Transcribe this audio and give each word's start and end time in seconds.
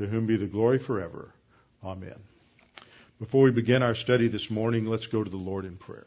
to 0.00 0.06
whom 0.06 0.24
be 0.24 0.36
the 0.38 0.46
glory 0.46 0.78
forever. 0.78 1.28
Amen. 1.84 2.16
Before 3.18 3.42
we 3.42 3.50
begin 3.50 3.82
our 3.82 3.94
study 3.94 4.28
this 4.28 4.50
morning, 4.50 4.86
let's 4.86 5.08
go 5.08 5.22
to 5.22 5.28
the 5.28 5.36
Lord 5.36 5.66
in 5.66 5.76
prayer. 5.76 6.06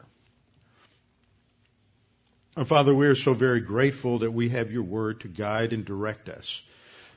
Our 2.56 2.64
Father, 2.64 2.92
we 2.92 3.06
are 3.06 3.14
so 3.14 3.34
very 3.34 3.60
grateful 3.60 4.18
that 4.18 4.32
we 4.32 4.48
have 4.48 4.72
your 4.72 4.82
word 4.82 5.20
to 5.20 5.28
guide 5.28 5.72
and 5.72 5.84
direct 5.84 6.28
us. 6.28 6.60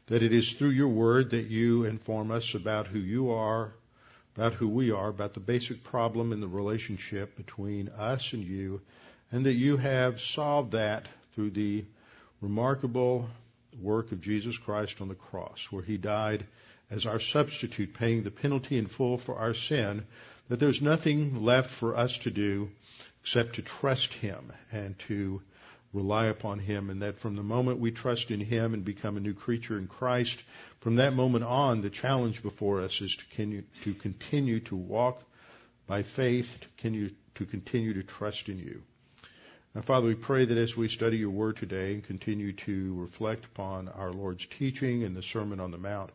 That 0.05 0.21
it 0.21 0.31
is 0.31 0.53
through 0.53 0.69
your 0.69 0.89
word 0.89 1.31
that 1.31 1.47
you 1.47 1.85
inform 1.85 2.29
us 2.29 2.53
about 2.53 2.85
who 2.85 2.99
you 2.99 3.31
are, 3.31 3.73
about 4.35 4.53
who 4.53 4.67
we 4.67 4.91
are, 4.91 5.07
about 5.07 5.33
the 5.33 5.39
basic 5.39 5.83
problem 5.83 6.31
in 6.31 6.41
the 6.41 6.47
relationship 6.47 7.35
between 7.35 7.89
us 7.89 8.33
and 8.33 8.43
you, 8.43 8.81
and 9.31 9.47
that 9.47 9.55
you 9.55 9.77
have 9.77 10.21
solved 10.21 10.73
that 10.73 11.07
through 11.33 11.49
the 11.49 11.85
remarkable 12.39 13.27
work 13.81 14.11
of 14.11 14.21
Jesus 14.21 14.59
Christ 14.59 15.01
on 15.01 15.07
the 15.07 15.15
cross, 15.15 15.69
where 15.71 15.81
he 15.81 15.97
died 15.97 16.45
as 16.89 17.05
our 17.05 17.19
substitute, 17.19 17.93
paying 17.93 18.23
the 18.23 18.31
penalty 18.31 18.77
in 18.77 18.87
full 18.87 19.17
for 19.17 19.35
our 19.35 19.53
sin, 19.53 20.05
that 20.49 20.59
there's 20.59 20.81
nothing 20.81 21.43
left 21.43 21.69
for 21.69 21.95
us 21.95 22.17
to 22.19 22.31
do 22.31 22.69
except 23.21 23.55
to 23.55 23.61
trust 23.61 24.13
Him 24.13 24.53
and 24.71 24.97
to 24.99 25.41
rely 25.93 26.27
upon 26.27 26.59
Him, 26.59 26.89
and 26.89 27.01
that 27.01 27.17
from 27.17 27.35
the 27.35 27.43
moment 27.43 27.79
we 27.79 27.91
trust 27.91 28.31
in 28.31 28.39
Him 28.39 28.73
and 28.73 28.85
become 28.85 29.17
a 29.17 29.21
new 29.21 29.33
creature 29.33 29.77
in 29.77 29.87
Christ, 29.87 30.41
from 30.79 30.95
that 30.95 31.13
moment 31.13 31.43
on, 31.43 31.81
the 31.81 31.89
challenge 31.89 32.41
before 32.41 32.81
us 32.81 33.01
is 33.01 33.15
to 33.17 33.25
continue 33.95 34.59
to, 34.61 34.75
walk 34.75 35.21
by 35.87 36.03
faith, 36.03 36.49
to 36.61 36.67
continue, 36.77 37.11
to 37.35 37.45
continue 37.45 37.93
to 37.93 38.03
trust 38.03 38.47
in 38.47 38.59
You. 38.59 38.81
Now, 39.75 39.81
Father, 39.81 40.07
we 40.07 40.15
pray 40.15 40.45
that 40.45 40.57
as 40.57 40.77
we 40.77 40.87
study 40.87 41.17
Your 41.17 41.29
Word 41.29 41.57
today 41.57 41.93
and 41.93 42.03
continue 42.03 42.53
to 42.53 42.95
reflect 42.95 43.45
upon 43.45 43.89
our 43.89 44.11
Lord's 44.11 44.45
teaching 44.45 45.03
and 45.03 45.15
the 45.15 45.23
Sermon 45.23 45.59
on 45.59 45.71
the 45.71 45.77
Mount, 45.77 46.11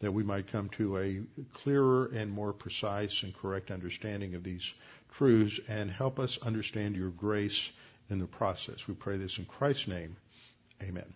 that 0.00 0.12
we 0.12 0.22
might 0.22 0.50
come 0.50 0.68
to 0.70 0.98
a 0.98 1.20
clearer 1.54 2.06
and 2.06 2.30
more 2.30 2.52
precise 2.52 3.22
and 3.22 3.34
correct 3.34 3.70
understanding 3.70 4.34
of 4.34 4.42
these 4.42 4.72
truths 5.12 5.60
and 5.68 5.90
help 5.90 6.18
us 6.18 6.38
understand 6.42 6.96
your 6.96 7.10
grace 7.10 7.70
in 8.10 8.18
the 8.18 8.26
process. 8.26 8.86
We 8.86 8.94
pray 8.94 9.16
this 9.16 9.38
in 9.38 9.44
Christ's 9.44 9.88
name. 9.88 10.16
Amen. 10.82 11.12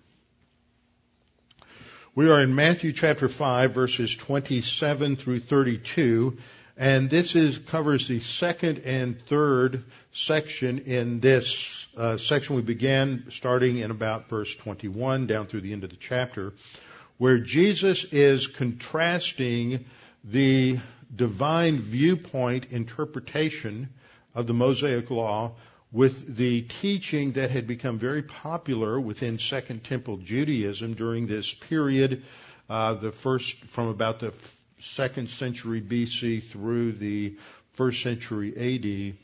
We 2.15 2.31
are 2.31 2.43
in 2.43 2.55
Matthew 2.55 2.93
chapter 2.93 3.29
5 3.29 3.73
verses 3.73 4.17
27 4.17 5.17
through 5.17 5.41
32 5.41 6.37
and 6.77 7.11
this 7.11 7.35
is 7.35 7.59
covers 7.59 8.07
the 8.07 8.21
second 8.21 8.79
and 8.79 9.21
third 9.27 9.85
section 10.13 10.79
in 10.79 11.21
this 11.21 11.87
uh, 11.97 12.17
section 12.17 12.57
we 12.57 12.63
began 12.63 13.25
starting 13.31 13.79
in 13.79 13.91
about 13.91 14.29
verse 14.29 14.55
21 14.57 15.27
down 15.27 15.47
through 15.47 15.61
the 15.61 15.73
end 15.73 15.85
of 15.85 15.91
the 15.91 15.97
chapter 15.97 16.53
where 17.19 17.39
Jesus 17.39 18.05
is 18.05 18.47
contrasting 18.47 19.85
the 20.25 20.79
divine 21.15 21.81
viewpoint 21.81 22.67
interpretation 22.71 23.89
of 24.35 24.47
the 24.47 24.55
Mosaic 24.55 25.11
Law 25.11 25.53
with 25.91 26.37
the 26.37 26.63
teaching 26.63 27.33
that 27.33 27.51
had 27.51 27.67
become 27.67 27.99
very 27.99 28.23
popular 28.23 29.01
within 29.01 29.39
Second 29.39 29.85
Temple 29.85 30.19
Judaism 30.19 30.95
during 30.95 31.27
this 31.27 31.53
period, 31.55 32.23
uh, 32.69 32.95
the 32.95 33.11
first 33.11 33.59
from 33.65 33.89
about 33.89 34.21
the 34.21 34.33
second 34.79 35.29
century 35.31 35.81
BC 35.81 36.45
through 36.45 36.93
the 36.93 37.37
first 37.73 38.03
century 38.03 38.53
AD, 38.55 39.17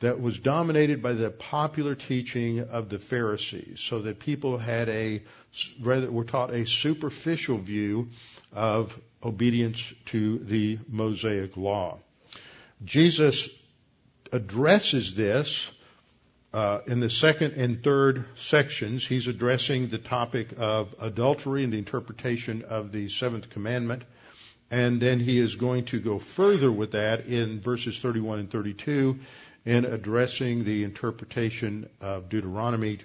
that 0.00 0.20
was 0.20 0.38
dominated 0.38 1.02
by 1.02 1.12
the 1.12 1.30
popular 1.30 1.94
teaching 1.94 2.60
of 2.60 2.88
the 2.88 2.98
Pharisees, 2.98 3.80
so 3.80 4.00
that 4.02 4.18
people 4.18 4.56
had 4.56 4.88
a 4.88 5.22
rather 5.80 6.10
were 6.10 6.24
taught 6.24 6.52
a 6.52 6.66
superficial 6.66 7.58
view 7.58 8.10
of 8.52 8.98
obedience 9.22 9.92
to 10.06 10.38
the 10.38 10.78
Mosaic 10.88 11.56
law. 11.56 11.98
Jesus 12.84 13.48
addresses 14.32 15.14
this 15.14 15.70
uh, 16.52 16.80
in 16.86 17.00
the 17.00 17.10
second 17.10 17.52
and 17.54 17.82
third 17.82 18.24
sections. 18.36 19.06
He's 19.06 19.28
addressing 19.28 19.88
the 19.88 19.98
topic 19.98 20.54
of 20.56 20.94
adultery 21.00 21.64
and 21.64 21.72
the 21.72 21.78
interpretation 21.78 22.64
of 22.64 22.92
the 22.92 23.08
seventh 23.08 23.50
commandment. 23.50 24.02
And 24.70 25.00
then 25.00 25.18
he 25.18 25.38
is 25.38 25.56
going 25.56 25.86
to 25.86 26.00
go 26.00 26.18
further 26.18 26.70
with 26.70 26.92
that 26.92 27.26
in 27.26 27.60
verses 27.60 27.98
31 27.98 28.38
and 28.40 28.50
32 28.50 29.18
in 29.64 29.84
addressing 29.84 30.64
the 30.64 30.84
interpretation 30.84 31.88
of 32.00 32.28
Deuteronomy 32.28 33.00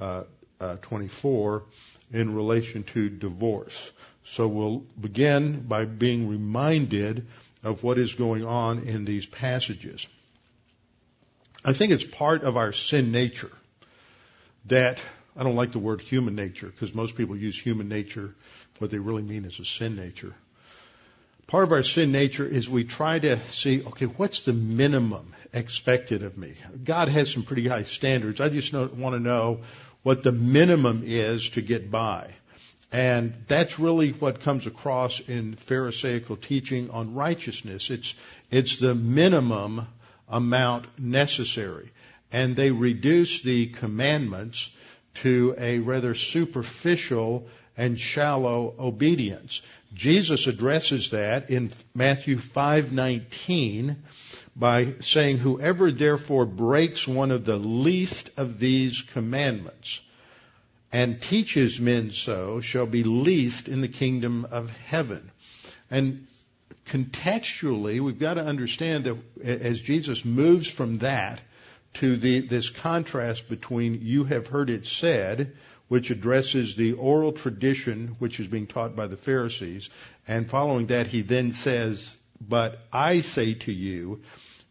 uh, 0.00 0.24
uh, 0.60 0.76
24 0.76 1.64
in 2.12 2.34
relation 2.34 2.82
to 2.84 3.08
divorce. 3.08 3.90
So 4.24 4.48
we'll 4.48 4.84
begin 5.00 5.62
by 5.62 5.84
being 5.84 6.28
reminded 6.28 7.26
of 7.62 7.82
what 7.82 7.98
is 7.98 8.14
going 8.14 8.44
on 8.44 8.80
in 8.80 9.04
these 9.04 9.26
passages. 9.26 10.06
I 11.64 11.72
think 11.72 11.92
it's 11.92 12.04
part 12.04 12.42
of 12.44 12.56
our 12.56 12.72
sin 12.72 13.12
nature 13.12 13.50
that 14.66 14.98
I 15.36 15.42
don't 15.42 15.56
like 15.56 15.72
the 15.72 15.78
word 15.78 16.00
human 16.00 16.34
nature 16.34 16.66
because 16.66 16.94
most 16.94 17.16
people 17.16 17.36
use 17.36 17.58
human 17.58 17.88
nature. 17.88 18.34
What 18.78 18.90
they 18.90 18.98
really 18.98 19.22
mean 19.22 19.44
is 19.44 19.58
a 19.58 19.64
sin 19.64 19.96
nature. 19.96 20.34
Part 21.46 21.64
of 21.64 21.72
our 21.72 21.82
sin 21.82 22.10
nature 22.10 22.46
is 22.46 22.68
we 22.68 22.84
try 22.84 23.18
to 23.20 23.40
see, 23.50 23.84
okay, 23.84 24.06
what's 24.06 24.42
the 24.42 24.52
minimum 24.52 25.32
expected 25.52 26.24
of 26.24 26.36
me? 26.36 26.54
God 26.82 27.08
has 27.08 27.32
some 27.32 27.44
pretty 27.44 27.68
high 27.68 27.84
standards. 27.84 28.40
I 28.40 28.48
just 28.48 28.72
want 28.72 29.14
to 29.14 29.20
know 29.20 29.60
what 30.06 30.22
the 30.22 30.30
minimum 30.30 31.02
is 31.04 31.50
to 31.50 31.60
get 31.60 31.90
by. 31.90 32.32
And 32.92 33.34
that's 33.48 33.80
really 33.80 34.12
what 34.12 34.40
comes 34.40 34.68
across 34.68 35.18
in 35.18 35.56
Pharisaical 35.56 36.36
teaching 36.36 36.90
on 36.90 37.14
righteousness. 37.14 37.90
It's, 37.90 38.14
it's 38.48 38.78
the 38.78 38.94
minimum 38.94 39.88
amount 40.28 40.86
necessary. 40.96 41.90
And 42.30 42.54
they 42.54 42.70
reduce 42.70 43.42
the 43.42 43.66
commandments 43.66 44.70
to 45.22 45.56
a 45.58 45.80
rather 45.80 46.14
superficial 46.14 47.48
and 47.76 47.98
shallow 47.98 48.76
obedience. 48.78 49.60
Jesus 49.92 50.46
addresses 50.46 51.10
that 51.10 51.50
in 51.50 51.72
Matthew 51.96 52.36
5:19 52.36 53.96
by 54.58 54.94
saying, 55.00 55.38
Whoever 55.38 55.92
therefore 55.92 56.46
breaks 56.46 57.06
one 57.06 57.30
of 57.30 57.44
the 57.44 57.56
least 57.56 58.30
of 58.38 58.58
these 58.58 59.02
commandments 59.02 60.00
and 60.90 61.20
teaches 61.20 61.78
men 61.78 62.10
so 62.10 62.60
shall 62.60 62.86
be 62.86 63.04
least 63.04 63.68
in 63.68 63.82
the 63.82 63.88
kingdom 63.88 64.46
of 64.50 64.70
heaven. 64.70 65.30
And 65.90 66.26
contextually, 66.86 68.00
we've 68.00 68.18
got 68.18 68.34
to 68.34 68.44
understand 68.44 69.04
that 69.04 69.16
as 69.44 69.80
Jesus 69.80 70.24
moves 70.24 70.68
from 70.68 70.98
that 70.98 71.40
to 71.94 72.16
the, 72.16 72.40
this 72.40 72.70
contrast 72.70 73.48
between 73.48 74.00
you 74.02 74.24
have 74.24 74.46
heard 74.46 74.70
it 74.70 74.86
said, 74.86 75.54
which 75.88 76.10
addresses 76.10 76.74
the 76.74 76.94
oral 76.94 77.32
tradition 77.32 78.16
which 78.18 78.40
is 78.40 78.46
being 78.46 78.66
taught 78.66 78.96
by 78.96 79.06
the 79.06 79.16
Pharisees, 79.16 79.90
and 80.26 80.48
following 80.48 80.86
that 80.86 81.06
he 81.06 81.22
then 81.22 81.52
says, 81.52 82.16
but 82.40 82.80
I 82.92 83.20
say 83.20 83.54
to 83.54 83.72
you, 83.72 84.22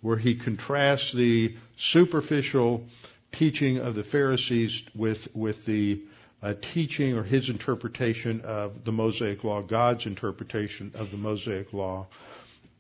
where 0.02 0.18
he 0.18 0.36
contrasts 0.36 1.12
the 1.12 1.56
superficial 1.78 2.86
teaching 3.32 3.78
of 3.78 3.96
the 3.96 4.04
Pharisees 4.04 4.84
with, 4.94 5.28
with 5.36 5.66
the 5.66 6.02
uh, 6.42 6.54
teaching 6.74 7.18
or 7.18 7.24
his 7.24 7.50
interpretation 7.50 8.42
of 8.42 8.84
the 8.84 8.92
Mosaic 8.92 9.44
Law, 9.44 9.62
God's 9.62 10.06
interpretation 10.06 10.92
of 10.96 11.12
the 11.12 11.18
Mosaic 11.18 11.74
Law. 11.74 12.08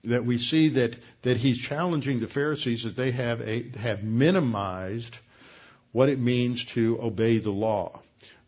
that 0.03 0.23
we 0.23 0.37
see 0.37 0.69
that, 0.69 0.95
that 1.23 1.37
he's 1.37 1.57
challenging 1.57 2.19
the 2.19 2.27
Pharisees 2.27 2.83
that 2.83 2.95
they 2.95 3.11
have 3.11 3.41
a, 3.41 3.69
have 3.79 4.03
minimized 4.03 5.17
what 5.91 6.09
it 6.09 6.19
means 6.19 6.65
to 6.65 6.99
obey 7.01 7.39
the 7.39 7.51
law. 7.51 7.99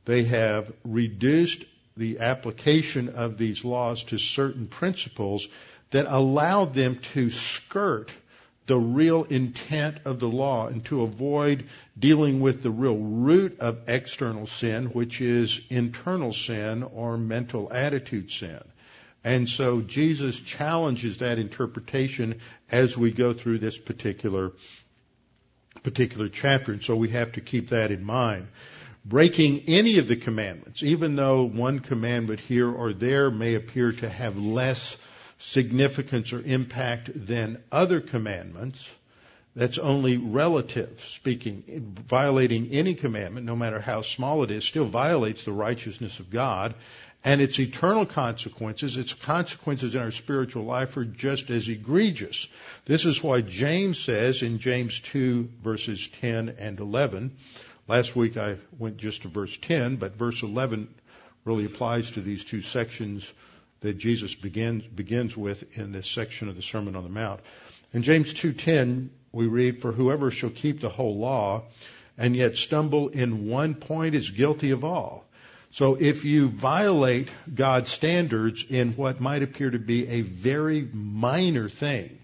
They 0.06 0.26
have 0.26 0.72
reduced 0.84 1.64
the 1.96 2.20
application 2.20 3.10
of 3.10 3.38
these 3.38 3.66
laws 3.66 4.04
to 4.06 4.18
certain 4.18 4.68
principles 4.68 5.48
that 5.90 6.06
allow 6.08 6.66
them 6.66 7.00
to 7.14 7.30
skirt 7.30 8.12
the 8.68 8.78
real 8.78 9.24
intent 9.24 9.98
of 10.06 10.20
the 10.20 10.28
law 10.28 10.68
and 10.68 10.84
to 10.86 11.02
avoid 11.02 11.68
dealing 11.98 12.42
with 12.42 12.62
the 12.62 12.70
real 12.70 12.98
root 12.98 13.60
of 13.60 13.80
external 13.88 14.46
sin, 14.46 14.88
which 14.88 15.22
is 15.22 15.62
internal 15.70 16.34
sin 16.34 16.84
or 16.84 17.18
mental 17.18 17.72
attitude 17.72 18.30
sin. 18.30 18.62
And 19.24 19.50
so 19.50 19.82
Jesus 19.82 20.40
challenges 20.40 21.18
that 21.18 21.40
interpretation 21.40 22.40
as 22.70 22.96
we 22.96 23.12
go 23.12 23.34
through 23.34 23.60
this 23.60 23.78
particular 23.78 24.52
particular 25.84 26.28
chapter. 26.28 26.74
And 26.74 26.84
so 26.84 26.96
we 26.96 27.10
have 27.10 27.34
to 27.34 27.42
keep 27.42 27.70
that 27.70 27.92
in 27.92 28.04
mind. 28.04 28.48
Breaking 29.06 29.64
any 29.68 30.00
of 30.00 30.08
the 30.08 30.18
commandments, 30.18 30.84
even 30.84 31.16
though 31.16 31.44
one 31.44 31.80
commandment 31.80 32.42
here 32.42 32.70
or 32.70 32.92
there 32.92 33.32
may 33.32 33.56
appear 33.56 33.94
to 33.94 34.10
have 34.10 34.38
less 34.38 34.98
significance 35.38 36.34
or 36.34 36.42
impact 36.42 37.10
than 37.14 37.64
other 37.72 38.02
commandments, 38.02 38.88
that's 39.56 39.78
only 39.78 40.18
relative 40.18 41.04
speaking. 41.10 41.96
Violating 42.08 42.70
any 42.72 42.94
commandment, 42.94 43.46
no 43.46 43.56
matter 43.56 43.80
how 43.80 44.02
small 44.02 44.44
it 44.44 44.52
is, 44.52 44.66
still 44.66 44.86
violates 44.86 45.44
the 45.44 45.52
righteousness 45.52 46.20
of 46.20 46.30
God 46.30 46.76
and 47.24 47.42
its 47.42 47.60
eternal 47.60 48.06
consequences, 48.06 48.98
its 48.98 49.14
consequences 49.14 49.96
in 49.96 50.02
our 50.02 50.12
spiritual 50.12 50.64
life 50.64 50.96
are 50.96 51.06
just 51.06 51.50
as 51.50 51.68
egregious. 51.68 52.48
This 52.86 53.06
is 53.06 53.22
why 53.22 53.42
James 53.42 54.00
says 54.00 54.44
in 54.44 54.60
James 54.60 55.00
2 55.00 55.50
verses 55.64 56.08
10 56.22 56.56
and 56.60 56.80
11, 56.80 57.36
last 57.88 58.16
week 58.16 58.38
I 58.38 58.58
went 58.78 58.98
just 58.98 59.24
to 59.24 59.28
verse 59.28 59.58
10, 59.62 59.98
but 59.98 60.16
verse 60.16 60.44
11 60.44 60.88
really 61.44 61.66
applies 61.66 62.12
to 62.12 62.22
these 62.22 62.46
two 62.46 62.62
sections 62.62 63.30
that 63.82 63.98
Jesus 63.98 64.34
begins, 64.34 64.86
begins 64.86 65.38
with 65.38 65.78
in 65.78 65.92
this 65.92 66.10
section 66.10 66.50
of 66.50 66.56
the 66.56 66.62
Sermon 66.62 66.96
on 66.96 67.04
the 67.04 67.10
Mount. 67.10 67.42
In 67.94 68.04
James 68.04 68.34
2:10, 68.34 69.10
we 69.32 69.48
read, 69.48 69.82
"For 69.82 69.92
whoever 69.92 70.32
shall 70.32 70.50
keep 70.50 70.80
the 70.80 70.90
whole 70.90 71.18
law 71.18 71.64
and 72.18 72.36
yet 72.36 72.58
stumble 72.58 73.10
in 73.10 73.48
one 73.48 73.76
point 73.76 74.16
is 74.16 74.32
guilty 74.32 74.72
of 74.72 74.84
all." 74.84 75.26
So 75.72 75.96
if 75.96 76.26
you 76.26 76.48
violate 76.48 77.30
God's 77.54 77.92
standards 77.92 78.66
in 78.68 78.94
what 78.94 79.22
might 79.22 79.44
appear 79.44 79.70
to 79.70 79.80
be 79.80 80.08
a 80.08 80.22
very 80.22 80.88
minor 80.92 81.70
thing, 81.70 82.18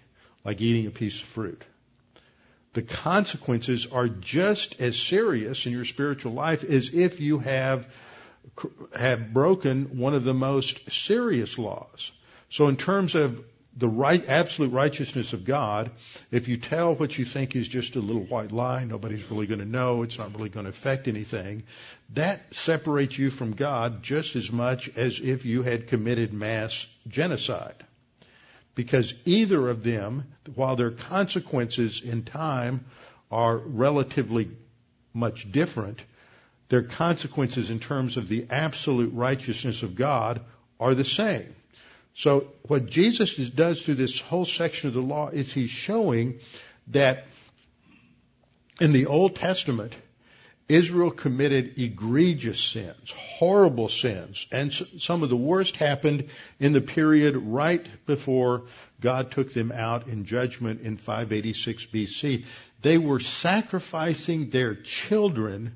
like 0.43 0.61
eating 0.61 0.87
a 0.87 0.91
piece 0.91 1.21
of 1.21 1.27
fruit, 1.27 1.61
the 2.73 2.81
consequences 2.81 3.85
are 3.85 4.07
just 4.07 4.75
as 4.79 4.99
serious 4.99 5.65
in 5.65 5.71
your 5.71 5.85
spiritual 5.85 6.33
life 6.33 6.63
as 6.63 6.93
if 6.93 7.19
you 7.19 7.39
have 7.39 7.87
have 8.95 9.33
broken 9.33 9.97
one 9.97 10.13
of 10.13 10.23
the 10.23 10.33
most 10.33 10.91
serious 10.91 11.57
laws. 11.57 12.11
So 12.49 12.67
in 12.67 12.77
terms 12.77 13.15
of 13.15 13.43
the 13.75 13.87
right, 13.87 14.23
absolute 14.27 14.71
righteousness 14.71 15.33
of 15.33 15.45
God, 15.45 15.91
if 16.31 16.47
you 16.47 16.57
tell 16.57 16.93
what 16.93 17.17
you 17.17 17.25
think 17.25 17.55
is 17.55 17.67
just 17.67 17.95
a 17.95 17.99
little 17.99 18.23
white 18.23 18.51
lie, 18.51 18.83
nobody's 18.83 19.29
really 19.31 19.47
going 19.47 19.59
to 19.59 19.65
know, 19.65 20.03
it's 20.03 20.19
not 20.19 20.35
really 20.35 20.49
going 20.49 20.65
to 20.65 20.69
affect 20.69 21.07
anything, 21.07 21.63
that 22.13 22.53
separates 22.53 23.17
you 23.17 23.31
from 23.31 23.53
God 23.53 24.03
just 24.03 24.35
as 24.35 24.51
much 24.51 24.89
as 24.95 25.19
if 25.19 25.45
you 25.45 25.63
had 25.63 25.87
committed 25.87 26.33
mass 26.33 26.85
genocide. 27.07 27.83
Because 28.75 29.13
either 29.25 29.67
of 29.67 29.83
them, 29.83 30.25
while 30.53 30.75
their 30.75 30.91
consequences 30.91 32.01
in 32.01 32.23
time 32.23 32.85
are 33.31 33.57
relatively 33.57 34.51
much 35.13 35.51
different, 35.51 35.99
their 36.69 36.83
consequences 36.83 37.69
in 37.69 37.79
terms 37.79 38.17
of 38.17 38.27
the 38.27 38.47
absolute 38.49 39.13
righteousness 39.13 39.83
of 39.83 39.95
God 39.95 40.41
are 40.79 40.95
the 40.95 41.03
same. 41.03 41.55
So 42.15 42.47
what 42.63 42.87
Jesus 42.87 43.35
does 43.35 43.83
through 43.83 43.95
this 43.95 44.19
whole 44.19 44.45
section 44.45 44.87
of 44.87 44.93
the 44.93 45.01
law 45.01 45.29
is 45.29 45.51
he's 45.51 45.69
showing 45.69 46.39
that 46.87 47.25
in 48.79 48.91
the 48.91 49.07
Old 49.07 49.35
Testament, 49.35 49.95
Israel 50.69 51.11
committed 51.11 51.77
egregious 51.77 52.61
sins, 52.61 53.11
horrible 53.11 53.89
sins, 53.89 54.47
and 54.51 54.73
some 54.73 55.21
of 55.21 55.29
the 55.29 55.35
worst 55.35 55.75
happened 55.75 56.29
in 56.59 56.71
the 56.71 56.81
period 56.81 57.35
right 57.35 57.85
before 58.05 58.63
God 59.01 59.31
took 59.31 59.53
them 59.53 59.71
out 59.71 60.07
in 60.07 60.25
judgment 60.25 60.81
in 60.81 60.97
586 60.97 61.87
BC. 61.87 62.45
They 62.81 62.97
were 62.97 63.19
sacrificing 63.19 64.49
their 64.49 64.75
children 64.75 65.75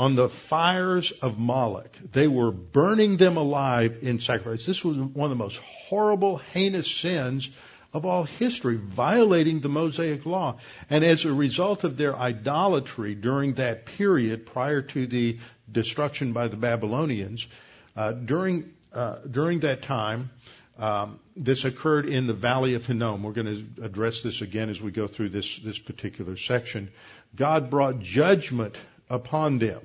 on 0.00 0.14
the 0.14 0.30
fires 0.30 1.10
of 1.20 1.38
Moloch. 1.38 1.94
They 2.12 2.26
were 2.26 2.50
burning 2.50 3.18
them 3.18 3.36
alive 3.36 3.98
in 4.00 4.18
sacrifice. 4.18 4.64
This 4.64 4.82
was 4.82 4.96
one 4.96 5.30
of 5.30 5.36
the 5.36 5.44
most 5.44 5.58
horrible, 5.58 6.38
heinous 6.38 6.90
sins 6.90 7.50
of 7.92 8.06
all 8.06 8.24
history, 8.24 8.76
violating 8.76 9.60
the 9.60 9.68
Mosaic 9.68 10.24
law. 10.24 10.56
And 10.88 11.04
as 11.04 11.26
a 11.26 11.34
result 11.34 11.84
of 11.84 11.98
their 11.98 12.16
idolatry 12.16 13.14
during 13.14 13.54
that 13.54 13.84
period 13.84 14.46
prior 14.46 14.80
to 14.80 15.06
the 15.06 15.38
destruction 15.70 16.32
by 16.32 16.48
the 16.48 16.56
Babylonians, 16.56 17.46
uh, 17.94 18.12
during 18.12 18.72
uh, 18.94 19.16
during 19.30 19.60
that 19.60 19.82
time, 19.82 20.30
um, 20.78 21.20
this 21.36 21.66
occurred 21.66 22.06
in 22.06 22.26
the 22.26 22.32
Valley 22.32 22.72
of 22.72 22.86
Hinnom. 22.86 23.22
We're 23.22 23.32
going 23.32 23.74
to 23.76 23.84
address 23.84 24.22
this 24.22 24.40
again 24.40 24.70
as 24.70 24.80
we 24.80 24.92
go 24.92 25.08
through 25.08 25.28
this 25.28 25.58
this 25.58 25.78
particular 25.78 26.36
section. 26.36 26.90
God 27.36 27.68
brought 27.68 28.00
judgment 28.00 28.78
upon 29.10 29.58
them. 29.58 29.80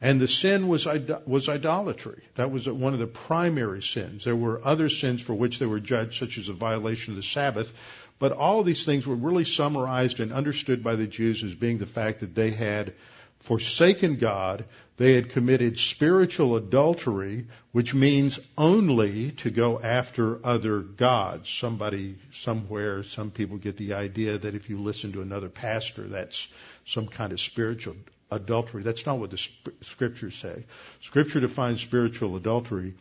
And 0.00 0.18
the 0.18 0.28
sin 0.28 0.66
was, 0.66 0.88
was 1.26 1.48
idolatry. 1.50 2.22
That 2.36 2.50
was 2.50 2.66
one 2.66 2.94
of 2.94 3.00
the 3.00 3.06
primary 3.06 3.82
sins. 3.82 4.24
There 4.24 4.34
were 4.34 4.64
other 4.64 4.88
sins 4.88 5.20
for 5.20 5.34
which 5.34 5.58
they 5.58 5.66
were 5.66 5.80
judged, 5.80 6.18
such 6.18 6.38
as 6.38 6.48
a 6.48 6.54
violation 6.54 7.12
of 7.12 7.16
the 7.16 7.22
Sabbath. 7.22 7.70
But 8.18 8.32
all 8.32 8.60
of 8.60 8.66
these 8.66 8.84
things 8.84 9.06
were 9.06 9.14
really 9.14 9.44
summarized 9.44 10.20
and 10.20 10.32
understood 10.32 10.82
by 10.82 10.94
the 10.94 11.06
Jews 11.06 11.44
as 11.44 11.54
being 11.54 11.78
the 11.78 11.86
fact 11.86 12.20
that 12.20 12.34
they 12.34 12.50
had 12.50 12.94
forsaken 13.40 14.16
God. 14.16 14.64
They 14.96 15.14
had 15.14 15.30
committed 15.30 15.78
spiritual 15.78 16.56
adultery, 16.56 17.46
which 17.72 17.94
means 17.94 18.38
only 18.56 19.32
to 19.32 19.50
go 19.50 19.80
after 19.80 20.44
other 20.44 20.80
gods. 20.80 21.50
Somebody, 21.50 22.16
somewhere, 22.32 23.02
some 23.02 23.30
people 23.30 23.56
get 23.58 23.76
the 23.76 23.94
idea 23.94 24.38
that 24.38 24.54
if 24.54 24.70
you 24.70 24.80
listen 24.80 25.12
to 25.12 25.22
another 25.22 25.48
pastor, 25.48 26.08
that's 26.08 26.48
some 26.86 27.06
kind 27.06 27.32
of 27.32 27.40
spiritual 27.40 27.96
adultery. 28.30 28.82
That's 28.82 29.06
not 29.06 29.18
what 29.18 29.30
the 29.30 29.48
scriptures 29.82 30.34
say. 30.34 30.66
Scripture 31.00 31.40
defines 31.40 31.80
spiritual 31.80 32.36
adultery 32.36 32.94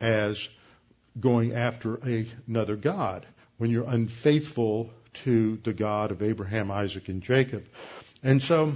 as 0.00 0.48
going 1.18 1.54
after 1.54 1.96
another 2.46 2.76
God 2.76 3.26
when 3.58 3.70
you're 3.70 3.88
unfaithful 3.88 4.90
to 5.24 5.58
the 5.64 5.72
God 5.72 6.10
of 6.10 6.22
Abraham, 6.22 6.70
Isaac, 6.70 7.08
and 7.08 7.22
Jacob. 7.22 7.66
And 8.22 8.40
so, 8.42 8.74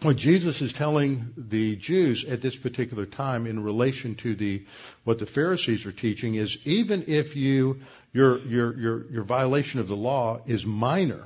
what 0.00 0.16
Jesus 0.16 0.62
is 0.62 0.72
telling 0.72 1.32
the 1.36 1.74
Jews 1.76 2.24
at 2.24 2.40
this 2.40 2.56
particular 2.56 3.04
time 3.04 3.46
in 3.46 3.62
relation 3.62 4.14
to 4.16 4.36
the 4.36 4.64
what 5.04 5.18
the 5.18 5.26
Pharisees 5.26 5.86
are 5.86 5.92
teaching 5.92 6.34
is 6.34 6.58
even 6.64 7.04
if 7.08 7.34
you 7.34 7.80
your 8.12 8.38
your 8.38 8.78
your 8.78 9.10
your 9.10 9.24
violation 9.24 9.80
of 9.80 9.88
the 9.88 9.96
law 9.96 10.40
is 10.46 10.64
minor, 10.64 11.24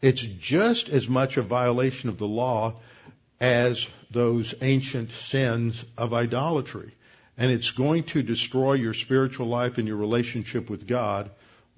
it's 0.00 0.22
just 0.22 0.88
as 0.88 1.08
much 1.08 1.36
a 1.36 1.42
violation 1.42 2.08
of 2.08 2.18
the 2.18 2.26
law 2.26 2.74
as 3.40 3.88
those 4.10 4.54
ancient 4.60 5.12
sins 5.12 5.84
of 5.96 6.14
idolatry. 6.14 6.94
And 7.36 7.50
it's 7.52 7.70
going 7.70 8.04
to 8.04 8.22
destroy 8.22 8.74
your 8.74 8.94
spiritual 8.94 9.46
life 9.46 9.78
and 9.78 9.86
your 9.86 9.96
relationship 9.96 10.68
with 10.68 10.86
God 10.86 11.30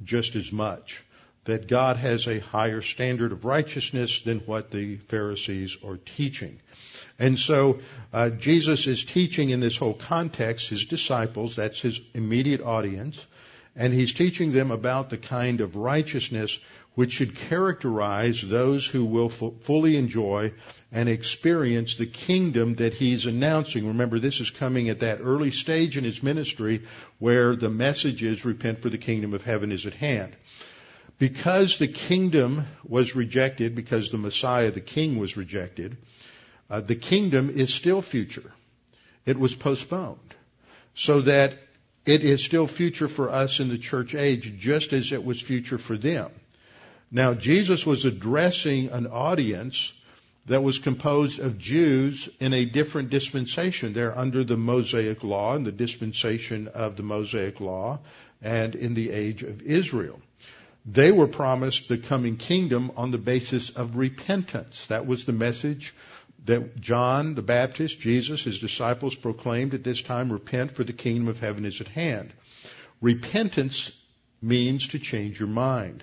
just 0.02 0.36
as 0.36 0.52
much. 0.52 1.02
That 1.44 1.68
God 1.68 1.96
has 1.96 2.26
a 2.28 2.38
higher 2.38 2.80
standard 2.80 3.32
of 3.32 3.44
righteousness 3.44 4.22
than 4.22 4.40
what 4.40 4.70
the 4.70 4.96
Pharisees 4.96 5.78
are 5.84 5.96
teaching. 5.96 6.60
And 7.18 7.38
so 7.38 7.80
uh, 8.12 8.30
Jesus 8.30 8.86
is 8.86 9.04
teaching 9.04 9.50
in 9.50 9.60
this 9.60 9.76
whole 9.76 9.94
context 9.94 10.68
his 10.68 10.86
disciples, 10.86 11.56
that's 11.56 11.80
his 11.80 12.00
immediate 12.14 12.62
audience, 12.62 13.24
and 13.76 13.92
he's 13.92 14.14
teaching 14.14 14.52
them 14.52 14.70
about 14.70 15.10
the 15.10 15.18
kind 15.18 15.60
of 15.60 15.76
righteousness 15.76 16.58
which 16.94 17.12
should 17.12 17.36
characterize 17.36 18.42
those 18.42 18.86
who 18.86 19.04
will 19.04 19.30
f- 19.30 19.62
fully 19.62 19.96
enjoy 19.96 20.52
and 20.92 21.08
experience 21.08 21.96
the 21.96 22.06
kingdom 22.06 22.74
that 22.76 22.94
he's 22.94 23.26
announcing. 23.26 23.86
Remember, 23.86 24.18
this 24.18 24.40
is 24.40 24.50
coming 24.50 24.88
at 24.88 25.00
that 25.00 25.20
early 25.22 25.50
stage 25.50 25.96
in 25.96 26.04
his 26.04 26.22
ministry 26.22 26.82
where 27.18 27.54
the 27.54 27.70
message 27.70 28.22
is 28.24 28.44
repent 28.44 28.80
for 28.80 28.90
the 28.90 28.98
kingdom 28.98 29.34
of 29.34 29.44
heaven 29.44 29.70
is 29.70 29.86
at 29.86 29.94
hand. 29.94 30.34
Because 31.18 31.78
the 31.78 31.86
kingdom 31.86 32.66
was 32.82 33.14
rejected, 33.14 33.74
because 33.74 34.10
the 34.10 34.18
Messiah, 34.18 34.70
the 34.70 34.80
king, 34.80 35.18
was 35.18 35.36
rejected, 35.36 35.96
uh, 36.70 36.80
the 36.80 36.96
kingdom 36.96 37.50
is 37.50 37.72
still 37.72 38.02
future. 38.02 38.52
It 39.26 39.38
was 39.38 39.54
postponed. 39.54 40.34
So 40.94 41.20
that 41.20 41.54
it 42.06 42.24
is 42.24 42.42
still 42.42 42.66
future 42.66 43.06
for 43.06 43.30
us 43.30 43.60
in 43.60 43.68
the 43.68 43.78
church 43.78 44.14
age, 44.14 44.54
just 44.58 44.92
as 44.92 45.12
it 45.12 45.22
was 45.24 45.40
future 45.40 45.78
for 45.78 45.96
them. 45.96 46.30
Now, 47.10 47.34
Jesus 47.34 47.84
was 47.84 48.04
addressing 48.04 48.90
an 48.90 49.06
audience 49.06 49.92
that 50.46 50.62
was 50.62 50.78
composed 50.78 51.40
of 51.40 51.58
Jews 51.58 52.28
in 52.38 52.52
a 52.52 52.64
different 52.64 53.10
dispensation. 53.10 53.92
They're 53.92 54.16
under 54.16 54.44
the 54.44 54.56
Mosaic 54.56 55.24
law 55.24 55.54
and 55.54 55.66
the 55.66 55.72
dispensation 55.72 56.68
of 56.68 56.96
the 56.96 57.02
Mosaic 57.02 57.60
law 57.60 58.00
and 58.40 58.74
in 58.74 58.94
the 58.94 59.10
age 59.10 59.42
of 59.42 59.62
Israel. 59.62 60.20
They 60.86 61.12
were 61.12 61.26
promised 61.26 61.88
the 61.88 61.98
coming 61.98 62.36
kingdom 62.36 62.92
on 62.96 63.10
the 63.10 63.18
basis 63.18 63.70
of 63.70 63.96
repentance. 63.96 64.86
That 64.86 65.06
was 65.06 65.24
the 65.24 65.32
message 65.32 65.94
that 66.46 66.80
John 66.80 67.34
the 67.34 67.42
Baptist, 67.42 68.00
Jesus, 68.00 68.44
his 68.44 68.60
disciples 68.60 69.14
proclaimed 69.14 69.74
at 69.74 69.84
this 69.84 70.02
time, 70.02 70.32
repent 70.32 70.70
for 70.70 70.84
the 70.84 70.92
kingdom 70.92 71.28
of 71.28 71.38
heaven 71.38 71.66
is 71.66 71.80
at 71.80 71.88
hand. 71.88 72.32
Repentance 73.00 73.92
means 74.40 74.88
to 74.88 74.98
change 74.98 75.38
your 75.38 75.48
mind. 75.48 76.02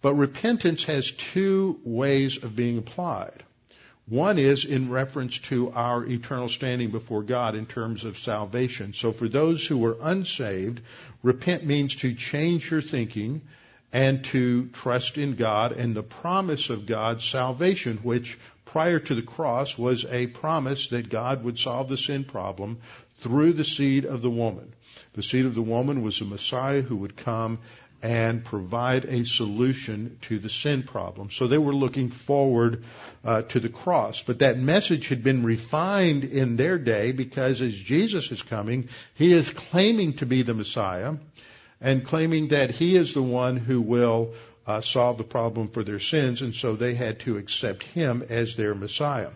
But 0.00 0.14
repentance 0.14 0.84
has 0.84 1.10
two 1.10 1.80
ways 1.84 2.42
of 2.42 2.54
being 2.54 2.78
applied. 2.78 3.42
One 4.06 4.38
is 4.38 4.64
in 4.64 4.90
reference 4.90 5.38
to 5.40 5.70
our 5.72 6.06
eternal 6.06 6.48
standing 6.48 6.90
before 6.90 7.22
God 7.22 7.54
in 7.54 7.66
terms 7.66 8.04
of 8.04 8.16
salvation. 8.16 8.94
So 8.94 9.12
for 9.12 9.28
those 9.28 9.66
who 9.66 9.84
are 9.84 9.98
unsaved, 10.00 10.80
repent 11.22 11.66
means 11.66 11.96
to 11.96 12.14
change 12.14 12.70
your 12.70 12.80
thinking 12.80 13.42
and 13.92 14.24
to 14.24 14.68
trust 14.68 15.18
in 15.18 15.34
God 15.34 15.72
and 15.72 15.94
the 15.94 16.02
promise 16.02 16.70
of 16.70 16.86
God's 16.86 17.24
salvation, 17.24 17.98
which 18.02 18.38
prior 18.64 18.98
to 18.98 19.14
the 19.14 19.22
cross 19.22 19.76
was 19.76 20.06
a 20.06 20.26
promise 20.26 20.88
that 20.88 21.10
God 21.10 21.44
would 21.44 21.58
solve 21.58 21.88
the 21.88 21.96
sin 21.96 22.24
problem 22.24 22.78
through 23.20 23.54
the 23.54 23.64
seed 23.64 24.04
of 24.04 24.22
the 24.22 24.30
woman. 24.30 24.72
The 25.14 25.22
seed 25.22 25.44
of 25.44 25.54
the 25.54 25.62
woman 25.62 26.02
was 26.02 26.18
the 26.18 26.24
Messiah 26.24 26.82
who 26.82 26.96
would 26.96 27.16
come 27.16 27.58
and 28.02 28.44
provide 28.44 29.04
a 29.04 29.24
solution 29.24 30.18
to 30.22 30.38
the 30.38 30.48
sin 30.48 30.84
problem. 30.84 31.30
So 31.30 31.48
they 31.48 31.58
were 31.58 31.74
looking 31.74 32.10
forward 32.10 32.84
uh, 33.24 33.42
to 33.42 33.60
the 33.60 33.68
cross. 33.68 34.22
But 34.22 34.38
that 34.38 34.58
message 34.58 35.08
had 35.08 35.24
been 35.24 35.42
refined 35.42 36.24
in 36.24 36.56
their 36.56 36.78
day 36.78 37.12
because 37.12 37.60
as 37.60 37.74
Jesus 37.74 38.30
is 38.30 38.42
coming, 38.42 38.88
he 39.14 39.32
is 39.32 39.50
claiming 39.50 40.14
to 40.14 40.26
be 40.26 40.42
the 40.42 40.54
Messiah 40.54 41.14
and 41.80 42.04
claiming 42.04 42.48
that 42.48 42.70
he 42.70 42.96
is 42.96 43.14
the 43.14 43.22
one 43.22 43.56
who 43.56 43.80
will 43.80 44.34
uh, 44.66 44.80
solve 44.80 45.18
the 45.18 45.24
problem 45.24 45.68
for 45.68 45.82
their 45.82 45.98
sins, 45.98 46.42
and 46.42 46.54
so 46.54 46.76
they 46.76 46.94
had 46.94 47.20
to 47.20 47.36
accept 47.38 47.82
him 47.82 48.24
as 48.28 48.54
their 48.54 48.74
Messiah. 48.74 49.30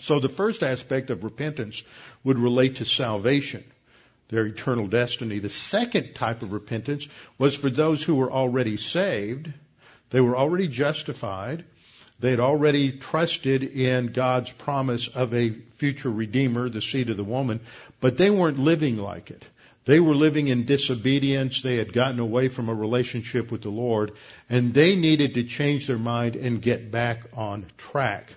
So 0.00 0.18
the 0.18 0.28
first 0.28 0.62
aspect 0.62 1.10
of 1.10 1.24
repentance 1.24 1.82
would 2.24 2.38
relate 2.38 2.76
to 2.76 2.84
salvation 2.84 3.64
their 4.34 4.46
eternal 4.46 4.88
destiny. 4.88 5.38
The 5.38 5.48
second 5.48 6.14
type 6.14 6.42
of 6.42 6.52
repentance 6.52 7.06
was 7.38 7.56
for 7.56 7.70
those 7.70 8.02
who 8.02 8.16
were 8.16 8.32
already 8.32 8.76
saved. 8.76 9.52
They 10.10 10.20
were 10.20 10.36
already 10.36 10.68
justified. 10.68 11.64
They 12.20 12.30
had 12.30 12.40
already 12.40 12.92
trusted 12.92 13.62
in 13.62 14.08
God's 14.08 14.50
promise 14.50 15.08
of 15.08 15.34
a 15.34 15.50
future 15.76 16.10
Redeemer, 16.10 16.68
the 16.68 16.82
seed 16.82 17.10
of 17.10 17.16
the 17.16 17.24
woman, 17.24 17.60
but 18.00 18.16
they 18.16 18.30
weren't 18.30 18.58
living 18.58 18.96
like 18.96 19.30
it. 19.30 19.44
They 19.84 20.00
were 20.00 20.14
living 20.14 20.48
in 20.48 20.64
disobedience. 20.64 21.62
They 21.62 21.76
had 21.76 21.92
gotten 21.92 22.18
away 22.18 22.48
from 22.48 22.68
a 22.68 22.74
relationship 22.74 23.50
with 23.50 23.62
the 23.62 23.70
Lord, 23.70 24.12
and 24.48 24.72
they 24.72 24.96
needed 24.96 25.34
to 25.34 25.44
change 25.44 25.86
their 25.86 25.98
mind 25.98 26.36
and 26.36 26.62
get 26.62 26.90
back 26.90 27.24
on 27.34 27.66
track. 27.76 28.32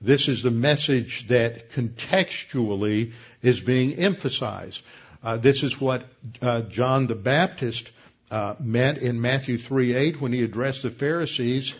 This 0.00 0.28
is 0.28 0.42
the 0.42 0.50
message 0.50 1.28
that 1.28 1.72
contextually 1.72 3.12
is 3.42 3.60
being 3.60 3.94
emphasized. 3.94 4.82
Uh, 5.22 5.36
this 5.36 5.62
is 5.62 5.80
what 5.80 6.04
uh, 6.40 6.62
John 6.62 7.06
the 7.06 7.14
Baptist 7.14 7.90
uh, 8.30 8.56
meant 8.58 8.98
in 8.98 9.20
Matthew 9.20 9.58
3:8 9.58 10.20
when 10.20 10.32
he 10.32 10.42
addressed 10.42 10.82
the 10.82 10.90
Pharisees 10.90 11.74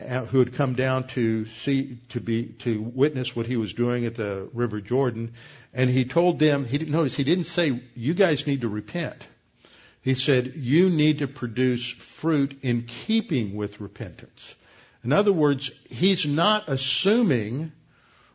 uh, 0.00 0.26
who 0.26 0.40
had 0.40 0.54
come 0.54 0.74
down 0.74 1.06
to 1.08 1.46
see 1.46 1.98
to 2.10 2.20
be 2.20 2.46
to 2.60 2.82
witness 2.82 3.34
what 3.34 3.46
he 3.46 3.56
was 3.56 3.72
doing 3.72 4.04
at 4.04 4.16
the 4.16 4.50
River 4.52 4.80
Jordan, 4.80 5.32
and 5.72 5.88
he 5.88 6.04
told 6.04 6.38
them 6.38 6.66
he 6.66 6.76
didn't 6.76 6.92
notice 6.92 7.16
he 7.16 7.24
didn't 7.24 7.44
say 7.44 7.80
you 7.94 8.12
guys 8.12 8.46
need 8.46 8.60
to 8.62 8.68
repent. 8.68 9.22
He 10.02 10.14
said 10.14 10.52
you 10.56 10.90
need 10.90 11.20
to 11.20 11.26
produce 11.26 11.88
fruit 11.90 12.58
in 12.60 12.82
keeping 12.82 13.54
with 13.54 13.80
repentance. 13.80 14.54
In 15.02 15.12
other 15.12 15.32
words, 15.32 15.70
he's 15.88 16.26
not 16.26 16.68
assuming 16.68 17.72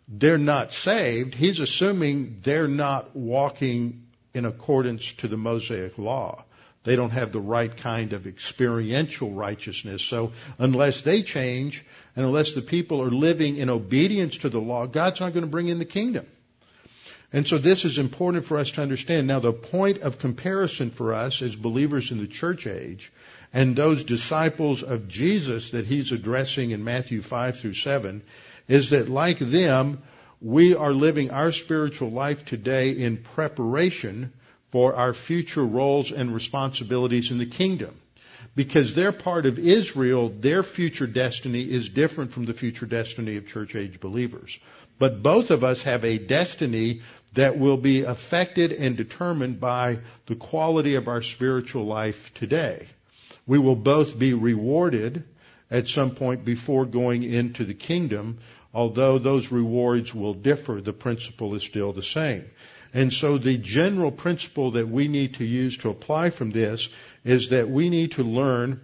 they're 0.07 0.39
not 0.39 0.73
saved. 0.73 1.35
He's 1.35 1.59
assuming 1.59 2.39
they're 2.41 2.67
not 2.67 3.15
walking 3.15 4.07
in 4.33 4.45
accordance 4.45 5.13
to 5.13 5.27
the 5.27 5.37
Mosaic 5.37 5.97
law. 5.97 6.43
They 6.83 6.95
don't 6.95 7.11
have 7.11 7.31
the 7.31 7.41
right 7.41 7.75
kind 7.75 8.13
of 8.13 8.25
experiential 8.25 9.31
righteousness. 9.31 10.01
So 10.01 10.31
unless 10.57 11.01
they 11.01 11.23
change 11.23 11.85
and 12.15 12.25
unless 12.25 12.53
the 12.53 12.61
people 12.61 13.01
are 13.01 13.11
living 13.11 13.57
in 13.57 13.69
obedience 13.69 14.37
to 14.39 14.49
the 14.49 14.61
law, 14.61 14.85
God's 14.85 15.19
not 15.19 15.33
going 15.33 15.45
to 15.45 15.51
bring 15.51 15.67
in 15.67 15.79
the 15.79 15.85
kingdom. 15.85 16.25
And 17.31 17.47
so 17.47 17.57
this 17.57 17.85
is 17.85 17.99
important 17.99 18.45
for 18.45 18.57
us 18.57 18.71
to 18.71 18.81
understand. 18.81 19.27
Now 19.27 19.39
the 19.39 19.53
point 19.53 19.99
of 19.99 20.17
comparison 20.17 20.89
for 20.89 21.13
us 21.13 21.41
as 21.41 21.55
believers 21.55 22.11
in 22.11 22.19
the 22.19 22.27
church 22.27 22.65
age 22.65 23.11
and 23.53 23.75
those 23.75 24.03
disciples 24.03 24.81
of 24.81 25.07
Jesus 25.07 25.71
that 25.71 25.85
he's 25.85 26.11
addressing 26.11 26.71
in 26.71 26.83
Matthew 26.83 27.21
5 27.21 27.59
through 27.59 27.73
7 27.73 28.23
is 28.67 28.91
that 28.91 29.09
like 29.09 29.39
them, 29.39 30.01
we 30.41 30.73
are 30.75 30.93
living 30.93 31.31
our 31.31 31.51
spiritual 31.51 32.11
life 32.11 32.45
today 32.45 32.91
in 32.91 33.17
preparation 33.17 34.31
for 34.71 34.95
our 34.95 35.13
future 35.13 35.65
roles 35.65 36.11
and 36.11 36.33
responsibilities 36.33 37.31
in 37.31 37.37
the 37.37 37.45
kingdom. 37.45 37.99
Because 38.55 38.95
they're 38.95 39.11
part 39.11 39.45
of 39.45 39.59
Israel, 39.59 40.29
their 40.29 40.63
future 40.63 41.07
destiny 41.07 41.61
is 41.61 41.89
different 41.89 42.31
from 42.31 42.45
the 42.45 42.53
future 42.53 42.85
destiny 42.85 43.35
of 43.37 43.47
church 43.47 43.75
age 43.75 43.99
believers. 43.99 44.57
But 44.97 45.21
both 45.21 45.51
of 45.51 45.63
us 45.63 45.81
have 45.83 46.03
a 46.03 46.17
destiny 46.17 47.01
that 47.33 47.57
will 47.57 47.77
be 47.77 48.03
affected 48.03 48.71
and 48.71 48.97
determined 48.97 49.59
by 49.59 49.99
the 50.25 50.35
quality 50.35 50.95
of 50.95 51.07
our 51.07 51.21
spiritual 51.21 51.85
life 51.85 52.33
today. 52.33 52.87
We 53.45 53.59
will 53.59 53.75
both 53.75 54.17
be 54.17 54.33
rewarded 54.33 55.23
at 55.71 55.87
some 55.87 56.11
point 56.11 56.43
before 56.43 56.85
going 56.85 57.23
into 57.23 57.65
the 57.65 57.73
kingdom 57.73 58.39
Although 58.73 59.17
those 59.17 59.51
rewards 59.51 60.13
will 60.13 60.35
differ, 60.35 60.79
the 60.81 60.93
principle 60.93 61.55
is 61.55 61.63
still 61.63 61.91
the 61.91 62.03
same. 62.03 62.45
And 62.93 63.11
so 63.11 63.37
the 63.37 63.57
general 63.57 64.11
principle 64.11 64.71
that 64.71 64.87
we 64.87 65.07
need 65.07 65.35
to 65.35 65.45
use 65.45 65.77
to 65.79 65.89
apply 65.89 66.29
from 66.29 66.51
this 66.51 66.89
is 67.23 67.49
that 67.49 67.69
we 67.69 67.89
need 67.89 68.13
to 68.13 68.23
learn 68.23 68.81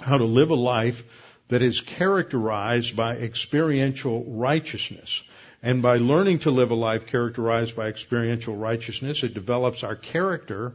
how 0.00 0.18
to 0.18 0.24
live 0.24 0.50
a 0.50 0.56
life 0.56 1.04
that 1.48 1.62
is 1.62 1.80
characterized 1.80 2.96
by 2.96 3.16
experiential 3.16 4.24
righteousness. 4.24 5.22
And 5.62 5.80
by 5.80 5.96
learning 5.96 6.40
to 6.40 6.50
live 6.50 6.70
a 6.70 6.74
life 6.74 7.06
characterized 7.06 7.74
by 7.76 7.88
experiential 7.88 8.56
righteousness, 8.56 9.22
it 9.22 9.34
develops 9.34 9.84
our 9.84 9.96
character 9.96 10.74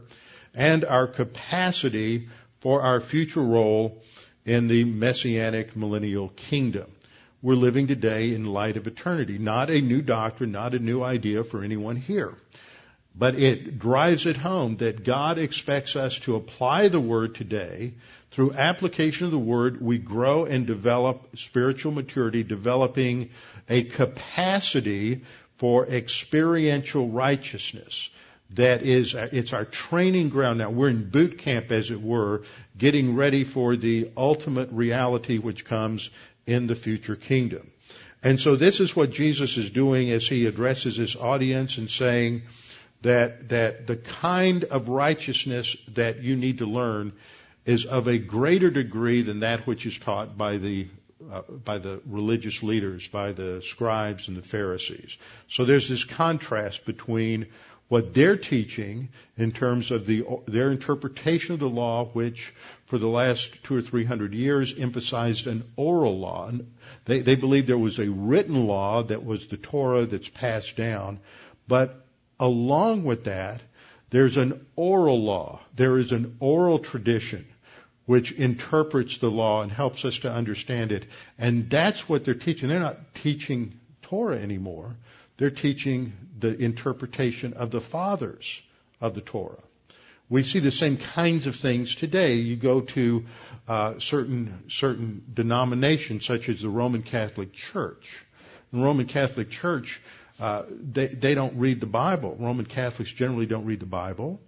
and 0.54 0.84
our 0.84 1.06
capacity 1.06 2.28
for 2.60 2.82
our 2.82 3.00
future 3.00 3.42
role 3.42 4.02
in 4.44 4.68
the 4.68 4.84
messianic 4.84 5.76
millennial 5.76 6.28
kingdom 6.30 6.86
we're 7.42 7.54
living 7.54 7.88
today 7.88 8.34
in 8.34 8.46
light 8.46 8.76
of 8.76 8.86
eternity. 8.86 9.36
Not 9.36 9.68
a 9.68 9.80
new 9.80 10.00
doctrine, 10.00 10.52
not 10.52 10.74
a 10.74 10.78
new 10.78 11.02
idea 11.02 11.42
for 11.42 11.64
anyone 11.64 11.96
here. 11.96 12.34
But 13.14 13.34
it 13.34 13.78
drives 13.78 14.26
it 14.26 14.36
home 14.36 14.76
that 14.78 15.04
God 15.04 15.38
expects 15.38 15.96
us 15.96 16.18
to 16.20 16.36
apply 16.36 16.88
the 16.88 17.00
Word 17.00 17.34
today. 17.34 17.94
Through 18.30 18.54
application 18.54 19.26
of 19.26 19.32
the 19.32 19.38
Word, 19.38 19.82
we 19.82 19.98
grow 19.98 20.46
and 20.46 20.66
develop 20.66 21.36
spiritual 21.36 21.92
maturity, 21.92 22.42
developing 22.42 23.30
a 23.68 23.82
capacity 23.82 25.24
for 25.56 25.86
experiential 25.86 27.08
righteousness. 27.08 28.08
That 28.54 28.82
is, 28.82 29.14
it's 29.14 29.52
our 29.52 29.64
training 29.64 30.28
ground 30.28 30.58
now. 30.58 30.70
We're 30.70 30.90
in 30.90 31.08
boot 31.08 31.38
camp, 31.38 31.72
as 31.72 31.90
it 31.90 32.00
were, 32.00 32.42
getting 32.76 33.14
ready 33.14 33.44
for 33.44 33.76
the 33.76 34.10
ultimate 34.16 34.70
reality 34.72 35.38
which 35.38 35.64
comes 35.64 36.10
in 36.46 36.66
the 36.66 36.74
future 36.74 37.16
kingdom. 37.16 37.70
And 38.22 38.40
so 38.40 38.56
this 38.56 38.80
is 38.80 38.94
what 38.94 39.10
Jesus 39.10 39.56
is 39.56 39.70
doing 39.70 40.10
as 40.10 40.26
he 40.26 40.46
addresses 40.46 40.96
his 40.96 41.16
audience 41.16 41.78
and 41.78 41.90
saying 41.90 42.42
that, 43.02 43.48
that 43.48 43.86
the 43.86 43.96
kind 43.96 44.64
of 44.64 44.88
righteousness 44.88 45.76
that 45.94 46.22
you 46.22 46.36
need 46.36 46.58
to 46.58 46.66
learn 46.66 47.12
is 47.64 47.84
of 47.86 48.06
a 48.06 48.18
greater 48.18 48.70
degree 48.70 49.22
than 49.22 49.40
that 49.40 49.66
which 49.66 49.86
is 49.86 49.98
taught 49.98 50.36
by 50.36 50.58
the 50.58 50.88
uh, 51.30 51.42
by 51.42 51.78
the 51.78 52.00
religious 52.06 52.64
leaders, 52.64 53.06
by 53.06 53.30
the 53.30 53.62
scribes 53.62 54.26
and 54.26 54.36
the 54.36 54.42
Pharisees. 54.42 55.16
So 55.46 55.64
there's 55.64 55.88
this 55.88 56.02
contrast 56.02 56.84
between 56.84 57.46
what 57.88 58.12
they're 58.12 58.36
teaching 58.36 59.08
in 59.36 59.52
terms 59.52 59.90
of 59.90 60.06
the, 60.06 60.24
their 60.46 60.70
interpretation 60.70 61.54
of 61.54 61.60
the 61.60 61.68
law, 61.68 62.06
which 62.06 62.52
for 62.92 62.98
the 62.98 63.08
last 63.08 63.62
two 63.62 63.74
or 63.74 63.80
three 63.80 64.04
hundred 64.04 64.34
years 64.34 64.74
emphasized 64.78 65.46
an 65.46 65.64
oral 65.76 66.18
law. 66.18 66.50
They, 67.06 67.20
they 67.20 67.36
believed 67.36 67.66
there 67.66 67.78
was 67.78 67.98
a 67.98 68.10
written 68.10 68.66
law 68.66 69.02
that 69.04 69.24
was 69.24 69.46
the 69.46 69.56
Torah 69.56 70.04
that's 70.04 70.28
passed 70.28 70.76
down, 70.76 71.18
but 71.66 72.04
along 72.38 73.04
with 73.04 73.24
that, 73.24 73.62
There's 74.12 74.36
an 74.36 74.66
oral 74.76 75.24
law. 75.24 75.60
There 75.74 75.96
is 75.96 76.12
an 76.12 76.36
oral 76.38 76.78
tradition 76.78 77.46
which 78.04 78.30
interprets 78.32 79.16
the 79.16 79.30
law 79.30 79.62
and 79.62 79.72
helps 79.72 80.04
us 80.04 80.18
to 80.18 80.30
understand 80.30 80.92
it. 80.92 81.06
And 81.38 81.70
that's 81.70 82.06
what 82.10 82.22
they're 82.22 82.34
teaching. 82.34 82.68
They're 82.68 82.78
not 82.78 83.14
teaching 83.14 83.80
Torah 84.02 84.38
anymore. 84.38 84.96
They're 85.38 85.48
teaching 85.48 86.12
the 86.38 86.54
interpretation 86.54 87.54
of 87.54 87.70
the 87.70 87.80
fathers 87.80 88.60
of 89.00 89.14
the 89.14 89.22
Torah. 89.22 89.62
We 90.32 90.44
see 90.44 90.60
the 90.60 90.70
same 90.70 90.96
kinds 90.96 91.46
of 91.46 91.56
things 91.56 91.94
today. 91.94 92.36
You 92.36 92.56
go 92.56 92.80
to 92.80 93.26
uh, 93.68 93.98
certain 93.98 94.62
certain 94.68 95.22
denominations, 95.34 96.24
such 96.24 96.48
as 96.48 96.62
the 96.62 96.70
Roman 96.70 97.02
Catholic 97.02 97.52
Church. 97.52 98.24
The 98.72 98.80
Roman 98.80 99.04
Catholic 99.04 99.50
Church, 99.50 100.00
uh, 100.40 100.62
they 100.70 101.08
they 101.08 101.34
don't 101.34 101.58
read 101.58 101.80
the 101.80 101.86
Bible. 101.86 102.34
Roman 102.40 102.64
Catholics 102.64 103.12
generally 103.12 103.44
don't 103.44 103.66
read 103.66 103.80
the 103.80 103.92
Bible. 104.00 104.40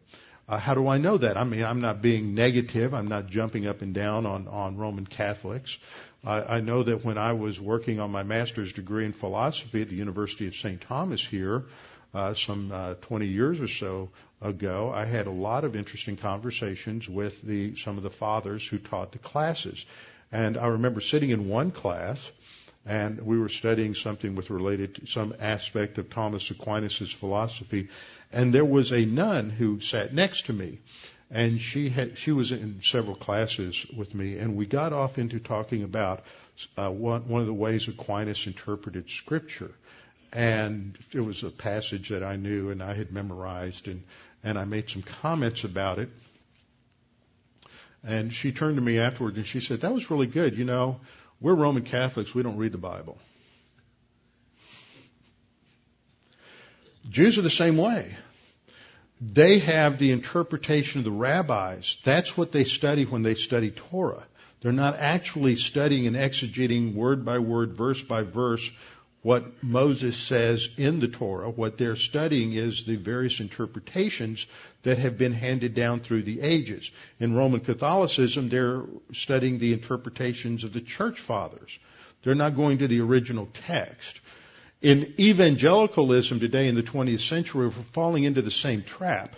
Uh, 0.49 0.57
how 0.57 0.73
do 0.73 0.89
I 0.89 0.97
know 0.97 1.19
that? 1.19 1.37
I 1.37 1.45
mean, 1.45 1.63
I'm 1.63 1.83
not 1.83 2.01
being 2.01 2.35
negative. 2.35 2.95
I'm 2.95 3.09
not 3.09 3.27
jumping 3.27 3.67
up 3.67 3.83
and 3.83 3.93
down 3.93 4.25
on, 4.25 4.49
on 4.49 4.79
Roman 4.79 5.07
Catholics. 5.07 5.77
I, 6.25 6.57
I 6.57 6.61
know 6.61 6.83
that 6.83 7.05
when 7.05 7.19
I 7.19 7.35
was 7.35 7.61
working 7.61 8.01
on 8.01 8.11
my 8.11 8.23
master's 8.23 8.73
degree 8.73 9.05
in 9.05 9.13
philosophy 9.13 9.83
at 9.83 9.91
the 9.91 9.97
University 9.97 10.47
of 10.47 10.55
St. 10.55 10.81
Thomas 10.81 11.23
here, 11.23 11.67
uh, 12.15 12.35
some 12.35 12.71
uh, 12.73 12.95
20 12.95 13.27
years 13.27 13.61
or 13.61 13.69
so 13.69 14.11
ago, 14.41 14.93
I 14.95 15.05
had 15.05 15.27
a 15.27 15.31
lot 15.31 15.65
of 15.65 15.75
interesting 15.75 16.17
conversations 16.17 17.09
with 17.09 17.43
the, 17.43 17.77
some 17.77 17.97
of 17.97 18.03
the 18.03 18.11
fathers 18.11 18.67
who 18.67 18.79
taught 18.79 19.13
the 19.13 19.19
classes. 19.19 19.85
And 20.31 20.57
I 20.57 20.67
remember 20.69 21.01
sitting 21.01 21.31
in 21.31 21.49
one 21.49 21.71
class, 21.71 22.31
and 22.87 23.21
we 23.23 23.39
were 23.39 23.49
studying 23.49 23.95
something 23.95 24.35
with 24.35 24.51
related 24.51 24.97
to 24.97 25.07
some 25.07 25.35
aspect 25.41 25.99
of 25.99 26.11
Thomas 26.11 26.51
Aquinas' 26.51 27.13
philosophy, 27.13 27.89
and 28.33 28.53
there 28.53 28.65
was 28.65 28.93
a 28.93 29.05
nun 29.05 29.51
who 29.51 29.81
sat 29.81 30.13
next 30.13 30.47
to 30.47 30.53
me, 30.53 30.81
and 31.31 31.61
she 31.61 31.89
had 31.89 32.19
she 32.19 32.33
was 32.33 32.53
in 32.53 32.83
several 32.83 33.17
classes 33.17 33.87
with 33.97 34.15
me, 34.15 34.37
and 34.39 34.57
we 34.57 34.67
got 34.67 34.93
off 34.93 35.19
into 35.19 35.39
talking 35.39 35.83
about 35.83 36.25
uh, 36.77 36.91
one 36.91 37.29
one 37.29 37.41
of 37.41 37.47
the 37.47 37.55
ways 37.55 37.89
Aquinas 37.89 38.47
interpreted 38.47 39.09
Scripture, 39.09 39.71
and 40.35 40.99
it 41.13 41.21
was 41.21 41.45
a 41.45 41.51
passage 41.51 42.09
that 42.09 42.25
I 42.25 42.35
knew 42.35 42.71
and 42.71 42.83
I 42.83 42.93
had 42.93 43.13
memorized, 43.13 43.87
and 43.89 44.03
and 44.43 44.59
I 44.59 44.65
made 44.65 44.91
some 44.91 45.03
comments 45.03 45.65
about 45.65 45.99
it. 45.99 46.11
And 48.03 48.35
she 48.35 48.53
turned 48.53 48.77
to 48.77 48.83
me 48.83 48.99
afterward 48.99 49.37
and 49.37 49.47
she 49.47 49.61
said, 49.61 49.81
"That 49.81 49.95
was 49.95 50.11
really 50.11 50.27
good. 50.27 50.59
You 50.59 50.65
know, 50.65 51.01
we're 51.41 51.55
Roman 51.55 51.85
Catholics. 51.85 52.35
We 52.35 52.43
don't 52.43 52.59
read 52.59 52.73
the 52.73 52.79
Bible." 52.79 53.17
Jews 57.09 57.39
are 57.39 57.43
the 57.43 57.51
same 57.51 57.77
way. 57.77 58.17
They 59.21 59.61
have 59.61 59.99
the 59.99 60.11
interpretation 60.11 60.99
of 60.99 61.05
the 61.05 61.13
rabbis. 61.13 61.99
That's 62.03 62.37
what 62.37 62.51
they 62.51 62.65
study 62.65 63.05
when 63.05 63.23
they 63.23 63.35
study 63.35 63.71
Torah. 63.71 64.25
They're 64.61 64.73
not 64.73 64.97
actually 64.99 65.57
studying 65.57 66.07
and 66.07 66.17
exegeting 66.17 66.95
word 66.95 67.25
by 67.25 67.39
word, 67.39 67.75
verse 67.75 68.03
by 68.03 68.23
verse, 68.23 68.71
what 69.25 69.65
Moses 69.65 70.19
says 70.19 70.69
in 70.77 71.01
the 71.01 71.09
Torah. 71.09 71.49
What 71.49 71.79
they're 71.79 71.97
studying 71.97 72.53
is 72.53 72.85
the 72.85 72.97
various 72.97 73.41
interpretations 73.41 74.47
that 74.83 74.99
have 74.99 75.17
been 75.17 75.33
handed 75.33 75.75
down 75.75 76.01
through 76.01 76.25
the 76.25 76.43
ages. 76.43 76.91
In 77.19 77.35
Roman 77.35 77.61
Catholicism, 77.61 78.51
they're 78.51 78.83
studying 79.15 79.57
the 79.57 79.73
interpretations 79.73 80.63
of 80.63 80.75
the 80.75 80.83
church 80.83 81.21
fathers. 81.21 81.79
They're 82.23 82.35
not 82.35 82.55
going 82.55 82.79
to 82.79 82.87
the 82.87 83.01
original 83.01 83.49
text. 83.67 84.21
In 84.83 85.15
evangelicalism 85.19 86.39
today 86.39 86.69
in 86.69 86.75
the 86.75 86.83
20th 86.83 87.27
century, 87.27 87.69
we're 87.69 87.71
falling 87.71 88.25
into 88.25 88.43
the 88.43 88.51
same 88.51 88.83
trap. 88.83 89.37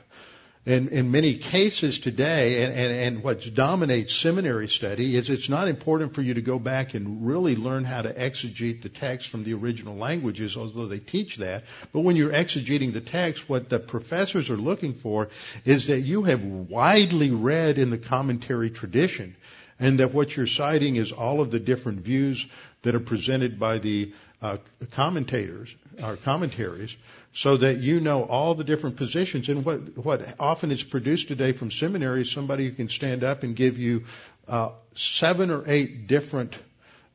In, 0.67 0.89
in 0.89 1.13
many 1.13 1.39
cases 1.39 2.01
today, 2.01 2.65
and, 2.65 2.75
and, 2.75 2.93
and 2.93 3.23
what 3.23 3.55
dominates 3.55 4.13
seminary 4.13 4.67
study 4.67 5.15
is 5.15 5.31
it's 5.31 5.49
not 5.49 5.69
important 5.69 6.13
for 6.13 6.23
you 6.23 6.35
to 6.35 6.43
go 6.43 6.59
back 6.59 6.95
and 6.95 7.25
really 7.25 7.55
learn 7.55 7.85
how 7.85 8.03
to 8.03 8.13
exegete 8.13 8.83
the 8.83 8.89
text 8.89 9.29
from 9.29 9.45
the 9.45 9.55
original 9.55 9.97
languages, 9.97 10.57
although 10.57 10.89
they 10.89 10.99
teach 10.99 11.37
that. 11.37 11.63
But 11.93 12.01
when 12.01 12.17
you're 12.17 12.33
exegeting 12.33 12.93
the 12.93 13.01
text, 13.01 13.49
what 13.49 13.69
the 13.69 13.79
professors 13.79 14.51
are 14.51 14.57
looking 14.57 14.95
for 14.95 15.29
is 15.65 15.87
that 15.87 16.01
you 16.01 16.25
have 16.25 16.43
widely 16.43 17.31
read 17.31 17.79
in 17.79 17.91
the 17.91 17.99
commentary 17.99 18.71
tradition 18.71 19.37
and 19.79 20.01
that 20.01 20.13
what 20.13 20.37
you're 20.37 20.47
citing 20.47 20.97
is 20.97 21.13
all 21.13 21.41
of 21.41 21.53
the 21.53 21.61
different 21.61 22.01
views 22.01 22.45
that 22.87 22.95
are 22.95 23.01
presented 23.01 23.59
by 23.59 23.79
the 23.79 24.13
uh, 24.41 24.59
commentators 24.93 25.75
or 26.01 26.15
commentaries 26.15 26.97
so 27.33 27.57
that 27.57 27.79
you 27.79 27.99
know 27.99 28.23
all 28.23 28.55
the 28.55 28.63
different 28.63 28.95
positions. 28.95 29.49
And 29.49 29.65
what, 29.65 29.99
what 29.99 30.37
often 30.39 30.71
is 30.71 30.85
produced 30.85 31.27
today 31.27 31.51
from 31.51 31.73
seminary 31.73 32.21
is 32.21 32.31
somebody 32.31 32.69
who 32.69 32.71
can 32.71 32.89
stand 32.89 33.25
up 33.25 33.43
and 33.43 33.57
give 33.57 33.77
you 33.77 34.05
uh, 34.47 34.69
seven 34.95 35.51
or 35.51 35.65
eight 35.67 36.07
different 36.07 36.57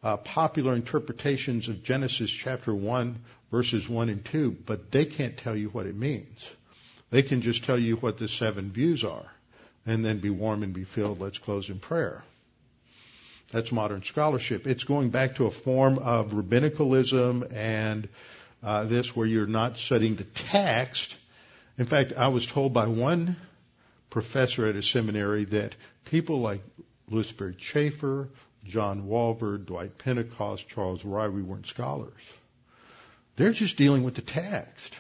uh, 0.04 0.18
popular 0.18 0.76
interpretations 0.76 1.70
of 1.70 1.84
Genesis 1.84 2.30
chapter 2.30 2.76
1, 2.76 3.22
verses 3.50 3.88
1 3.88 4.10
and 4.10 4.26
2, 4.26 4.52
but 4.66 4.92
they 4.92 5.06
can't 5.06 5.38
tell 5.38 5.56
you 5.56 5.70
what 5.70 5.86
it 5.86 5.96
means. 5.96 6.50
They 7.12 7.24
can 7.24 7.42
just 7.42 7.64
tell 7.64 7.80
you 7.80 7.96
what 7.96 8.18
the 8.18 8.28
seven 8.28 8.72
views 8.72 9.06
are 9.06 9.32
and 9.86 10.04
then 10.04 10.20
be 10.20 10.32
warm 10.32 10.64
and 10.64 10.74
be 10.74 10.84
filled. 10.84 11.22
Let's 11.22 11.40
close 11.40 11.70
in 11.70 11.80
prayer. 11.80 12.26
That's 13.52 13.72
modern 13.72 14.04
scholarship. 14.04 14.66
It's 14.66 14.86
going 14.86 15.10
back 15.10 15.36
to 15.36 15.46
a 15.46 15.52
form 15.52 16.00
of 16.00 16.32
rabbinicalism 16.32 17.54
and 17.54 18.08
uh, 18.64 18.86
this 18.86 19.16
where 19.16 19.28
you're 19.28 19.48
not 19.48 19.78
studying 19.78 20.16
the 20.16 20.24
text. 20.24 21.14
In 21.78 21.86
fact, 21.86 22.14
I 22.16 22.30
was 22.30 22.46
told 22.46 22.74
by 22.74 22.88
one 22.88 23.36
professor 24.10 24.68
at 24.68 24.76
a 24.76 24.82
seminary 24.82 25.46
that 25.46 25.76
people 26.06 26.40
like 26.40 26.62
Louis 27.10 27.28
Sperry 27.28 27.56
Chafer, 27.56 28.30
John 28.66 29.04
Walvoord, 29.08 29.66
Dwight 29.66 29.98
Pentecost, 29.98 30.70
Charles 30.70 31.04
Ryrie 31.04 31.44
weren't 31.44 31.68
scholars. 31.68 32.22
They're 33.36 33.52
just 33.52 33.78
dealing 33.78 34.04
with 34.04 34.16
the 34.16 34.22
text. 34.22 34.96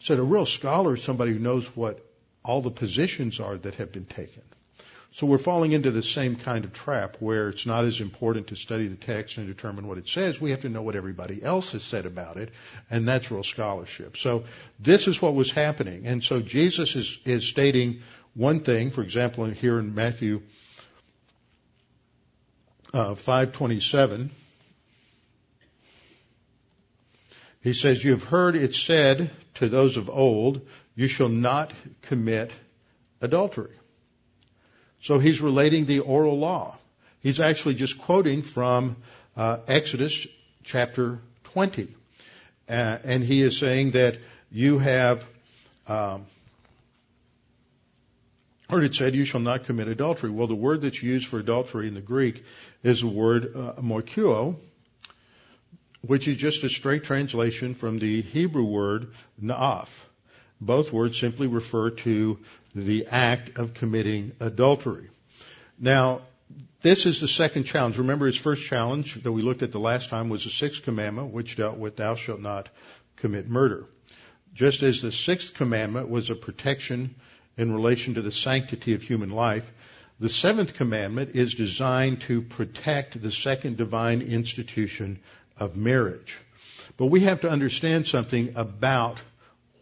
So 0.00 0.14
a 0.14 0.22
real 0.22 0.46
scholar 0.46 0.94
is 0.94 1.02
somebody 1.02 1.32
who 1.32 1.38
knows 1.38 1.66
what 1.76 2.04
all 2.44 2.62
the 2.62 2.70
positions 2.70 3.40
are 3.40 3.58
that 3.58 3.74
have 3.74 3.92
been 3.92 4.04
taken. 4.06 4.42
So 5.10 5.26
we're 5.26 5.38
falling 5.38 5.72
into 5.72 5.90
the 5.90 6.02
same 6.02 6.36
kind 6.36 6.64
of 6.64 6.72
trap 6.72 7.16
where 7.18 7.48
it's 7.48 7.64
not 7.64 7.84
as 7.84 8.00
important 8.00 8.48
to 8.48 8.56
study 8.56 8.88
the 8.88 8.96
text 8.96 9.38
and 9.38 9.46
determine 9.46 9.88
what 9.88 9.96
it 9.96 10.08
says. 10.08 10.40
We 10.40 10.50
have 10.50 10.60
to 10.60 10.68
know 10.68 10.82
what 10.82 10.96
everybody 10.96 11.42
else 11.42 11.72
has 11.72 11.82
said 11.82 12.04
about 12.04 12.36
it, 12.36 12.50
and 12.90 13.08
that's 13.08 13.30
real 13.30 13.42
scholarship. 13.42 14.18
So 14.18 14.44
this 14.78 15.08
is 15.08 15.20
what 15.20 15.34
was 15.34 15.50
happening. 15.50 16.06
And 16.06 16.22
so 16.22 16.40
Jesus 16.40 16.94
is, 16.94 17.18
is 17.24 17.46
stating 17.46 18.02
one 18.34 18.60
thing, 18.60 18.90
for 18.90 19.02
example, 19.02 19.46
here 19.46 19.78
in 19.78 19.94
Matthew 19.94 20.42
uh, 22.92 23.14
527, 23.14 24.30
he 27.62 27.72
says, 27.72 28.04
You 28.04 28.12
have 28.12 28.24
heard 28.24 28.56
it 28.56 28.74
said 28.74 29.30
to 29.54 29.68
those 29.68 29.96
of 29.96 30.10
old, 30.10 30.66
you 30.94 31.08
shall 31.08 31.28
not 31.28 31.72
commit 32.02 32.52
adultery. 33.20 33.77
So 35.02 35.18
he's 35.18 35.40
relating 35.40 35.86
the 35.86 36.00
oral 36.00 36.38
law. 36.38 36.76
He's 37.20 37.40
actually 37.40 37.74
just 37.74 37.98
quoting 37.98 38.42
from 38.42 38.96
uh, 39.36 39.58
Exodus 39.66 40.26
chapter 40.64 41.18
20. 41.44 41.88
Uh, 42.68 42.98
and 43.04 43.22
he 43.24 43.42
is 43.42 43.58
saying 43.58 43.92
that 43.92 44.18
you 44.50 44.78
have 44.78 45.24
um, 45.86 46.26
heard 48.68 48.84
it 48.84 48.94
said, 48.94 49.14
you 49.14 49.24
shall 49.24 49.40
not 49.40 49.64
commit 49.64 49.88
adultery. 49.88 50.30
Well, 50.30 50.46
the 50.46 50.54
word 50.54 50.82
that's 50.82 51.02
used 51.02 51.26
for 51.26 51.38
adultery 51.38 51.88
in 51.88 51.94
the 51.94 52.00
Greek 52.00 52.44
is 52.82 53.00
the 53.00 53.06
word 53.06 53.54
uh, 53.56 53.80
moicheuo, 53.80 54.56
which 56.02 56.28
is 56.28 56.36
just 56.36 56.62
a 56.64 56.68
straight 56.68 57.04
translation 57.04 57.74
from 57.74 57.98
the 57.98 58.22
Hebrew 58.22 58.64
word 58.64 59.12
naaf. 59.42 59.88
Both 60.60 60.92
words 60.92 61.18
simply 61.18 61.46
refer 61.46 61.90
to 61.90 62.38
the 62.74 63.06
act 63.06 63.58
of 63.58 63.74
committing 63.74 64.32
adultery. 64.40 65.08
Now, 65.78 66.22
this 66.80 67.06
is 67.06 67.20
the 67.20 67.28
second 67.28 67.64
challenge. 67.64 67.98
Remember 67.98 68.26
his 68.26 68.36
first 68.36 68.66
challenge 68.66 69.22
that 69.22 69.32
we 69.32 69.42
looked 69.42 69.62
at 69.62 69.72
the 69.72 69.80
last 69.80 70.10
time 70.10 70.28
was 70.28 70.44
the 70.44 70.50
sixth 70.50 70.82
commandment, 70.82 71.32
which 71.32 71.56
dealt 71.56 71.76
with 71.76 71.96
thou 71.96 72.14
shalt 72.14 72.40
not 72.40 72.68
commit 73.16 73.48
murder. 73.48 73.84
Just 74.54 74.82
as 74.82 75.02
the 75.02 75.12
sixth 75.12 75.54
commandment 75.54 76.08
was 76.08 76.30
a 76.30 76.34
protection 76.34 77.14
in 77.56 77.72
relation 77.72 78.14
to 78.14 78.22
the 78.22 78.32
sanctity 78.32 78.94
of 78.94 79.02
human 79.02 79.30
life, 79.30 79.70
the 80.20 80.28
seventh 80.28 80.74
commandment 80.74 81.36
is 81.36 81.54
designed 81.54 82.20
to 82.22 82.42
protect 82.42 83.20
the 83.20 83.30
second 83.30 83.76
divine 83.76 84.22
institution 84.22 85.20
of 85.56 85.76
marriage. 85.76 86.36
But 86.96 87.06
we 87.06 87.20
have 87.20 87.42
to 87.42 87.50
understand 87.50 88.08
something 88.08 88.54
about 88.56 89.18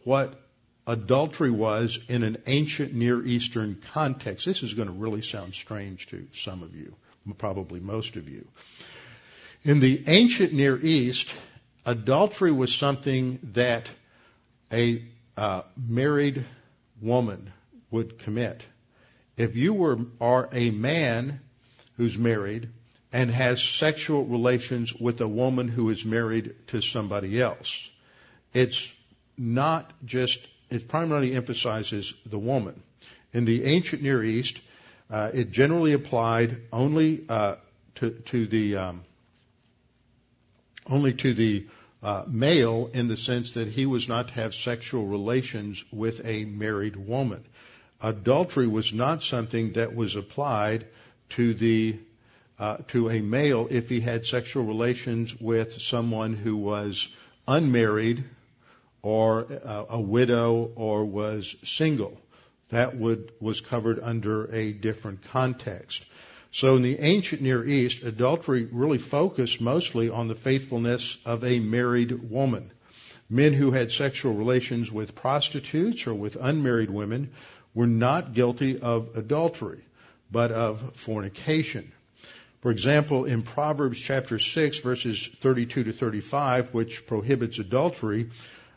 what 0.04 0.38
adultery 0.87 1.51
was 1.51 1.99
in 2.09 2.22
an 2.22 2.38
ancient 2.46 2.94
Near 2.94 3.25
Eastern 3.25 3.83
context. 3.92 4.46
This 4.46 4.62
is 4.62 4.75
going 4.75 4.88
to 4.88 4.94
really 4.94 5.22
sound 5.22 5.55
strange 5.55 6.07
to 6.09 6.27
some 6.33 6.62
of 6.62 6.75
you, 6.75 6.94
probably 7.38 7.81
most 7.81 8.16
of 8.16 8.29
you. 8.29 8.46
In 9.64 9.81
the 9.81 10.05
ancient 10.07 10.53
Near 10.53 10.79
East, 10.79 11.35
adultery 11.85 12.53
was 12.53 12.75
something 12.75 13.38
that 13.55 13.88
a 14.72 15.03
uh, 15.37 15.62
married 15.77 16.44
woman 17.01 17.53
would 17.90 18.18
commit. 18.20 18.62
If 19.37 19.57
you 19.57 19.75
were, 19.75 19.99
are 20.20 20.49
a 20.53 20.70
man 20.70 21.40
who's 21.96 22.16
married 22.16 22.68
and 23.12 23.31
has 23.31 23.62
sexual 23.62 24.25
relations 24.25 24.94
with 24.94 25.20
a 25.20 25.29
woman 25.29 25.68
who 25.68 25.90
is 25.90 26.05
married 26.05 26.55
to 26.68 26.81
somebody 26.81 27.40
else, 27.40 27.88
it's 28.55 28.90
not 29.37 29.92
just, 30.05 30.46
it 30.70 30.88
primarily 30.88 31.35
emphasizes 31.35 32.14
the 32.24 32.38
woman. 32.38 32.83
In 33.33 33.44
the 33.44 33.64
ancient 33.64 34.02
Near 34.02 34.22
East, 34.22 34.59
uh, 35.11 35.31
it 35.33 35.50
generally 35.50 35.92
applied 35.92 36.62
only 36.72 37.24
uh, 37.29 37.57
to, 37.96 38.11
to 38.11 38.46
the 38.46 38.76
um, 38.76 39.05
only 40.88 41.12
to 41.14 41.35
the 41.35 41.66
uh, 42.02 42.24
male 42.26 42.90
in 42.92 43.09
the 43.09 43.16
sense 43.16 43.52
that 43.52 43.68
he 43.68 43.87
was 43.87 44.09
not 44.09 44.29
to 44.29 44.35
have 44.35 44.55
sexual 44.55 45.07
relations 45.07 45.85
with 45.92 46.24
a 46.24 46.44
married 46.44 46.96
woman. 46.96 47.44
Adultery 48.00 48.68
was 48.68 48.92
not 48.92 49.24
something 49.24 49.72
that 49.72 49.94
was 49.94 50.16
applied 50.16 50.87
to 51.31 51.55
the 51.55 51.98
uh, 52.59 52.79
to 52.88 53.11
a 53.11 53.20
male 53.20 53.68
if 53.70 53.88
he 53.88 54.00
had 54.00 54.26
sexual 54.26 54.64
relations 54.64 55.38
with 55.38 55.81
someone 55.81 56.35
who 56.35 56.57
was 56.57 57.09
unmarried 57.46 58.24
or 59.06 59.46
uh, 59.64 59.84
a 59.90 60.00
widow 60.00 60.72
or 60.74 61.04
was 61.04 61.54
single. 61.62 62.20
That 62.70 62.96
would 62.96 63.30
was 63.38 63.60
covered 63.60 64.00
under 64.02 64.52
a 64.52 64.72
different 64.72 65.22
context. 65.30 66.04
So 66.50 66.74
in 66.74 66.82
the 66.82 66.98
ancient 66.98 67.40
Near 67.40 67.64
East, 67.64 68.02
adultery 68.02 68.64
really 68.64 68.98
focused 68.98 69.60
mostly 69.60 70.10
on 70.10 70.26
the 70.26 70.34
faithfulness 70.34 71.18
of 71.24 71.44
a 71.44 71.60
married 71.60 72.30
woman. 72.30 72.72
Men 73.30 73.52
who 73.52 73.70
had 73.70 73.92
sexual 73.92 74.34
relations 74.34 74.90
with 74.90 75.14
prostitutes 75.14 76.08
or 76.08 76.14
with 76.14 76.36
unmarried 76.40 76.90
women 76.90 77.30
were 77.74 77.86
not 77.86 78.34
guilty 78.34 78.80
of 78.80 79.16
adultery, 79.16 79.82
but 80.32 80.50
of 80.50 80.96
fornication. 80.96 81.92
For 82.60 82.72
example, 82.72 83.24
in 83.24 83.42
Proverbs 83.42 84.00
chapter 84.00 84.40
6 84.40 84.78
verses 84.80 85.30
32 85.36 85.84
to 85.84 85.92
35, 85.92 86.74
which 86.74 87.06
prohibits 87.06 87.60
adultery, 87.60 88.30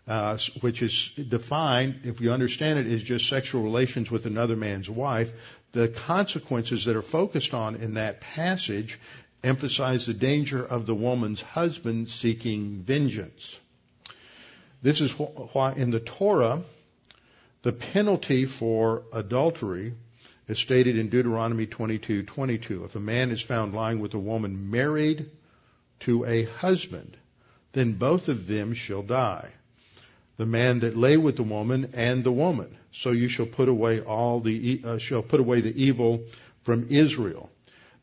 uh, 0.10 0.38
which 0.62 0.82
is 0.82 1.12
defined, 1.30 2.02
if 2.04 2.20
you 2.20 2.32
understand 2.32 2.80
it, 2.80 2.88
as 2.88 3.04
just 3.04 3.30
sexual 3.30 3.62
relations 3.62 4.10
with 4.10 4.26
another 4.26 4.56
man's 4.56 4.90
wife, 4.90 5.32
the 5.72 5.88
consequences 5.88 6.86
that 6.86 6.96
are 6.96 7.04
focused 7.04 7.54
on 7.54 7.76
in 7.76 7.94
that 7.94 8.20
passage 8.20 9.00
emphasize 9.44 10.08
the 10.08 10.16
danger 10.16 10.66
of 10.66 10.88
the 10.88 10.96
woman's 10.96 11.42
husband 11.42 12.10
seeking 12.10 12.82
vengeance. 12.82 13.60
This 14.82 15.00
is 15.00 15.12
why 15.12 15.74
in 15.74 15.92
the 15.92 16.00
Torah, 16.00 16.64
the 17.62 17.72
penalty 17.72 18.46
for 18.46 19.04
adultery 19.14 19.94
is 20.48 20.58
stated 20.58 20.98
in 20.98 21.10
Deuteronomy 21.10 21.68
22:22. 21.68 22.84
If 22.84 22.96
a 22.96 23.00
man 23.00 23.30
is 23.30 23.44
found 23.44 23.76
lying 23.76 24.00
with 24.00 24.16
a 24.16 24.20
woman 24.20 24.72
married 24.72 25.30
to 26.02 26.26
a 26.26 26.46
husband, 26.46 27.16
then 27.74 27.94
both 27.94 28.28
of 28.28 28.48
them 28.48 28.74
shall 28.74 29.04
die. 29.04 29.52
The 30.40 30.46
man 30.46 30.80
that 30.80 30.96
lay 30.96 31.18
with 31.18 31.36
the 31.36 31.44
woman 31.44 31.92
and 31.94 32.24
the 32.24 32.32
woman. 32.32 32.78
So 32.94 33.12
you 33.12 33.28
shall 33.28 33.46
put 33.46 33.68
away 33.68 34.00
all 34.00 34.40
the 34.40 34.82
uh, 34.86 34.98
shall 34.98 35.22
put 35.22 35.42
away 35.42 35.60
the 35.60 35.84
evil 35.84 36.22
from 36.64 36.88
Israel. 36.90 37.50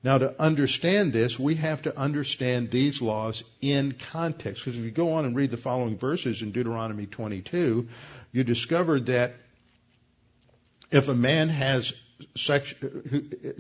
Now 0.05 0.19
to 0.19 0.39
understand 0.39 1.15
this, 1.15 1.39
we 1.39 1.55
have 1.55 1.81
to 1.83 1.99
understand 1.99 2.71
these 2.71 3.01
laws 3.01 3.43
in 3.63 3.93
context. 4.13 4.63
Because 4.63 4.79
if 4.79 4.85
you 4.85 4.91
go 4.91 5.15
on 5.15 5.25
and 5.25 5.35
read 5.35 5.51
the 5.51 5.57
following 5.57 5.97
verses 5.97 6.43
in 6.43 6.53
Deuteronomy 6.53 7.07
22, 7.07 7.89
you 8.33 8.45
discover 8.45 9.01
that 9.01 9.33
if 10.91 11.09
a 11.09 11.15
man 11.15 11.49
has 11.49 11.95
sex, 12.37 12.75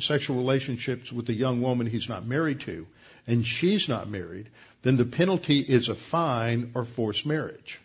sexual 0.00 0.36
relationships 0.36 1.10
with 1.10 1.30
a 1.30 1.34
young 1.34 1.62
woman 1.62 1.86
he's 1.86 2.10
not 2.10 2.26
married 2.26 2.60
to, 2.60 2.86
and 3.26 3.46
she's 3.46 3.88
not 3.88 4.10
married, 4.10 4.50
then 4.82 4.98
the 4.98 5.06
penalty 5.06 5.60
is 5.60 5.88
a 5.88 5.94
fine 5.94 6.72
or 6.74 6.84
forced 6.84 7.24
marriage. 7.24 7.80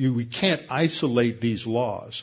You, 0.00 0.14
we 0.14 0.26
can't 0.26 0.62
isolate 0.70 1.40
these 1.40 1.66
laws. 1.66 2.22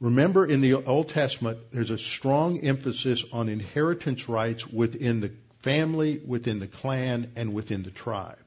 Remember 0.00 0.46
in 0.46 0.60
the 0.60 0.74
Old 0.74 1.08
Testament, 1.08 1.58
there's 1.72 1.90
a 1.90 1.98
strong 1.98 2.60
emphasis 2.60 3.24
on 3.32 3.48
inheritance 3.48 4.28
rights 4.28 4.64
within 4.64 5.18
the 5.18 5.32
family, 5.58 6.20
within 6.24 6.60
the 6.60 6.68
clan, 6.68 7.32
and 7.34 7.52
within 7.52 7.82
the 7.82 7.90
tribe. 7.90 8.38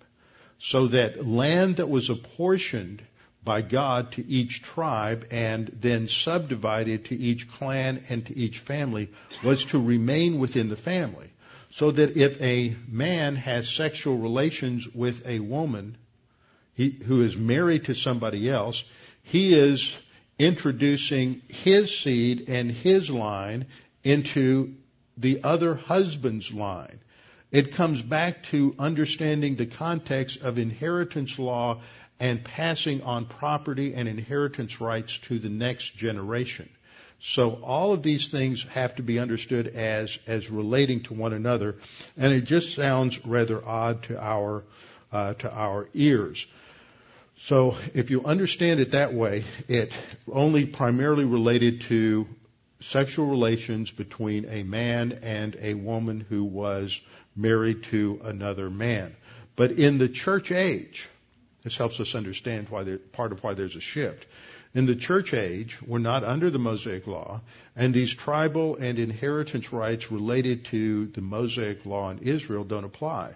So 0.60 0.88
that 0.88 1.28
land 1.28 1.76
that 1.76 1.90
was 1.90 2.10
apportioned 2.10 3.02
by 3.44 3.64
God 3.64 4.14
to 4.14 4.26
each 4.26 4.62
tribe 4.62 5.28
and 5.30 5.70
then 5.82 6.08
subdivided 6.08 7.06
to 7.06 7.18
each 7.18 7.52
clan 7.52 8.06
and 8.08 8.26
to 8.28 8.38
each 8.38 8.60
family 8.60 9.10
was 9.44 9.66
to 9.66 9.84
remain 9.84 10.40
within 10.40 10.70
the 10.70 10.78
family. 10.78 11.30
So 11.72 11.92
that 11.92 12.16
if 12.16 12.42
a 12.42 12.78
man 12.88 13.36
has 13.36 13.68
sexual 13.68 14.18
relations 14.18 14.88
with 14.88 15.28
a 15.28 15.40
woman 15.40 15.98
he, 16.80 16.92
who 16.92 17.24
is 17.24 17.36
married 17.36 17.84
to 17.86 17.94
somebody 17.94 18.50
else, 18.50 18.86
he 19.24 19.54
is 19.54 19.94
introducing 20.38 21.42
his 21.50 22.00
seed 22.00 22.46
and 22.48 22.72
his 22.72 23.10
line 23.10 23.66
into 24.06 24.76
the 25.18 25.44
other 25.44 25.76
husband's 25.76 26.54
line. 26.54 27.02
It 27.52 27.74
comes 27.74 28.02
back 28.02 28.44
to 28.44 28.76
understanding 28.80 29.58
the 29.58 29.66
context 29.66 30.40
of 30.42 30.58
inheritance 30.58 31.38
law 31.38 31.82
and 32.18 32.46
passing 32.46 33.02
on 33.02 33.26
property 33.26 33.94
and 33.94 34.08
inheritance 34.08 34.80
rights 34.80 35.18
to 35.24 35.38
the 35.38 35.50
next 35.50 35.98
generation. 35.98 36.70
So 37.20 37.56
all 37.62 37.92
of 37.92 38.04
these 38.04 38.30
things 38.30 38.64
have 38.64 38.96
to 38.96 39.04
be 39.04 39.20
understood 39.20 39.68
as, 39.68 40.18
as 40.28 40.50
relating 40.50 41.04
to 41.04 41.14
one 41.14 41.34
another, 41.34 41.76
and 42.16 42.32
it 42.32 42.46
just 42.46 42.74
sounds 42.74 43.26
rather 43.26 43.62
odd 43.68 44.04
to 44.04 44.18
our, 44.18 44.64
uh, 45.12 45.34
to 45.34 45.54
our 45.54 45.90
ears. 45.94 46.48
So 47.42 47.78
if 47.94 48.12
you 48.12 48.26
understand 48.26 48.82
it 48.82 48.92
that 48.92 49.14
way, 49.14 49.46
it 49.70 49.94
only 50.30 50.66
primarily 50.66 51.24
related 51.24 51.82
to 51.84 52.28
sexual 52.82 53.28
relations 53.28 53.92
between 53.92 54.46
a 54.50 54.64
man 54.64 55.20
and 55.24 55.56
a 55.60 55.74
woman 55.74 56.26
who 56.28 56.44
was 56.44 57.00
married 57.38 57.84
to 57.84 58.20
another 58.26 58.70
man. 58.70 59.16
But 59.56 59.72
in 59.72 59.98
the 59.98 60.10
church 60.10 60.52
age, 60.52 61.08
this 61.64 61.78
helps 61.78 62.02
us 62.02 62.14
understand 62.14 62.68
why 62.70 62.84
there, 62.84 62.98
part 62.98 63.32
of 63.32 63.42
why 63.42 63.54
there's 63.54 63.78
a 63.78 63.82
shift. 63.82 64.26
In 64.76 64.86
the 64.86 64.96
church 64.96 65.34
age, 65.34 65.82
we're 65.82 66.00
not 66.00 66.26
under 66.26 66.50
the 66.50 66.60
Mosaic 66.60 67.08
law, 67.08 67.42
and 67.74 67.94
these 67.94 68.14
tribal 68.14 68.76
and 68.76 69.00
inheritance 69.00 69.72
rights 69.72 70.12
related 70.12 70.66
to 70.66 71.08
the 71.08 71.22
Mosaic 71.22 71.86
law 71.86 72.12
in 72.12 72.20
Israel 72.20 72.66
don't 72.66 72.84
apply. 72.84 73.34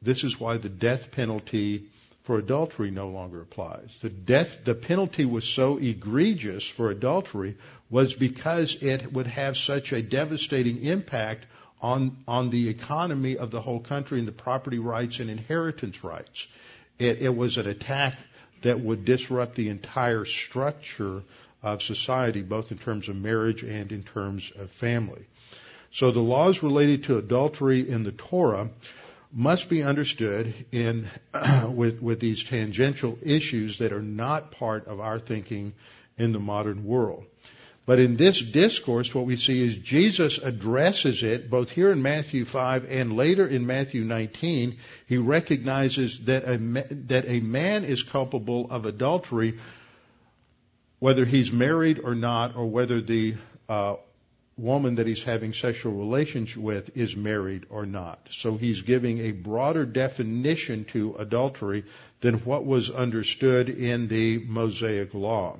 This 0.00 0.24
is 0.24 0.40
why 0.40 0.56
the 0.56 0.70
death 0.70 1.10
penalty 1.12 1.90
for 2.24 2.38
adultery 2.38 2.90
no 2.90 3.08
longer 3.08 3.42
applies. 3.42 3.96
The 4.00 4.08
death, 4.08 4.64
the 4.64 4.74
penalty 4.74 5.26
was 5.26 5.44
so 5.44 5.76
egregious 5.76 6.66
for 6.66 6.90
adultery 6.90 7.56
was 7.90 8.14
because 8.14 8.82
it 8.82 9.12
would 9.12 9.26
have 9.26 9.58
such 9.58 9.92
a 9.92 10.02
devastating 10.02 10.82
impact 10.84 11.44
on, 11.82 12.16
on 12.26 12.48
the 12.48 12.70
economy 12.70 13.36
of 13.36 13.50
the 13.50 13.60
whole 13.60 13.80
country 13.80 14.18
and 14.18 14.26
the 14.26 14.32
property 14.32 14.78
rights 14.78 15.20
and 15.20 15.28
inheritance 15.28 16.02
rights. 16.02 16.46
It, 16.98 17.20
it 17.20 17.36
was 17.36 17.58
an 17.58 17.68
attack 17.68 18.16
that 18.62 18.80
would 18.80 19.04
disrupt 19.04 19.54
the 19.54 19.68
entire 19.68 20.24
structure 20.24 21.22
of 21.62 21.82
society, 21.82 22.40
both 22.40 22.72
in 22.72 22.78
terms 22.78 23.10
of 23.10 23.16
marriage 23.16 23.62
and 23.62 23.92
in 23.92 24.02
terms 24.02 24.50
of 24.56 24.70
family. 24.70 25.26
So 25.90 26.10
the 26.10 26.20
laws 26.20 26.62
related 26.62 27.04
to 27.04 27.18
adultery 27.18 27.86
in 27.88 28.02
the 28.02 28.12
Torah 28.12 28.70
must 29.34 29.68
be 29.68 29.82
understood 29.82 30.54
in 30.70 31.10
with 31.68 32.00
with 32.00 32.20
these 32.20 32.44
tangential 32.44 33.18
issues 33.22 33.78
that 33.78 33.92
are 33.92 34.02
not 34.02 34.52
part 34.52 34.86
of 34.86 35.00
our 35.00 35.18
thinking 35.18 35.74
in 36.16 36.32
the 36.32 36.38
modern 36.38 36.84
world. 36.84 37.24
But 37.86 37.98
in 37.98 38.16
this 38.16 38.40
discourse, 38.40 39.14
what 39.14 39.26
we 39.26 39.36
see 39.36 39.62
is 39.62 39.76
Jesus 39.76 40.38
addresses 40.38 41.22
it 41.22 41.50
both 41.50 41.70
here 41.70 41.92
in 41.92 42.00
Matthew 42.00 42.46
5 42.46 42.86
and 42.88 43.14
later 43.14 43.46
in 43.46 43.66
Matthew 43.66 44.04
19. 44.04 44.78
He 45.06 45.18
recognizes 45.18 46.20
that 46.20 46.44
a, 46.44 46.56
that 47.08 47.28
a 47.28 47.40
man 47.40 47.84
is 47.84 48.02
culpable 48.02 48.70
of 48.70 48.86
adultery 48.86 49.58
whether 51.04 51.26
he's 51.26 51.52
married 51.52 52.00
or 52.02 52.14
not, 52.14 52.56
or 52.56 52.64
whether 52.64 53.02
the 53.02 53.34
uh, 53.68 53.96
woman 54.56 54.96
that 54.96 55.06
he's 55.06 55.22
having 55.22 55.52
sexual 55.52 55.92
relations 55.92 56.56
with 56.56 56.96
is 56.96 57.16
married 57.16 57.66
or 57.70 57.86
not. 57.86 58.28
So 58.30 58.56
he's 58.56 58.82
giving 58.82 59.18
a 59.18 59.32
broader 59.32 59.84
definition 59.84 60.84
to 60.86 61.16
adultery 61.18 61.84
than 62.20 62.44
what 62.44 62.64
was 62.64 62.90
understood 62.90 63.68
in 63.68 64.08
the 64.08 64.38
Mosaic 64.38 65.12
law. 65.12 65.58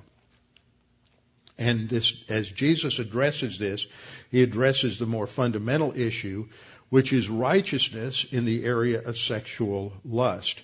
And 1.59 1.89
this, 1.89 2.17
as 2.29 2.51
Jesus 2.51 2.99
addresses 2.99 3.59
this, 3.59 3.87
he 4.31 4.43
addresses 4.43 4.99
the 4.99 5.07
more 5.07 5.27
fundamental 5.27 5.93
issue, 5.97 6.49
which 6.89 7.13
is 7.13 7.29
righteousness 7.29 8.25
in 8.31 8.45
the 8.45 8.65
area 8.65 9.01
of 9.03 9.17
sexual 9.17 9.93
lust 10.05 10.61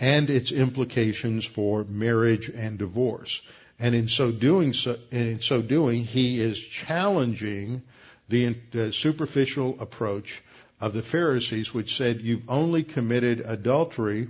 and 0.00 0.28
its 0.28 0.52
implications 0.52 1.44
for 1.44 1.84
marriage 1.84 2.48
and 2.48 2.78
divorce. 2.78 3.40
And 3.78 3.94
in 3.94 4.08
so 4.08 4.30
doing, 4.30 4.72
so, 4.72 4.98
in 5.10 5.40
so 5.40 5.60
doing, 5.60 6.04
he 6.04 6.40
is 6.40 6.58
challenging 6.58 7.82
the, 8.28 8.56
superficial 8.92 9.76
approach 9.80 10.42
of 10.80 10.92
the 10.92 11.02
Pharisees, 11.02 11.72
which 11.74 11.96
said 11.96 12.20
you've 12.20 12.48
only 12.48 12.82
committed 12.82 13.40
adultery 13.40 14.28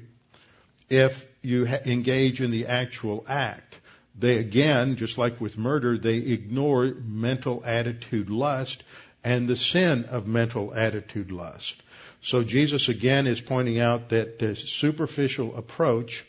if 0.88 1.26
you 1.42 1.66
ha- 1.66 1.80
engage 1.84 2.40
in 2.40 2.50
the 2.50 2.66
actual 2.66 3.24
act. 3.28 3.78
They 4.16 4.38
again, 4.38 4.96
just 4.96 5.18
like 5.18 5.40
with 5.40 5.58
murder, 5.58 5.98
they 5.98 6.18
ignore 6.18 6.94
mental 7.04 7.62
attitude 7.64 8.30
lust 8.30 8.82
and 9.24 9.48
the 9.48 9.56
sin 9.56 10.04
of 10.04 10.26
mental 10.26 10.72
attitude 10.74 11.32
lust. 11.32 11.82
So 12.22 12.44
Jesus 12.44 12.88
again 12.88 13.26
is 13.26 13.40
pointing 13.40 13.80
out 13.80 14.10
that 14.10 14.38
the 14.38 14.54
superficial 14.54 15.56
approach 15.56 16.24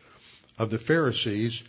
of 0.58 0.70
the 0.70 0.78
Pharisees 0.78 1.64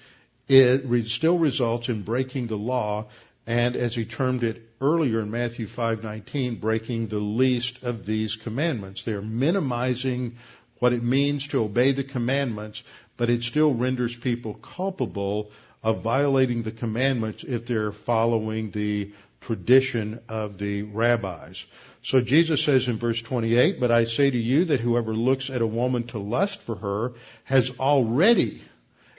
it 0.49 1.09
still 1.09 1.39
results 1.39 1.89
in 1.89 2.03
breaking 2.03 2.47
the 2.47 2.57
law 2.57 3.07
and 3.47 3.77
as 3.77 3.95
he 3.95 4.05
termed 4.05 4.43
it 4.43 4.63
earlier 4.81 5.21
in 5.21 5.31
Matthew 5.31 5.67
5:19 5.67 6.61
breaking 6.61 7.09
the 7.09 7.19
least 7.19 7.83
of 7.83 8.07
these 8.07 8.37
commandments 8.37 9.03
they're 9.03 9.23
minimizing 9.23 10.37
what 10.79 10.93
it 10.93 11.03
means 11.03 11.49
to 11.49 11.63
obey 11.63 11.93
the 11.93 12.05
commandments 12.05 12.83
but 13.17 13.31
it 13.31 13.43
still 13.43 13.73
renders 13.73 14.17
people 14.17 14.55
culpable 14.55 15.51
of 15.83 16.03
violating 16.03 16.63
the 16.63 16.73
commandments 16.73 17.45
if 17.45 17.67
they're 17.67 17.93
following 17.93 18.71
the 18.71 19.13
tradition 19.41 20.21
of 20.29 20.59
the 20.59 20.83
rabbis. 20.83 21.65
So 22.03 22.21
Jesus 22.21 22.65
says 22.65 22.89
in 22.89 22.99
verse 22.99 23.23
28, 23.23 23.79
but 23.79 23.91
I 23.91 24.05
say 24.05 24.31
to 24.31 24.39
you 24.39 24.67
that 24.67 24.81
whoever 24.81 25.15
looks 25.15 25.51
at 25.51 25.63
a 25.63 25.67
woman 25.67 26.05
to 26.09 26.19
lust 26.19 26.61
for 26.63 26.75
her 26.77 27.13
has 27.45 27.71
already, 27.79 28.63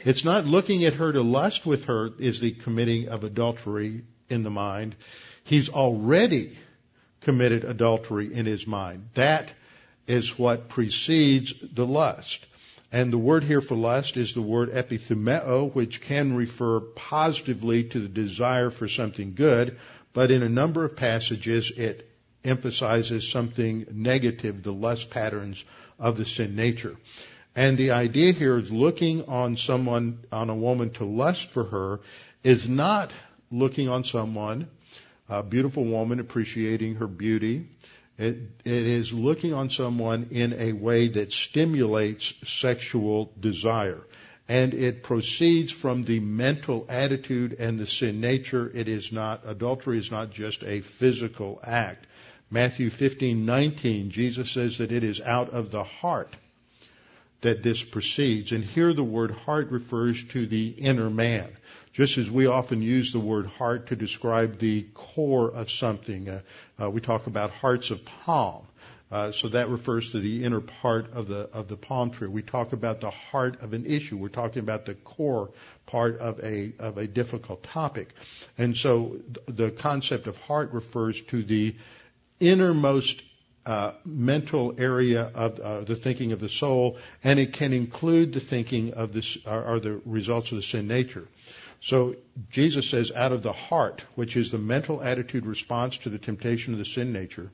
it's 0.08 0.24
not 0.24 0.46
looking 0.46 0.86
at 0.86 0.94
her 0.94 1.12
to 1.12 1.22
lust 1.22 1.66
with 1.66 1.86
her 1.86 2.12
is 2.18 2.40
the 2.40 2.52
committing 2.52 3.10
of 3.10 3.26
adultery 3.26 4.04
in 4.30 4.44
the 4.44 4.50
mind. 4.50 4.96
He's 5.44 5.68
already 5.68 6.58
committed 7.20 7.66
adultery 7.66 8.34
in 8.34 8.46
his 8.46 8.66
mind. 8.66 9.10
That 9.16 9.50
is 10.08 10.40
what 10.40 10.70
precedes 10.70 11.54
the 11.74 11.86
lust. 11.86 12.46
And 12.90 13.12
the 13.12 13.18
word 13.18 13.44
here 13.44 13.60
for 13.60 13.76
lust 13.76 14.16
is 14.16 14.34
the 14.34 14.42
word 14.42 14.72
epithumeo, 14.72 15.76
which 15.76 16.00
can 16.00 16.38
refer 16.38 16.80
positively 16.80 17.84
to 17.84 18.00
the 18.00 18.08
desire 18.08 18.70
for 18.70 18.88
something 18.88 19.34
good, 19.34 19.78
but 20.14 20.32
in 20.32 20.42
a 20.42 20.48
number 20.48 20.86
of 20.86 20.96
passages 20.96 21.70
it 21.70 22.10
emphasizes 22.46 23.28
something 23.28 23.86
negative, 23.92 24.64
the 24.64 24.72
lust 24.72 25.10
patterns 25.10 25.66
of 26.00 26.16
the 26.16 26.24
sin 26.24 26.56
nature. 26.56 26.96
And 27.58 27.76
the 27.76 27.90
idea 27.90 28.34
here 28.34 28.60
is 28.60 28.72
looking 28.72 29.26
on 29.26 29.58
someone, 29.58 30.20
on 30.32 30.52
a 30.52 30.56
woman 30.56 30.92
to 30.92 31.06
lust 31.06 31.50
for 31.50 31.64
her 31.64 32.02
is 32.44 32.70
not 32.70 33.10
looking 33.50 33.90
on 33.90 34.04
someone, 34.04 34.68
a 35.28 35.42
beautiful 35.42 35.84
woman 35.84 36.20
appreciating 36.20 36.98
her 36.98 37.08
beauty. 37.08 37.68
It, 38.20 38.38
it 38.64 38.86
is 38.86 39.12
looking 39.12 39.56
on 39.56 39.72
someone 39.72 40.28
in 40.30 40.54
a 40.54 40.74
way 40.74 41.08
that 41.08 41.34
stimulates 41.34 42.36
sexual 42.48 43.32
desire 43.40 44.02
and 44.48 44.76
it 44.76 45.02
proceeds 45.02 45.72
from 45.72 46.04
the 46.04 46.20
mental 46.20 46.86
attitude 46.88 47.54
and 47.58 47.80
the 47.80 47.88
sin 47.88 48.22
nature. 48.22 48.72
It 48.72 48.88
is 48.88 49.12
not, 49.12 49.42
adultery 49.48 49.98
is 49.98 50.12
not 50.12 50.30
just 50.30 50.62
a 50.64 50.82
physical 50.82 51.60
act. 51.64 52.06
Matthew 52.52 52.92
15:19, 52.92 54.10
Jesus 54.10 54.52
says 54.52 54.78
that 54.78 54.92
it 54.92 55.04
is 55.04 55.20
out 55.22 55.50
of 55.50 55.72
the 55.72 55.84
heart 55.84 56.36
that 57.42 57.64
this 57.64 57.84
proceeds. 57.84 58.52
And 58.52 58.64
here 58.64 58.94
the 58.94 59.04
word 59.04 59.32
heart 59.32 59.72
refers 59.72 60.24
to 60.26 60.46
the 60.46 60.70
inner 60.70 61.10
man. 61.10 61.50
Just 61.94 62.18
as 62.18 62.30
we 62.30 62.46
often 62.46 62.82
use 62.82 63.12
the 63.12 63.20
word 63.20 63.48
heart 63.48 63.88
to 63.88 63.96
describe 63.96 64.60
the 64.60 64.84
core 64.94 65.50
of 65.50 65.72
something. 65.72 66.30
Uh, 66.30 66.42
uh, 66.80 66.90
we 66.90 67.02
talk 67.02 67.28
about 67.28 67.52
hearts 67.52 67.90
of 67.90 68.06
palm. 68.06 68.68
Uh, 69.10 69.32
so 69.32 69.48
that 69.48 69.70
refers 69.70 70.12
to 70.12 70.20
the 70.20 70.44
inner 70.44 70.60
part 70.60 71.14
of 71.14 71.28
the 71.28 71.50
of 71.54 71.70
the 71.70 71.78
palm 71.78 72.12
tree. 72.12 72.28
We 72.28 72.42
talk 72.42 72.74
about 72.74 73.00
the 73.00 73.10
heart 73.10 73.62
of 73.62 73.72
an 73.72 73.86
issue. 73.86 74.18
We're 74.18 74.28
talking 74.28 74.60
about 74.60 74.86
the 74.86 74.96
core 74.96 75.52
part 75.86 76.20
of 76.20 76.44
a 76.44 76.74
of 76.78 76.98
a 76.98 77.08
difficult 77.08 77.64
topic, 77.64 78.10
and 78.58 78.78
so 78.78 79.18
the 79.46 79.72
concept 79.72 80.28
of 80.28 80.36
heart 80.36 80.74
refers 80.74 81.22
to 81.22 81.42
the 81.42 81.78
innermost 82.42 83.22
uh, 83.68 83.92
mental 84.06 84.74
area 84.78 85.30
of 85.36 85.60
uh, 85.60 85.82
the 85.82 85.96
thinking 85.96 86.32
of 86.32 86.40
the 86.40 86.50
soul, 86.50 86.98
and 87.24 87.40
it 87.40 87.54
can 87.54 87.74
include 87.74 88.34
the 88.34 88.40
thinking 88.40 88.94
of 88.94 89.14
this 89.14 89.38
or 89.46 89.80
the 89.80 90.02
results 90.06 90.52
of 90.52 90.58
the 90.58 90.64
sin 90.64 90.88
nature. 90.88 91.28
So 91.82 92.16
Jesus 92.50 92.90
says, 92.90 93.12
out 93.16 93.32
of 93.32 93.44
the 93.44 93.54
heart, 93.54 94.04
which 94.16 94.36
is 94.36 94.52
the 94.52 94.58
mental 94.58 95.04
attitude 95.04 95.46
response 95.46 95.98
to 96.00 96.10
the 96.10 96.18
temptation 96.18 96.74
of 96.74 96.80
the 96.80 96.86
sin 96.86 97.14
nature 97.14 97.52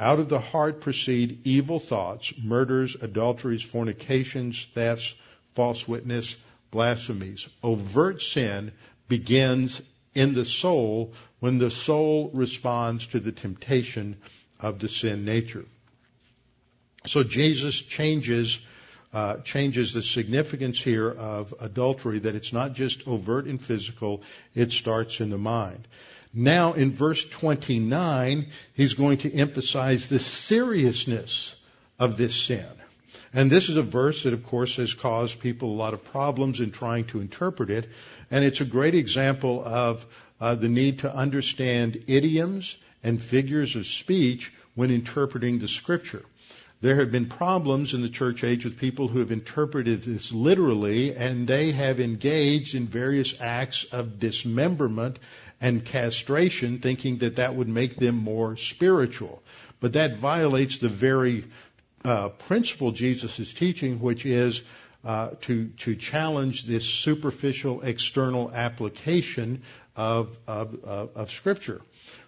out 0.00 0.18
of 0.18 0.30
the 0.30 0.40
heart 0.40 0.80
proceed 0.80 1.42
evil 1.44 1.78
thoughts, 1.78 2.32
murders, 2.42 2.96
adulteries, 3.00 3.62
fornications, 3.62 4.66
thefts, 4.74 5.14
false 5.54 5.86
witness, 5.86 6.36
blasphemies. 6.70 7.48
Overt 7.62 8.22
sin 8.22 8.72
begins 9.08 9.82
in 10.14 10.32
the 10.32 10.46
soul 10.46 11.12
when 11.40 11.58
the 11.58 11.70
soul 11.70 12.30
responds 12.32 13.08
to 13.08 13.20
the 13.20 13.32
temptation 13.32 14.16
of 14.62 14.78
the 14.78 14.88
sin 14.88 15.24
nature. 15.24 15.64
So 17.06 17.22
Jesus 17.22 17.80
changes 17.80 18.60
uh, 19.12 19.38
changes 19.38 19.92
the 19.92 20.02
significance 20.02 20.78
here 20.78 21.10
of 21.10 21.52
adultery 21.58 22.20
that 22.20 22.36
it's 22.36 22.52
not 22.52 22.74
just 22.74 23.08
overt 23.08 23.46
and 23.46 23.60
physical; 23.60 24.22
it 24.54 24.72
starts 24.72 25.20
in 25.20 25.30
the 25.30 25.38
mind. 25.38 25.88
Now 26.32 26.74
in 26.74 26.92
verse 26.92 27.24
29, 27.24 28.46
he's 28.74 28.94
going 28.94 29.18
to 29.18 29.34
emphasize 29.34 30.06
the 30.06 30.20
seriousness 30.20 31.54
of 31.98 32.16
this 32.16 32.36
sin. 32.36 32.66
And 33.32 33.50
this 33.50 33.68
is 33.68 33.76
a 33.76 33.82
verse 33.82 34.22
that 34.22 34.32
of 34.32 34.44
course 34.46 34.76
has 34.76 34.94
caused 34.94 35.40
people 35.40 35.70
a 35.70 35.78
lot 35.78 35.94
of 35.94 36.04
problems 36.04 36.60
in 36.60 36.70
trying 36.70 37.06
to 37.06 37.20
interpret 37.20 37.70
it. 37.70 37.88
And 38.30 38.44
it's 38.44 38.60
a 38.60 38.64
great 38.64 38.94
example 38.94 39.62
of 39.64 40.04
uh, 40.40 40.54
the 40.54 40.68
need 40.68 41.00
to 41.00 41.14
understand 41.14 42.04
idioms 42.06 42.76
and 43.02 43.22
figures 43.22 43.76
of 43.76 43.86
speech 43.86 44.52
when 44.74 44.90
interpreting 44.90 45.58
the 45.58 45.68
scripture. 45.68 46.22
There 46.80 46.96
have 46.96 47.12
been 47.12 47.26
problems 47.26 47.92
in 47.92 48.00
the 48.00 48.08
church 48.08 48.42
age 48.42 48.64
with 48.64 48.78
people 48.78 49.08
who 49.08 49.18
have 49.18 49.32
interpreted 49.32 50.02
this 50.02 50.32
literally 50.32 51.14
and 51.14 51.46
they 51.46 51.72
have 51.72 52.00
engaged 52.00 52.74
in 52.74 52.86
various 52.86 53.38
acts 53.38 53.84
of 53.84 54.18
dismemberment 54.18 55.18
and 55.60 55.84
castration, 55.84 56.78
thinking 56.78 57.18
that 57.18 57.36
that 57.36 57.54
would 57.54 57.68
make 57.68 57.96
them 57.96 58.14
more 58.16 58.56
spiritual. 58.56 59.42
But 59.78 59.92
that 59.92 60.16
violates 60.16 60.78
the 60.78 60.88
very 60.88 61.44
uh, 62.02 62.30
principle 62.30 62.92
Jesus 62.92 63.38
is 63.38 63.52
teaching, 63.52 64.00
which 64.00 64.24
is 64.24 64.62
uh, 65.04 65.30
to 65.42 65.68
to 65.78 65.96
challenge 65.96 66.64
this 66.64 66.84
superficial 66.84 67.82
external 67.82 68.52
application 68.52 69.62
of 69.96 70.38
of, 70.46 70.82
of, 70.84 71.16
of 71.16 71.30
Scripture. 71.30 71.80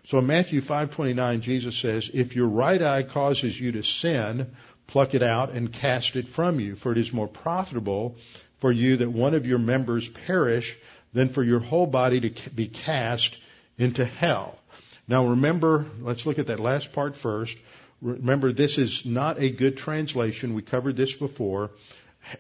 So 0.04 0.18
in 0.18 0.26
Matthew 0.26 0.60
5:29, 0.60 1.40
Jesus 1.42 1.76
says, 1.76 2.10
"If 2.12 2.34
your 2.34 2.48
right 2.48 2.82
eye 2.82 3.04
causes 3.04 3.58
you 3.58 3.72
to 3.72 3.82
sin, 3.82 4.48
pluck 4.86 5.14
it 5.14 5.22
out 5.22 5.52
and 5.52 5.72
cast 5.72 6.16
it 6.16 6.28
from 6.28 6.58
you, 6.58 6.74
for 6.74 6.92
it 6.92 6.98
is 6.98 7.12
more 7.12 7.28
profitable 7.28 8.16
for 8.58 8.72
you 8.72 8.96
that 8.96 9.10
one 9.10 9.34
of 9.34 9.46
your 9.46 9.58
members 9.58 10.08
perish 10.08 10.76
than 11.12 11.28
for 11.28 11.42
your 11.42 11.60
whole 11.60 11.86
body 11.86 12.20
to 12.20 12.50
be 12.50 12.66
cast 12.66 13.36
into 13.78 14.04
hell. 14.04 14.58
Now 15.06 15.26
remember, 15.26 15.86
let's 16.00 16.26
look 16.26 16.38
at 16.38 16.48
that 16.48 16.60
last 16.60 16.92
part 16.92 17.16
first. 17.16 17.56
Remember, 18.00 18.52
this 18.52 18.78
is 18.78 19.06
not 19.06 19.40
a 19.40 19.50
good 19.50 19.76
translation. 19.76 20.54
We 20.54 20.62
covered 20.62 20.96
this 20.96 21.12
before. 21.12 21.70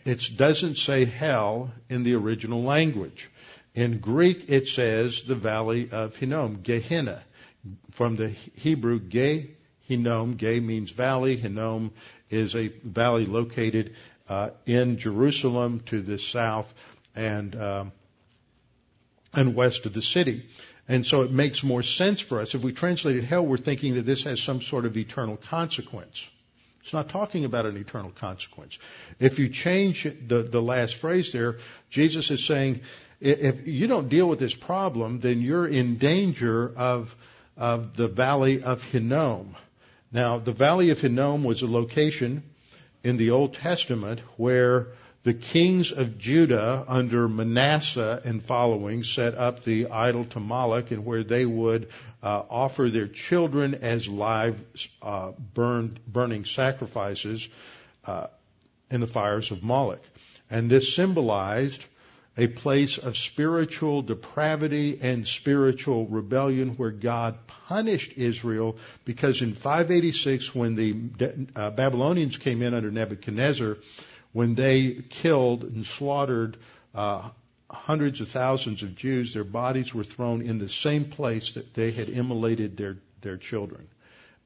It 0.04 0.36
doesn't 0.36 0.76
say 0.78 1.04
hell 1.04 1.72
in 1.88 2.02
the 2.02 2.14
original 2.14 2.62
language. 2.62 3.28
In 3.74 3.98
Greek, 3.98 4.44
it 4.48 4.68
says 4.68 5.22
the 5.22 5.34
valley 5.34 5.88
of 5.90 6.16
Hinnom, 6.16 6.62
Gehenna. 6.62 7.22
From 7.92 8.16
the 8.16 8.28
Hebrew, 8.28 9.00
Ge, 9.00 9.48
Hinnom, 9.82 10.36
Ge 10.36 10.60
means 10.60 10.90
valley. 10.90 11.36
Hinnom 11.36 11.92
is 12.30 12.56
a 12.56 12.68
valley 12.68 13.26
located 13.26 13.94
uh, 14.28 14.50
in 14.66 14.98
Jerusalem 14.98 15.80
to 15.86 16.00
the 16.00 16.18
south 16.18 16.72
and 17.14 17.54
um, 17.54 17.92
and 19.34 19.54
west 19.54 19.86
of 19.86 19.92
the 19.92 20.02
city. 20.02 20.46
And 20.88 21.06
so 21.06 21.22
it 21.22 21.30
makes 21.30 21.62
more 21.62 21.82
sense 21.82 22.20
for 22.20 22.40
us. 22.40 22.54
If 22.54 22.62
we 22.62 22.72
translated 22.72 23.24
hell, 23.24 23.46
we're 23.46 23.56
thinking 23.56 23.94
that 23.94 24.06
this 24.06 24.24
has 24.24 24.42
some 24.42 24.60
sort 24.60 24.84
of 24.84 24.96
eternal 24.96 25.36
consequence. 25.36 26.26
It's 26.82 26.92
not 26.92 27.08
talking 27.08 27.44
about 27.44 27.64
an 27.64 27.76
eternal 27.76 28.10
consequence. 28.10 28.78
If 29.20 29.38
you 29.38 29.48
change 29.48 30.02
the, 30.02 30.42
the 30.42 30.60
last 30.60 30.96
phrase 30.96 31.32
there, 31.32 31.58
Jesus 31.90 32.30
is 32.30 32.44
saying, 32.44 32.80
if 33.20 33.68
you 33.68 33.86
don't 33.86 34.08
deal 34.08 34.28
with 34.28 34.40
this 34.40 34.54
problem, 34.54 35.20
then 35.20 35.40
you're 35.40 35.68
in 35.68 35.96
danger 35.96 36.72
of, 36.76 37.14
of 37.62 37.96
the 37.96 38.08
valley 38.08 38.60
of 38.60 38.82
Hinnom. 38.82 39.54
Now, 40.10 40.40
the 40.40 40.52
valley 40.52 40.90
of 40.90 41.00
Hinnom 41.00 41.44
was 41.44 41.62
a 41.62 41.68
location 41.68 42.42
in 43.04 43.18
the 43.18 43.30
Old 43.30 43.54
Testament 43.54 44.18
where 44.36 44.88
the 45.22 45.32
kings 45.32 45.92
of 45.92 46.18
Judah 46.18 46.84
under 46.88 47.28
Manasseh 47.28 48.20
and 48.24 48.42
following 48.42 49.04
set 49.04 49.36
up 49.36 49.62
the 49.62 49.86
idol 49.90 50.24
to 50.24 50.40
Moloch 50.40 50.90
and 50.90 51.06
where 51.06 51.22
they 51.22 51.46
would 51.46 51.88
uh, 52.20 52.42
offer 52.50 52.90
their 52.90 53.06
children 53.06 53.76
as 53.76 54.08
live 54.08 54.60
uh, 55.00 55.30
burned, 55.54 56.00
burning 56.04 56.44
sacrifices 56.44 57.48
uh, 58.04 58.26
in 58.90 59.00
the 59.00 59.06
fires 59.06 59.52
of 59.52 59.62
Moloch. 59.62 60.02
And 60.50 60.68
this 60.68 60.96
symbolized 60.96 61.86
a 62.36 62.46
place 62.46 62.96
of 62.96 63.16
spiritual 63.16 64.02
depravity 64.02 64.98
and 65.02 65.28
spiritual 65.28 66.06
rebellion 66.06 66.70
where 66.70 66.90
God 66.90 67.36
punished 67.68 68.12
Israel 68.16 68.76
because 69.04 69.42
in 69.42 69.54
586 69.54 70.54
when 70.54 70.74
the 70.74 70.96
uh, 71.54 71.70
Babylonians 71.70 72.38
came 72.38 72.62
in 72.62 72.72
under 72.72 72.90
Nebuchadnezzar, 72.90 73.76
when 74.32 74.54
they 74.54 75.02
killed 75.10 75.64
and 75.64 75.84
slaughtered 75.84 76.56
uh, 76.94 77.28
hundreds 77.70 78.22
of 78.22 78.28
thousands 78.28 78.82
of 78.82 78.96
Jews, 78.96 79.34
their 79.34 79.44
bodies 79.44 79.94
were 79.94 80.04
thrown 80.04 80.40
in 80.40 80.58
the 80.58 80.68
same 80.68 81.06
place 81.06 81.54
that 81.54 81.74
they 81.74 81.90
had 81.90 82.08
immolated 82.08 82.78
their, 82.78 82.96
their 83.20 83.36
children. 83.36 83.88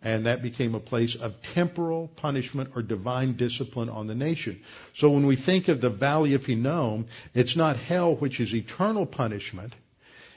And 0.02 0.26
that 0.26 0.42
became 0.42 0.74
a 0.74 0.80
place 0.80 1.14
of 1.14 1.42
temporal 1.42 2.08
punishment 2.08 2.72
or 2.76 2.82
divine 2.82 3.32
discipline 3.32 3.88
on 3.88 4.06
the 4.06 4.14
nation. 4.14 4.60
So 4.94 5.10
when 5.10 5.26
we 5.26 5.36
think 5.36 5.68
of 5.68 5.80
the 5.80 5.90
valley 5.90 6.34
of 6.34 6.46
Hinnom, 6.46 7.06
it's 7.34 7.56
not 7.56 7.76
hell, 7.76 8.14
which 8.14 8.38
is 8.38 8.54
eternal 8.54 9.06
punishment. 9.06 9.72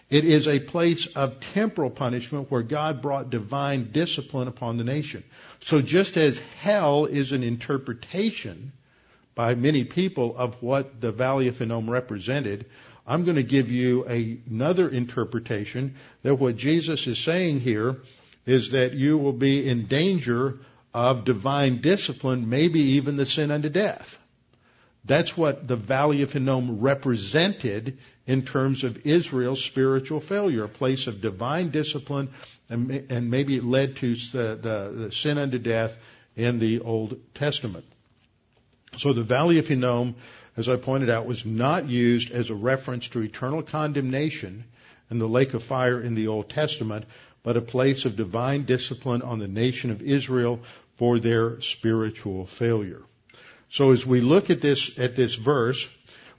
It 0.09 0.25
is 0.25 0.47
a 0.47 0.59
place 0.59 1.05
of 1.07 1.39
temporal 1.39 1.91
punishment 1.91 2.49
where 2.49 2.63
God 2.63 3.01
brought 3.01 3.29
divine 3.29 3.91
discipline 3.91 4.47
upon 4.47 4.77
the 4.77 4.83
nation. 4.83 5.23
So 5.59 5.81
just 5.81 6.17
as 6.17 6.39
hell 6.61 7.05
is 7.05 7.31
an 7.31 7.43
interpretation 7.43 8.71
by 9.35 9.53
many 9.53 9.83
people 9.83 10.35
of 10.35 10.61
what 10.63 10.99
the 10.99 11.11
Valley 11.11 11.47
of 11.47 11.59
Hinnom 11.59 11.89
represented, 11.89 12.65
I'm 13.05 13.23
going 13.23 13.35
to 13.35 13.43
give 13.43 13.69
you 13.69 14.05
a, 14.09 14.39
another 14.49 14.89
interpretation 14.89 15.95
that 16.23 16.35
what 16.35 16.57
Jesus 16.57 17.05
is 17.05 17.19
saying 17.19 17.59
here 17.59 17.97
is 18.49 18.71
that 18.71 18.93
you 18.93 19.17
will 19.17 19.33
be 19.33 19.67
in 19.67 19.85
danger 19.85 20.57
of 20.91 21.23
divine 21.23 21.81
discipline, 21.81 22.49
maybe 22.49 22.79
even 22.79 23.15
the 23.15 23.25
sin 23.25 23.51
unto 23.51 23.69
death. 23.69 24.17
That's 25.05 25.37
what 25.37 25.67
the 25.67 25.75
Valley 25.75 26.23
of 26.23 26.33
Hinnom 26.33 26.79
represented 26.79 27.99
in 28.25 28.41
terms 28.41 28.83
of 28.83 29.05
Israel's 29.05 29.63
spiritual 29.63 30.19
failure, 30.19 30.63
a 30.63 30.69
place 30.69 31.05
of 31.05 31.21
divine 31.21 31.69
discipline, 31.69 32.29
and, 32.69 32.89
and 33.11 33.29
maybe 33.29 33.55
it 33.55 33.63
led 33.63 33.97
to 33.97 34.15
the, 34.15 34.59
the, 34.59 34.93
the 34.95 35.11
sin 35.11 35.37
unto 35.37 35.59
death 35.59 35.95
in 36.35 36.57
the 36.57 36.79
Old 36.79 37.19
Testament. 37.35 37.85
So 38.97 39.13
the 39.13 39.23
Valley 39.23 39.59
of 39.59 39.67
Hinnom, 39.67 40.15
as 40.57 40.69
I 40.69 40.75
pointed 40.75 41.11
out, 41.11 41.27
was 41.27 41.45
not 41.45 41.87
used 41.87 42.31
as 42.31 42.49
a 42.49 42.55
reference 42.55 43.09
to 43.09 43.21
eternal 43.21 43.61
condemnation 43.61 44.63
and 45.09 45.21
the 45.21 45.27
lake 45.27 45.53
of 45.53 45.63
fire 45.63 46.01
in 46.01 46.15
the 46.15 46.27
Old 46.27 46.49
Testament, 46.49 47.05
but 47.43 47.57
a 47.57 47.61
place 47.61 48.05
of 48.05 48.15
divine 48.15 48.63
discipline 48.63 49.21
on 49.21 49.39
the 49.39 49.47
nation 49.47 49.91
of 49.91 50.01
Israel 50.01 50.59
for 50.97 51.19
their 51.19 51.61
spiritual 51.61 52.45
failure. 52.45 53.01
So 53.69 53.91
as 53.91 54.05
we 54.05 54.21
look 54.21 54.49
at 54.49 54.61
this, 54.61 54.97
at 54.97 55.15
this 55.15 55.35
verse, 55.35 55.87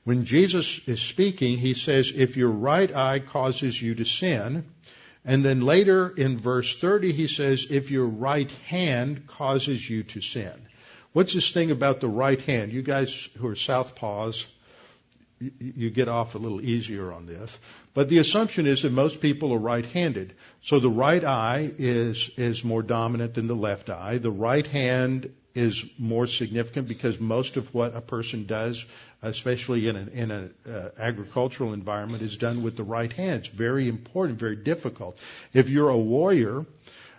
when 0.05 0.25
Jesus 0.25 0.81
is 0.87 1.01
speaking, 1.01 1.59
he 1.59 1.75
says, 1.75 2.13
if 2.15 2.37
your 2.37 2.51
right 2.51 2.95
eye 2.95 3.21
causes 3.21 3.81
you 3.81 3.95
to 3.97 4.05
sin, 4.05 4.65
and 5.25 5.45
then 5.45 5.61
later 5.61 6.09
in 6.09 6.39
verse 6.39 6.77
30, 6.77 7.13
he 7.13 7.27
says, 7.27 7.67
if 7.71 7.91
your 7.91 8.07
right 8.07 8.51
hand 8.67 9.27
causes 9.27 9.89
you 9.89 10.03
to 10.05 10.21
sin. 10.21 10.53
What's 11.13 11.35
this 11.35 11.53
thing 11.53 11.71
about 11.71 12.01
the 12.01 12.09
right 12.09 12.41
hand? 12.41 12.73
You 12.73 12.83
guys 12.83 13.29
who 13.39 13.49
are 13.49 13.55
southpaws, 13.55 14.47
you, 15.39 15.53
you 15.59 15.91
get 15.91 16.09
off 16.09 16.35
a 16.35 16.39
little 16.39 16.61
easier 16.61 17.13
on 17.13 17.27
this. 17.27 17.59
But 17.93 18.09
the 18.09 18.19
assumption 18.19 18.67
is 18.67 18.83
that 18.83 18.93
most 18.93 19.21
people 19.21 19.53
are 19.53 19.59
right-handed. 19.59 20.35
So 20.63 20.79
the 20.79 20.91
right 20.91 21.25
eye 21.25 21.73
is, 21.77 22.31
is 22.37 22.63
more 22.63 22.83
dominant 22.83 23.35
than 23.35 23.49
the 23.49 23.55
left 23.55 23.91
eye. 23.91 24.19
The 24.19 24.31
right 24.31 24.67
hand 24.67 25.33
is 25.55 25.85
more 25.99 26.27
significant 26.27 26.87
because 26.87 27.19
most 27.19 27.57
of 27.57 27.75
what 27.75 27.97
a 27.97 28.01
person 28.01 28.47
does, 28.47 28.85
especially 29.23 29.89
in 29.89 29.97
an 29.97 30.09
in 30.09 30.31
an 30.31 30.55
uh, 30.69 30.91
agricultural 30.99 31.73
environment, 31.73 32.23
is 32.23 32.37
done 32.37 32.63
with 32.63 32.77
the 32.77 32.85
right 32.85 33.13
hand. 33.13 33.41
It's 33.41 33.49
very 33.49 33.89
important, 33.89 34.39
very 34.39 34.57
difficult. 34.57 35.19
If 35.53 35.69
you're 35.69 35.89
a 35.89 35.99
warrior, 35.99 36.67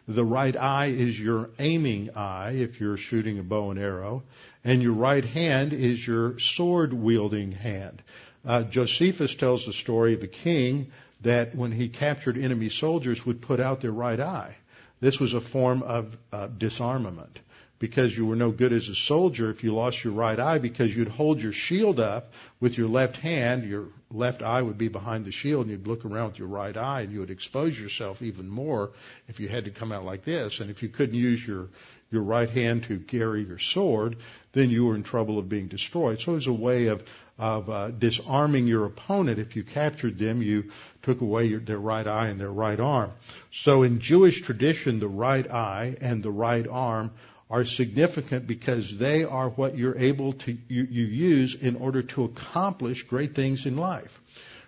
the 0.08 0.26
right 0.26 0.56
eye 0.56 0.88
is 0.88 1.20
your 1.20 1.50
aiming 1.60 2.16
eye 2.16 2.52
if 2.52 2.80
you're 2.80 2.98
shooting 2.98 3.40
a 3.40 3.44
bow 3.44 3.72
and 3.72 3.80
arrow, 3.80 4.24
and 4.64 4.82
your 4.82 4.94
right 4.94 5.26
hand 5.26 5.74
is 5.74 6.06
your 6.06 6.40
sword 6.40 6.94
wielding 6.94 7.52
hand. 7.52 8.02
Uh, 8.46 8.64
Josephus 8.64 9.36
tells 9.36 9.66
the 9.66 9.74
story 9.74 10.14
of 10.14 10.24
a 10.24 10.28
king 10.28 10.92
that 11.22 11.56
when 11.56 11.72
he 11.72 11.90
captured 11.90 12.38
enemy 12.38 12.70
soldiers 12.70 13.26
would 13.26 13.42
put 13.42 13.60
out 13.60 13.82
their 13.82 13.92
right 13.92 14.20
eye. 14.20 14.56
This 15.00 15.20
was 15.20 15.34
a 15.34 15.42
form 15.42 15.84
of 15.84 16.18
uh, 16.32 16.48
disarmament 16.48 17.40
because 17.82 18.16
you 18.16 18.28
were 18.28 18.36
no 18.36 18.52
good 18.52 18.72
as 18.72 18.90
a 18.90 18.96
soldier 18.96 19.50
if 19.50 19.64
you 19.64 19.74
lost 19.74 20.04
your 20.04 20.14
right 20.14 20.40
eye 20.40 20.60
because 20.60 20.96
you'd 20.96 21.08
hold 21.08 21.42
your 21.42 21.52
shield 21.52 22.00
up 22.00 22.32
with 22.60 22.78
your 22.78 22.88
left 22.88 23.18
hand, 23.18 23.64
your 23.64 23.88
left 24.12 24.44
eye 24.44 24.62
would 24.62 24.78
be 24.78 24.88
behind 24.88 25.26
the 25.26 25.32
shield 25.32 25.66
and 25.66 25.72
you'd 25.72 25.88
look 25.88 26.06
around 26.06 26.28
with 26.28 26.40
your 26.40 26.48
right 26.48 26.78
eye 26.78 27.02
and 27.02 27.12
you 27.12 27.20
would 27.20 27.32
expose 27.32 27.80
yourself 27.80 28.22
even 28.22 28.48
more 28.48 28.92
if 29.28 29.40
you 29.40 29.50
had 29.50 29.66
to 29.66 29.72
come 29.72 29.92
out 29.92 30.06
like 30.06 30.24
this. 30.24 30.60
And 30.60 30.70
if 30.70 30.84
you 30.84 30.90
couldn't 30.90 31.16
use 31.16 31.46
your, 31.46 31.70
your 32.12 32.22
right 32.22 32.50
hand 32.50 32.84
to 32.84 33.00
carry 33.00 33.44
your 33.44 33.58
sword, 33.58 34.18
then 34.54 34.70
you 34.70 34.86
were 34.86 34.96
in 34.96 35.02
trouble 35.02 35.40
of 35.40 35.50
being 35.50 35.68
destroyed. 35.68 36.22
So 36.22 36.34
it 36.34 36.36
was 36.36 36.48
a 36.48 36.54
way 36.54 36.88
of, 36.88 37.04
of 37.38 37.70
uh, 37.70 37.90
disarming 37.90 38.68
your 38.68 38.86
opponent. 38.86 39.40
If 39.40 39.56
you 39.56 39.64
captured 39.64 40.20
them, 40.20 40.42
you 40.42 40.72
took 41.02 41.22
away 41.22 41.46
your, 41.46 41.60
their 41.60 41.80
right 41.80 42.06
eye 42.06 42.28
and 42.28 42.40
their 42.40 42.52
right 42.52 42.80
arm. 42.80 43.12
So 43.52 43.84
in 43.84 44.00
Jewish 44.00 44.42
tradition, 44.42 45.00
the 45.00 45.08
right 45.08 45.50
eye 45.50 45.96
and 46.02 46.22
the 46.22 46.32
right 46.32 46.68
arm 46.68 47.12
are 47.50 47.66
significant 47.66 48.48
because 48.48 48.98
they 48.98 49.24
are 49.26 49.50
what 49.50 49.78
you're 49.78 49.98
able 49.98 50.34
to 50.34 50.58
you, 50.70 50.88
you 50.90 51.04
use 51.04 51.54
in 51.54 51.76
order 51.76 52.02
to 52.02 52.24
accomplish 52.24 53.04
great 53.04 53.36
things 53.36 53.66
in 53.66 53.76
life. 53.76 54.22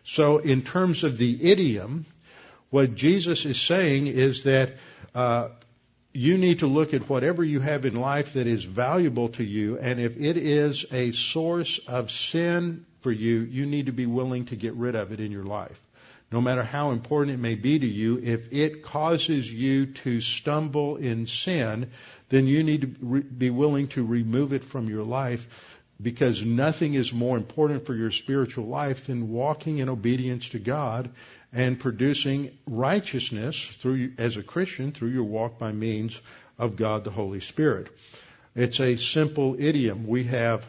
So 0.04 0.40
in 0.40 0.64
terms 0.64 1.06
of 1.06 1.18
the 1.18 1.52
idiom, 1.52 2.06
what 2.72 2.96
Jesus 2.96 3.46
is 3.46 3.62
saying 3.62 4.08
is 4.08 4.44
that 4.44 4.74
uh, 5.16 5.50
you 6.14 6.38
need 6.38 6.60
to 6.60 6.68
look 6.68 6.94
at 6.94 7.10
whatever 7.10 7.44
you 7.44 7.60
have 7.60 7.86
in 7.86 7.96
life 7.96 8.34
that 8.34 8.46
is 8.46 8.64
valuable 8.64 9.30
to 9.30 9.44
you, 9.44 9.80
and 9.80 10.00
if 10.00 10.16
it 10.18 10.38
is 10.38 10.86
a 10.92 11.12
source 11.12 11.80
of 11.88 12.12
sin 12.12 12.86
for 13.02 13.12
you, 13.12 13.40
you 13.40 13.66
need 13.66 13.88
to 13.88 13.92
be 13.92 14.06
willing 14.06 14.46
to 14.46 14.56
get 14.56 14.76
rid 14.76 14.96
of 14.96 15.12
it 15.12 15.20
in 15.20 15.32
your 15.32 15.44
life. 15.44 15.80
No 16.32 16.40
matter 16.40 16.64
how 16.64 16.92
important 16.92 17.36
it 17.36 17.42
may 17.42 17.56
be 17.56 17.80
to 17.80 17.86
you, 17.86 18.20
if 18.24 18.54
it 18.54 18.84
causes 18.84 19.52
you 19.52 19.88
to 19.88 20.22
stumble 20.22 20.98
in 20.98 21.28
sin, 21.28 21.92
then 22.30 22.48
you 22.48 22.64
need 22.64 22.82
to 22.82 22.96
re- 23.02 23.22
be 23.22 23.50
willing 23.50 23.88
to 23.90 24.06
remove 24.06 24.54
it 24.54 24.64
from 24.64 24.90
your 24.90 25.04
life 25.04 25.48
because 26.02 26.44
nothing 26.44 26.96
is 26.96 27.14
more 27.14 27.38
important 27.38 27.86
for 27.86 27.96
your 27.96 28.12
spiritual 28.12 28.66
life 28.66 29.08
than 29.08 29.30
walking 29.30 29.78
in 29.78 29.90
obedience 29.90 30.50
to 30.50 30.60
God 30.60 31.10
and 31.54 31.80
producing 31.80 32.58
righteousness 32.66 33.64
through 33.80 34.14
as 34.18 34.38
a 34.38 34.44
Christian 34.44 34.92
through 34.92 35.10
your 35.10 35.24
walk 35.24 35.60
by 35.60 35.72
means 35.72 36.20
of 36.58 36.76
God 36.76 37.04
the 37.04 37.12
Holy 37.12 37.40
Spirit. 37.40 37.88
It's 38.56 38.80
a 38.80 38.98
simple 38.98 39.56
idiom. 39.60 40.08
We 40.08 40.26
have 40.26 40.66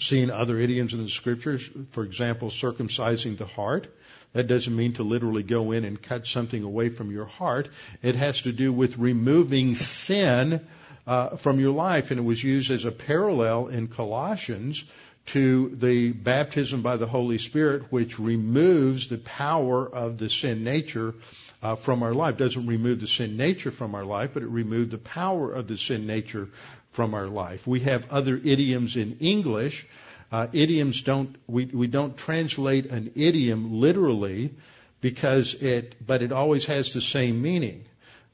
seen 0.00 0.30
other 0.30 0.58
idioms 0.58 0.92
in 0.92 1.02
the 1.02 1.08
scriptures, 1.08 1.68
for 1.90 2.02
example, 2.02 2.50
circumcising 2.50 3.38
the 3.38 3.46
heart. 3.46 3.94
That 4.32 4.48
doesn't 4.48 4.74
mean 4.74 4.94
to 4.94 5.04
literally 5.04 5.44
go 5.44 5.70
in 5.70 5.84
and 5.84 6.02
cut 6.02 6.26
something 6.26 6.62
away 6.62 6.88
from 6.88 7.12
your 7.12 7.26
heart. 7.26 7.68
It 8.02 8.16
has 8.16 8.42
to 8.42 8.52
do 8.52 8.72
with 8.72 8.98
removing 8.98 9.76
sin 9.76 10.66
uh, 11.06 11.36
from 11.36 11.60
your 11.60 11.72
life, 11.72 12.10
and 12.10 12.18
it 12.18 12.24
was 12.24 12.42
used 12.42 12.72
as 12.72 12.84
a 12.84 12.90
parallel 12.90 13.68
in 13.68 13.86
Colossians 13.86 14.84
to 15.26 15.74
the 15.76 16.12
baptism 16.12 16.82
by 16.82 16.96
the 16.96 17.06
Holy 17.06 17.38
Spirit, 17.38 17.90
which 17.90 18.18
removes 18.18 19.08
the 19.08 19.18
power 19.18 19.86
of 19.86 20.18
the 20.18 20.28
sin 20.28 20.64
nature 20.64 21.14
uh, 21.62 21.76
from 21.76 22.02
our 22.02 22.12
life. 22.12 22.36
Doesn't 22.36 22.66
remove 22.66 23.00
the 23.00 23.06
sin 23.06 23.36
nature 23.36 23.70
from 23.70 23.94
our 23.94 24.04
life, 24.04 24.30
but 24.34 24.42
it 24.42 24.48
removed 24.48 24.90
the 24.90 24.98
power 24.98 25.52
of 25.52 25.66
the 25.66 25.78
sin 25.78 26.06
nature 26.06 26.48
from 26.92 27.14
our 27.14 27.26
life. 27.26 27.66
We 27.66 27.80
have 27.80 28.10
other 28.10 28.36
idioms 28.36 28.96
in 28.96 29.18
English 29.20 29.86
uh, 30.34 30.48
idioms 30.52 31.02
don't, 31.02 31.36
we, 31.46 31.66
we 31.66 31.86
don't 31.86 32.16
translate 32.16 32.86
an 32.86 33.12
idiom 33.14 33.80
literally 33.80 34.52
because 35.00 35.54
it, 35.54 35.94
but 36.04 36.22
it 36.22 36.32
always 36.32 36.64
has 36.66 36.92
the 36.92 37.00
same 37.00 37.40
meaning. 37.40 37.84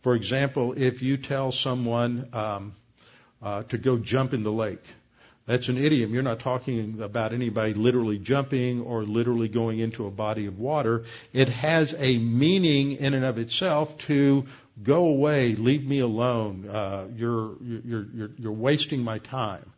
For 0.00 0.14
example, 0.14 0.72
if 0.78 1.02
you 1.02 1.18
tell 1.18 1.52
someone 1.52 2.30
um, 2.32 2.74
uh, 3.42 3.64
to 3.64 3.76
go 3.76 3.98
jump 3.98 4.32
in 4.32 4.44
the 4.44 4.52
lake, 4.52 4.82
that's 5.50 5.68
an 5.68 5.78
idiom. 5.78 6.14
You're 6.14 6.22
not 6.22 6.38
talking 6.38 7.02
about 7.02 7.32
anybody 7.32 7.74
literally 7.74 8.18
jumping 8.18 8.82
or 8.82 9.02
literally 9.02 9.48
going 9.48 9.80
into 9.80 10.06
a 10.06 10.10
body 10.10 10.46
of 10.46 10.60
water. 10.60 11.06
It 11.32 11.48
has 11.48 11.92
a 11.98 12.18
meaning 12.18 12.92
in 12.92 13.14
and 13.14 13.24
of 13.24 13.36
itself 13.36 13.98
to 14.06 14.46
go 14.80 15.06
away, 15.06 15.56
leave 15.56 15.84
me 15.84 15.98
alone. 15.98 16.68
Uh, 16.68 17.08
you're, 17.16 17.56
you're, 17.64 18.06
you're, 18.14 18.30
you're 18.38 18.52
wasting 18.52 19.02
my 19.02 19.18
time. 19.18 19.68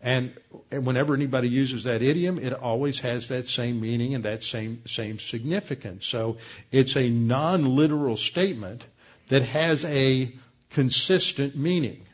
And 0.00 0.32
whenever 0.70 1.12
anybody 1.12 1.50
uses 1.50 1.84
that 1.84 2.00
idiom, 2.00 2.38
it 2.38 2.54
always 2.54 3.00
has 3.00 3.28
that 3.28 3.50
same 3.50 3.82
meaning 3.82 4.14
and 4.14 4.24
that 4.24 4.44
same, 4.44 4.80
same 4.86 5.18
significance. 5.18 6.06
So 6.06 6.38
it's 6.72 6.96
a 6.96 7.06
non-literal 7.06 8.16
statement 8.16 8.82
that 9.28 9.42
has 9.42 9.84
a 9.84 10.32
consistent 10.70 11.54
meaning. 11.54 12.06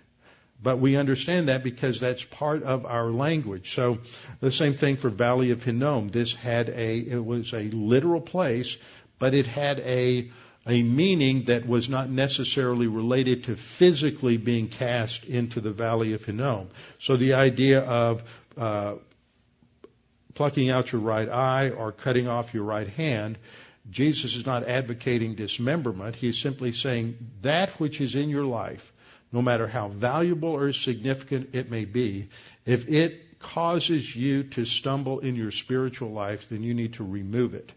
But 0.64 0.80
we 0.80 0.96
understand 0.96 1.48
that 1.48 1.62
because 1.62 2.00
that's 2.00 2.24
part 2.24 2.62
of 2.62 2.86
our 2.86 3.10
language. 3.10 3.74
So 3.74 3.98
the 4.40 4.50
same 4.50 4.72
thing 4.72 4.96
for 4.96 5.10
Valley 5.10 5.50
of 5.50 5.62
Hinnom. 5.62 6.08
This 6.08 6.32
had 6.34 6.70
a, 6.70 6.98
it 7.00 7.22
was 7.22 7.52
a 7.52 7.64
literal 7.64 8.22
place, 8.22 8.78
but 9.18 9.34
it 9.34 9.46
had 9.46 9.80
a, 9.80 10.30
a 10.66 10.82
meaning 10.82 11.44
that 11.44 11.66
was 11.66 11.90
not 11.90 12.08
necessarily 12.08 12.86
related 12.86 13.44
to 13.44 13.56
physically 13.56 14.38
being 14.38 14.68
cast 14.68 15.24
into 15.24 15.60
the 15.60 15.70
Valley 15.70 16.14
of 16.14 16.24
Hinnom. 16.24 16.70
So 16.98 17.18
the 17.18 17.34
idea 17.34 17.80
of, 17.80 18.24
uh, 18.56 18.94
plucking 20.32 20.70
out 20.70 20.92
your 20.92 21.02
right 21.02 21.28
eye 21.28 21.70
or 21.70 21.92
cutting 21.92 22.26
off 22.26 22.54
your 22.54 22.64
right 22.64 22.88
hand, 22.88 23.36
Jesus 23.90 24.34
is 24.34 24.46
not 24.46 24.66
advocating 24.66 25.34
dismemberment. 25.34 26.16
He's 26.16 26.38
simply 26.38 26.72
saying 26.72 27.18
that 27.42 27.78
which 27.78 28.00
is 28.00 28.14
in 28.14 28.30
your 28.30 28.46
life 28.46 28.93
no 29.34 29.42
matter 29.42 29.66
how 29.66 29.88
valuable 29.88 30.50
or 30.50 30.72
significant 30.72 31.56
it 31.56 31.68
may 31.68 31.84
be, 31.84 32.28
if 32.64 32.88
it 32.88 33.40
causes 33.40 34.14
you 34.14 34.44
to 34.44 34.64
stumble 34.64 35.18
in 35.18 35.34
your 35.34 35.50
spiritual 35.50 36.12
life, 36.12 36.48
then 36.48 36.62
you 36.62 36.72
need 36.72 36.94
to 36.94 37.04
remove 37.04 37.52
it. 37.52 37.72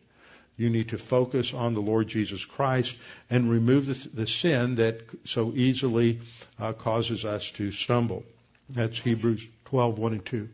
You 0.56 0.70
need 0.70 0.90
to 0.90 1.00
focus 1.00 1.56
on 1.56 1.74
the 1.74 1.82
Lord 1.82 2.10
Jesus 2.10 2.46
Christ 2.46 2.96
and 3.32 3.50
remove 3.50 3.88
the, 3.88 4.10
the 4.10 4.28
sin 4.28 4.76
that 4.76 5.02
so 5.24 5.52
easily 5.56 6.22
uh, 6.60 6.74
causes 6.74 7.26
us 7.26 7.52
to 7.54 7.72
stumble. 7.72 8.24
That's 8.70 9.00
Hebrews 9.00 9.44
12, 9.66 9.98
1 9.98 10.14
and 10.14 10.26
2. 10.26 10.50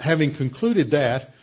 Having 0.00 0.34
concluded 0.34 0.90
that, 0.90 1.34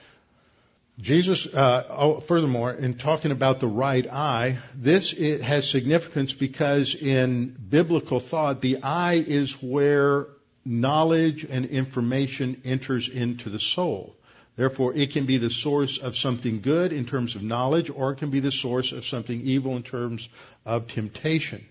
Jesus, 1.00 1.46
uh, 1.46 1.86
oh, 1.90 2.20
furthermore, 2.20 2.74
in 2.74 2.96
talking 2.96 3.32
about 3.32 3.62
the 3.62 3.68
right 3.68 4.06
eye, 4.06 4.58
this 4.76 5.12
has 5.12 5.70
significance 5.70 6.34
because 6.34 6.94
in 6.94 7.48
biblical 7.48 8.20
thought, 8.20 8.60
the 8.60 8.84
eye 8.84 9.24
is 9.26 9.54
where 9.64 10.28
knowledge 10.66 11.46
and 11.46 11.66
information 11.66 12.62
enters 12.66 13.08
into 13.08 13.50
the 13.50 13.60
soul. 13.60 14.18
Therefore, 14.58 14.94
it 14.94 15.14
can 15.14 15.26
be 15.26 15.38
the 15.38 15.50
source 15.50 16.00
of 16.00 16.18
something 16.18 16.60
good 16.60 16.92
in 16.92 17.06
terms 17.06 17.38
of 17.38 17.44
knowledge, 17.44 17.90
or 17.90 18.12
it 18.12 18.18
can 18.18 18.30
be 18.30 18.42
the 18.42 18.52
source 18.52 18.92
of 18.92 19.06
something 19.06 19.40
evil 19.40 19.78
in 19.78 19.84
terms 19.84 20.28
of 20.66 20.90
temptation. 20.90 21.66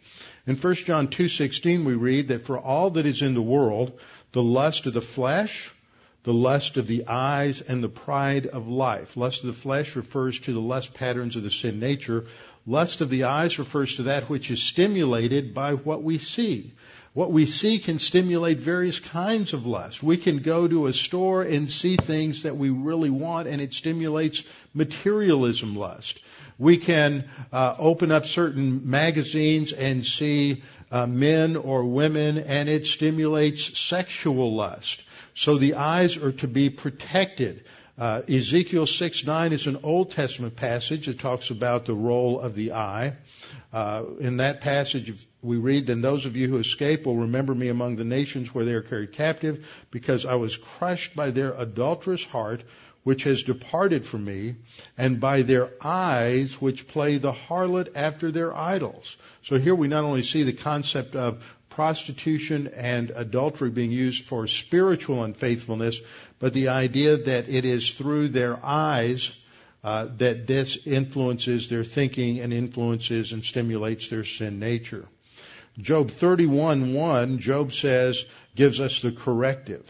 In 0.47 0.57
1 0.57 0.87
John 0.87 1.09
2:16, 1.09 1.85
we 1.85 1.93
read 1.93 2.29
that 2.29 2.47
for 2.47 2.59
all 2.59 2.93
that 2.93 3.05
is 3.05 3.21
in 3.21 3.35
the 3.35 3.43
world, 3.43 3.93
the 4.33 4.43
lust 4.43 4.87
of 4.87 4.95
the 4.95 5.03
flesh, 5.03 5.71
the 6.29 6.35
lust 6.35 6.77
of 6.77 6.87
the 6.87 7.07
eyes 7.07 7.63
and 7.63 7.83
the 7.83 7.89
pride 7.89 8.47
of 8.47 8.69
life. 8.69 9.17
Lust 9.17 9.45
of 9.45 9.47
the 9.47 9.55
flesh 9.55 9.97
refers 9.97 10.39
to 10.39 10.53
the 10.53 10.61
lust 10.61 10.93
patterns 10.93 11.37
of 11.37 11.43
the 11.43 11.51
sin 11.51 11.81
nature. 11.81 12.27
Lust 12.67 13.01
of 13.01 13.09
the 13.09 13.25
eyes 13.25 13.59
refers 13.59 13.97
to 13.97 14.03
that 14.03 14.25
which 14.25 14.51
is 14.51 14.63
stimulated 14.63 15.55
by 15.55 15.73
what 15.73 16.03
we 16.03 16.19
see. 16.19 16.75
What 17.15 17.33
we 17.33 17.47
see 17.47 17.79
can 17.79 17.99
stimulate 17.99 18.59
various 18.59 19.01
kinds 19.01 19.55
of 19.55 19.65
lust. 19.65 20.03
We 20.03 20.19
can 20.19 20.41
go 20.41 20.69
to 20.69 20.89
a 20.89 20.93
store 20.93 21.45
and 21.45 21.71
see 21.71 21.97
things 21.97 22.43
that 22.43 22.59
we 22.59 22.69
really 22.69 23.09
want 23.09 23.49
and 23.49 23.63
it 23.63 23.73
stimulates 23.73 24.45
materialism 24.75 25.77
lust. 25.77 26.21
We 26.59 26.77
can 26.77 27.31
uh, 27.51 27.75
open 27.79 28.13
up 28.13 28.27
certain 28.27 28.91
magazines 28.91 29.73
and 29.73 30.05
see 30.05 30.63
uh, 30.91 31.07
men 31.07 31.57
or 31.57 31.85
women 31.85 32.37
and 32.37 32.69
it 32.69 32.87
stimulates 32.87 33.79
sexual 33.79 34.55
lust. 34.55 35.01
So 35.39 35.57
the 35.57 35.75
eyes 35.75 36.17
are 36.17 36.33
to 36.33 36.49
be 36.49 36.69
protected. 36.69 37.63
Uh, 37.97 38.23
Ezekiel 38.29 38.87
6 38.87 39.25
9 39.25 39.53
is 39.53 39.69
an 39.69 39.79
Old 39.85 40.11
Testament 40.11 40.57
passage 40.57 41.07
that 41.07 41.21
talks 41.21 41.51
about 41.51 41.85
the 41.85 41.95
role 41.95 42.41
of 42.41 42.57
the 42.57 42.73
eye. 42.73 43.15
Uh, 43.73 44.03
in 44.19 44.39
that 44.39 44.63
passage, 44.63 45.29
we 45.41 45.57
read, 45.57 45.87
Then 45.87 46.01
those 46.01 46.27
of 46.27 46.37
you 46.37 46.49
who 46.49 46.59
escape 46.59 47.07
will 47.07 47.19
remember 47.19 47.55
me 47.55 47.69
among 47.69 47.95
the 47.95 48.05
nations 48.05 48.53
where 48.53 48.65
they 48.65 48.73
are 48.73 48.83
carried 48.83 49.13
captive, 49.13 49.65
because 49.93 50.27
I 50.27 50.35
was 50.35 50.57
crushed 50.57 51.15
by 51.15 51.31
their 51.31 51.55
adulterous 51.55 52.25
heart, 52.25 52.65
which 53.05 53.23
has 53.23 53.45
departed 53.45 54.05
from 54.05 54.25
me, 54.25 54.57
and 54.97 55.21
by 55.21 55.43
their 55.43 55.71
eyes, 55.81 56.61
which 56.61 56.89
play 56.89 57.19
the 57.19 57.33
harlot 57.33 57.93
after 57.95 58.33
their 58.33 58.57
idols. 58.57 59.17
So 59.45 59.57
here 59.57 59.77
we 59.77 59.87
not 59.87 60.03
only 60.03 60.23
see 60.23 60.43
the 60.43 60.53
concept 60.53 61.15
of 61.15 61.45
prostitution 61.79 62.67
and 62.75 63.13
adultery 63.15 63.71
being 63.71 63.93
used 63.93 64.25
for 64.25 64.49
spiritual 64.49 65.23
unfaithfulness, 65.23 66.01
but 66.41 66.53
the 66.53 66.71
idea 66.71 67.17
that 67.17 67.49
it 67.49 67.65
is 67.65 67.95
through 67.95 68.27
their 68.27 68.59
eyes 68.67 69.31
uh, 69.85 70.09
that 70.17 70.49
this 70.49 70.77
influences 70.89 71.69
their 71.69 71.85
thinking 71.85 72.41
and 72.41 72.53
influences 72.53 73.33
and 73.33 73.45
stimulates 73.45 74.11
their 74.11 74.25
sin 74.25 74.59
nature. 74.59 75.07
Job 75.79 76.11
31:1, 76.11 77.39
Job 77.39 77.73
says, 77.73 78.25
gives 78.57 78.81
us 78.81 79.01
the 79.01 79.13
corrective. 79.13 79.87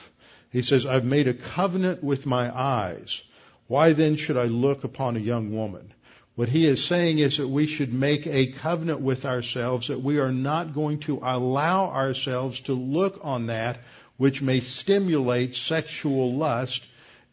He 0.50 0.60
says, 0.60 0.84
I've 0.84 1.06
made 1.06 1.26
a 1.26 1.32
covenant 1.32 2.04
with 2.04 2.26
my 2.26 2.54
eyes. 2.54 3.22
Why 3.66 3.94
then 3.94 4.16
should 4.16 4.36
I 4.36 4.44
look 4.44 4.84
upon 4.84 5.16
a 5.16 5.20
young 5.20 5.54
woman? 5.54 5.94
What 6.38 6.48
he 6.48 6.66
is 6.66 6.84
saying 6.84 7.18
is 7.18 7.38
that 7.38 7.48
we 7.48 7.66
should 7.66 7.92
make 7.92 8.24
a 8.28 8.52
covenant 8.52 9.00
with 9.00 9.26
ourselves 9.26 9.88
that 9.88 10.00
we 10.00 10.20
are 10.20 10.30
not 10.30 10.72
going 10.72 11.00
to 11.00 11.18
allow 11.20 11.86
ourselves 11.86 12.60
to 12.60 12.74
look 12.74 13.18
on 13.24 13.46
that 13.46 13.80
which 14.18 14.40
may 14.40 14.60
stimulate 14.60 15.56
sexual 15.56 16.36
lust 16.36 16.84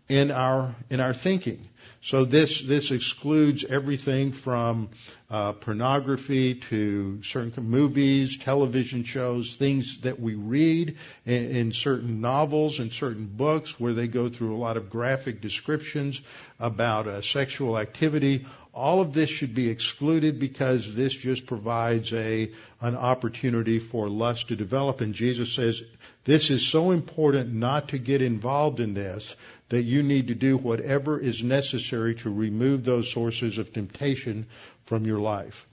in 0.10 0.32
our 0.32 0.74
in 0.89 1.01
our 1.01 1.14
thinking. 1.14 1.70
So 2.01 2.26
this 2.26 2.62
this 2.62 2.89
excludes 2.89 3.64
everything 3.64 4.32
from 4.32 4.89
uh, 5.30 5.51
pornography 5.53 6.56
to 6.70 7.22
certain 7.22 7.64
movies, 7.64 8.39
television 8.39 9.03
shows, 9.03 9.56
things 9.56 10.01
that 10.01 10.20
we 10.20 10.34
read 10.34 10.97
in, 11.26 11.56
in 11.56 11.74
certain 11.74 12.22
novels 12.22 12.80
and 12.80 12.91
certain 12.91 13.28
books 13.28 13.80
where 13.80 13.93
they 13.93 14.08
go 14.08 14.30
through 14.30 14.56
a 14.56 14.58
lot 14.58 14.78
of 14.78 14.89
graphic 14.89 15.41
descriptions 15.41 16.22
about 16.60 17.08
uh, 17.08 17.22
sexual 17.22 17.78
activity. 17.78 18.45
All 18.76 18.99
of 18.99 19.13
this 19.13 19.30
should 19.30 19.55
be 19.55 19.69
excluded 19.69 20.38
because 20.38 20.93
this 20.93 21.13
just 21.13 21.45
provides 21.45 22.13
a 22.13 22.51
an 22.82 22.97
opportunity 22.97 23.80
for 23.80 24.09
lust 24.09 24.49
to 24.49 24.57
develop. 24.57 24.99
And 24.99 25.13
Jesus 25.13 25.53
says 25.53 25.82
this 26.26 26.49
is 26.49 26.67
so 26.67 26.91
important 26.91 27.53
not 27.53 27.89
to 27.89 27.97
get 27.97 28.21
involved 28.21 28.82
in 28.82 28.93
this 28.93 29.34
that 29.69 29.84
you 29.84 30.03
need 30.03 30.28
to 30.28 30.36
do 30.36 30.57
whatever 30.57 31.17
is 31.17 31.41
necessary 31.41 32.15
to 32.15 32.30
remove 32.30 32.84
those 32.84 33.09
sources 33.09 33.57
of 33.57 33.71
temptation 33.71 34.45
from 34.86 35.05
your 35.05 35.19
life. 35.19 35.65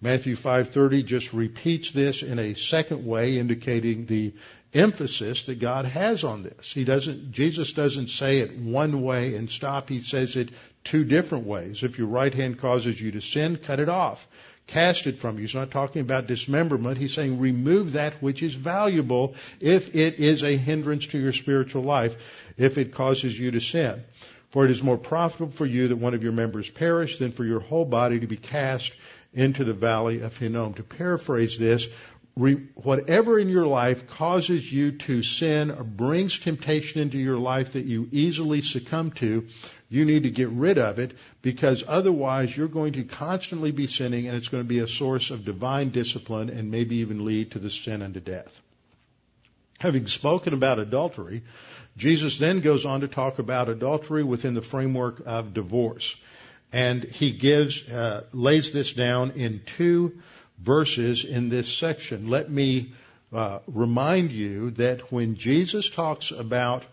Matthew 0.00 0.34
5:30 0.34 1.04
just 1.04 1.32
repeats 1.32 1.92
this 1.92 2.24
in 2.24 2.40
a 2.40 2.54
second 2.54 3.06
way 3.06 3.38
indicating 3.38 4.06
the 4.06 4.32
emphasis 4.74 5.44
that 5.44 5.60
God 5.60 5.84
has 5.84 6.24
on 6.24 6.42
this. 6.42 6.72
He 6.72 6.84
doesn't 6.84 7.30
Jesus 7.30 7.72
doesn't 7.72 8.10
say 8.10 8.38
it 8.38 8.58
one 8.58 9.02
way 9.02 9.36
and 9.36 9.48
stop. 9.48 9.88
He 9.88 10.00
says 10.00 10.34
it 10.34 10.50
two 10.84 11.04
different 11.04 11.46
ways. 11.46 11.82
If 11.82 11.98
your 11.98 12.08
right 12.08 12.32
hand 12.32 12.60
causes 12.60 13.00
you 13.00 13.12
to 13.12 13.20
sin, 13.20 13.56
cut 13.56 13.80
it 13.80 13.88
off. 13.88 14.26
Cast 14.66 15.06
it 15.06 15.18
from 15.18 15.36
you. 15.36 15.42
He's 15.42 15.54
not 15.54 15.70
talking 15.70 16.02
about 16.02 16.26
dismemberment. 16.26 16.98
He's 16.98 17.14
saying 17.14 17.40
remove 17.40 17.94
that 17.94 18.22
which 18.22 18.42
is 18.42 18.54
valuable 18.54 19.34
if 19.60 19.94
it 19.96 20.20
is 20.20 20.44
a 20.44 20.56
hindrance 20.56 21.06
to 21.08 21.18
your 21.18 21.32
spiritual 21.32 21.82
life 21.82 22.16
if 22.58 22.76
it 22.76 22.92
causes 22.92 23.38
you 23.38 23.50
to 23.52 23.60
sin. 23.60 24.04
For 24.50 24.64
it 24.64 24.70
is 24.70 24.82
more 24.82 24.98
profitable 24.98 25.52
for 25.52 25.66
you 25.66 25.88
that 25.88 25.96
one 25.96 26.14
of 26.14 26.22
your 26.22 26.32
members 26.32 26.68
perish 26.68 27.18
than 27.18 27.30
for 27.30 27.44
your 27.44 27.60
whole 27.60 27.84
body 27.84 28.20
to 28.20 28.26
be 28.26 28.36
cast 28.36 28.92
into 29.32 29.64
the 29.64 29.74
valley 29.74 30.20
of 30.20 30.36
Hinnom. 30.36 30.74
To 30.74 30.82
paraphrase 30.82 31.58
this, 31.58 31.88
whatever 32.34 33.38
in 33.38 33.48
your 33.48 33.66
life 33.66 34.06
causes 34.08 34.70
you 34.70 34.92
to 34.92 35.22
sin 35.22 35.70
or 35.70 35.82
brings 35.82 36.38
temptation 36.38 37.00
into 37.00 37.18
your 37.18 37.38
life 37.38 37.72
that 37.72 37.84
you 37.84 38.08
easily 38.12 38.60
succumb 38.60 39.10
to, 39.12 39.46
you 39.88 40.04
need 40.04 40.24
to 40.24 40.30
get 40.30 40.48
rid 40.50 40.78
of 40.78 40.98
it 40.98 41.12
because 41.40 41.84
otherwise 41.86 42.54
you're 42.54 42.68
going 42.68 42.92
to 42.94 43.04
constantly 43.04 43.72
be 43.72 43.86
sinning 43.86 44.26
and 44.26 44.36
it's 44.36 44.48
going 44.48 44.62
to 44.62 44.68
be 44.68 44.80
a 44.80 44.88
source 44.88 45.30
of 45.30 45.44
divine 45.44 45.90
discipline 45.90 46.50
and 46.50 46.70
maybe 46.70 46.96
even 46.96 47.24
lead 47.24 47.52
to 47.52 47.58
the 47.58 47.70
sin 47.70 48.02
unto 48.02 48.20
death. 48.20 48.60
Having 49.78 50.08
spoken 50.08 50.52
about 50.52 50.78
adultery, 50.78 51.42
Jesus 51.96 52.38
then 52.38 52.60
goes 52.60 52.84
on 52.84 53.00
to 53.00 53.08
talk 53.08 53.38
about 53.38 53.68
adultery 53.68 54.24
within 54.24 54.54
the 54.54 54.62
framework 54.62 55.22
of 55.24 55.54
divorce. 55.54 56.16
And 56.72 57.04
he 57.04 57.32
gives, 57.32 57.88
uh, 57.88 58.24
lays 58.32 58.72
this 58.72 58.92
down 58.92 59.32
in 59.32 59.62
two 59.64 60.20
verses 60.58 61.24
in 61.24 61.48
this 61.48 61.72
section. 61.72 62.28
Let 62.28 62.50
me 62.50 62.92
uh, 63.32 63.60
remind 63.66 64.32
you 64.32 64.72
that 64.72 65.10
when 65.12 65.36
Jesus 65.36 65.88
talks 65.88 66.30
about 66.30 66.84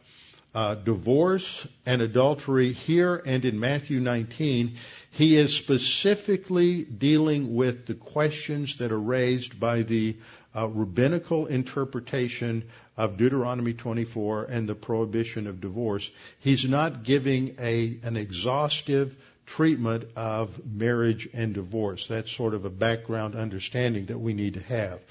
uh, 0.55 0.73
divorce 0.75 1.67
and 1.85 2.01
adultery 2.01 2.71
here 2.71 3.21
and 3.25 3.43
in 3.43 3.59
Matthew 3.59 3.99
19, 3.99 4.77
he 5.11 5.37
is 5.37 5.55
specifically 5.55 6.83
dealing 6.83 7.55
with 7.55 7.85
the 7.85 7.93
questions 7.93 8.77
that 8.77 8.93
are 8.93 8.99
raised 8.99 9.59
by 9.59 9.81
the 9.81 10.15
uh, 10.55 10.67
rabbinical 10.69 11.47
interpretation 11.47 12.63
of 12.95 13.17
Deuteronomy 13.17 13.73
24 13.73 14.45
and 14.45 14.69
the 14.69 14.75
prohibition 14.75 15.47
of 15.47 15.59
divorce. 15.59 16.09
He's 16.39 16.67
not 16.67 17.03
giving 17.03 17.57
a, 17.59 17.99
an 18.03 18.15
exhaustive 18.15 19.17
treatment 19.45 20.05
of 20.15 20.65
marriage 20.65 21.27
and 21.33 21.53
divorce. 21.53 22.07
That's 22.07 22.31
sort 22.31 22.53
of 22.53 22.63
a 22.63 22.69
background 22.69 23.35
understanding 23.35 24.05
that 24.05 24.19
we 24.19 24.33
need 24.33 24.53
to 24.53 24.61
have. 24.61 25.01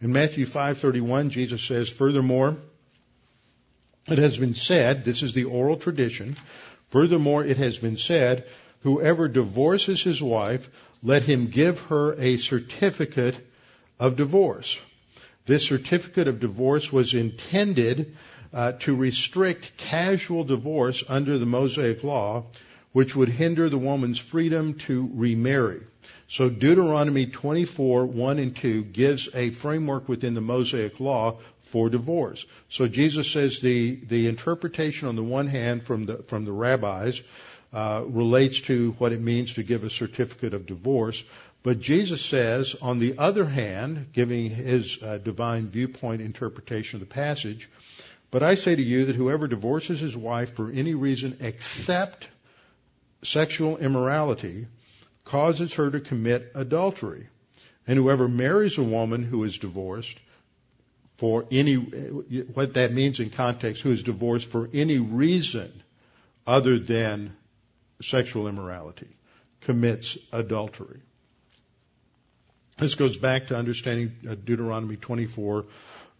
In 0.00 0.12
Matthew 0.12 0.46
5:31, 0.46 1.30
Jesus 1.30 1.62
says, 1.62 1.88
"Furthermore, 1.88 2.56
it 4.08 4.18
has 4.18 4.38
been 4.38 4.54
said, 4.54 5.04
this 5.04 5.22
is 5.22 5.34
the 5.34 5.44
oral 5.44 5.76
tradition, 5.76 6.36
furthermore 6.90 7.44
it 7.44 7.56
has 7.56 7.78
been 7.78 7.96
said, 7.96 8.44
whoever 8.82 9.28
divorces 9.28 10.02
his 10.02 10.22
wife, 10.22 10.68
let 11.02 11.22
him 11.22 11.48
give 11.48 11.78
her 11.80 12.14
a 12.14 12.36
certificate 12.36 13.36
of 13.98 14.16
divorce." 14.16 14.78
This 15.46 15.64
certificate 15.64 16.26
of 16.26 16.40
divorce 16.40 16.92
was 16.92 17.14
intended 17.14 18.16
uh, 18.52 18.72
to 18.80 18.96
restrict 18.96 19.76
casual 19.76 20.42
divorce 20.42 21.04
under 21.08 21.38
the 21.38 21.46
Mosaic 21.46 22.02
law, 22.02 22.46
which 22.92 23.14
would 23.14 23.28
hinder 23.28 23.68
the 23.68 23.78
woman's 23.78 24.18
freedom 24.18 24.74
to 24.74 25.08
remarry. 25.14 25.82
So 26.28 26.48
Deuteronomy 26.48 27.26
24, 27.26 28.06
1 28.06 28.38
and 28.38 28.56
2 28.56 28.84
gives 28.84 29.28
a 29.34 29.50
framework 29.50 30.08
within 30.08 30.34
the 30.34 30.40
Mosaic 30.40 30.98
law 30.98 31.38
for 31.66 31.90
divorce. 31.90 32.46
So 32.68 32.88
Jesus 32.88 33.30
says 33.30 33.60
the, 33.60 33.96
the 33.96 34.28
interpretation 34.28 35.08
on 35.08 35.16
the 35.16 35.22
one 35.22 35.48
hand 35.48 35.82
from 35.82 36.06
the, 36.06 36.18
from 36.28 36.44
the 36.44 36.52
rabbis 36.52 37.22
uh, 37.72 38.02
relates 38.06 38.60
to 38.62 38.92
what 38.98 39.12
it 39.12 39.20
means 39.20 39.54
to 39.54 39.62
give 39.62 39.84
a 39.84 39.90
certificate 39.90 40.54
of 40.54 40.66
divorce. 40.66 41.22
But 41.62 41.80
Jesus 41.80 42.24
says, 42.24 42.76
on 42.80 43.00
the 43.00 43.18
other 43.18 43.44
hand, 43.44 44.12
giving 44.12 44.48
his 44.50 45.02
uh, 45.02 45.18
divine 45.18 45.68
viewpoint 45.68 46.22
interpretation 46.22 47.02
of 47.02 47.08
the 47.08 47.14
passage, 47.14 47.68
but 48.30 48.42
I 48.42 48.54
say 48.54 48.76
to 48.76 48.82
you 48.82 49.06
that 49.06 49.16
whoever 49.16 49.48
divorces 49.48 49.98
his 49.98 50.16
wife 50.16 50.54
for 50.54 50.70
any 50.70 50.94
reason 50.94 51.36
except 51.40 52.28
sexual 53.22 53.78
immorality 53.78 54.66
causes 55.24 55.74
her 55.74 55.90
to 55.90 56.00
commit 56.00 56.52
adultery. 56.54 57.26
And 57.88 57.98
whoever 57.98 58.28
marries 58.28 58.78
a 58.78 58.82
woman 58.82 59.24
who 59.24 59.42
is 59.44 59.58
divorced 59.58 60.16
for 61.16 61.46
any, 61.50 61.74
what 61.74 62.74
that 62.74 62.92
means 62.92 63.20
in 63.20 63.30
context, 63.30 63.82
who 63.82 63.92
is 63.92 64.02
divorced 64.02 64.48
for 64.48 64.68
any 64.72 64.98
reason 64.98 65.72
other 66.46 66.78
than 66.78 67.34
sexual 68.02 68.48
immorality, 68.48 69.08
commits 69.62 70.18
adultery. 70.32 71.00
This 72.78 72.94
goes 72.94 73.16
back 73.16 73.46
to 73.46 73.56
understanding 73.56 74.14
uh, 74.28 74.34
Deuteronomy 74.34 74.96
24, 74.96 75.64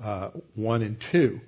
uh, 0.03 0.31
1 0.55 0.83
and 0.83 0.99
2. 0.99 1.41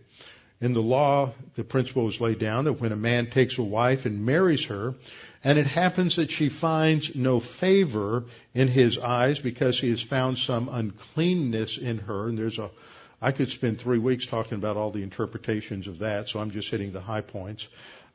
In 0.60 0.74
the 0.74 0.82
law, 0.82 1.32
the 1.54 1.64
principle 1.64 2.08
is 2.08 2.20
laid 2.20 2.38
down 2.38 2.64
that 2.64 2.74
when 2.74 2.92
a 2.92 2.96
man 2.96 3.30
takes 3.30 3.56
a 3.56 3.62
wife 3.62 4.04
and 4.04 4.26
marries 4.26 4.66
her, 4.66 4.94
and 5.42 5.58
it 5.58 5.66
happens 5.66 6.16
that 6.16 6.30
she 6.30 6.48
finds 6.48 7.14
no 7.14 7.40
favor 7.40 8.24
in 8.54 8.68
his 8.68 8.98
eyes 8.98 9.38
because 9.38 9.78
he 9.80 9.88
has 9.90 10.02
found 10.02 10.36
some 10.36 10.68
uncleanness 10.68 11.78
in 11.78 11.98
her, 11.98 12.28
and 12.28 12.36
there's 12.36 12.58
a 12.58 12.70
I 13.20 13.32
could 13.32 13.50
spend 13.50 13.80
three 13.80 13.98
weeks 13.98 14.26
talking 14.26 14.54
about 14.54 14.76
all 14.76 14.90
the 14.90 15.02
interpretations 15.02 15.88
of 15.88 15.98
that, 15.98 16.28
so 16.28 16.38
I'm 16.38 16.52
just 16.52 16.70
hitting 16.70 16.92
the 16.92 17.00
high 17.00 17.20
points. 17.20 17.68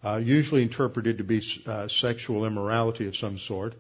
Uh, 0.04 0.18
usually 0.18 0.62
interpreted 0.62 1.18
to 1.18 1.24
be 1.24 1.42
uh, 1.66 1.88
sexual 1.88 2.46
immorality 2.46 3.08
of 3.08 3.16
some 3.16 3.38
sort. 3.38 3.74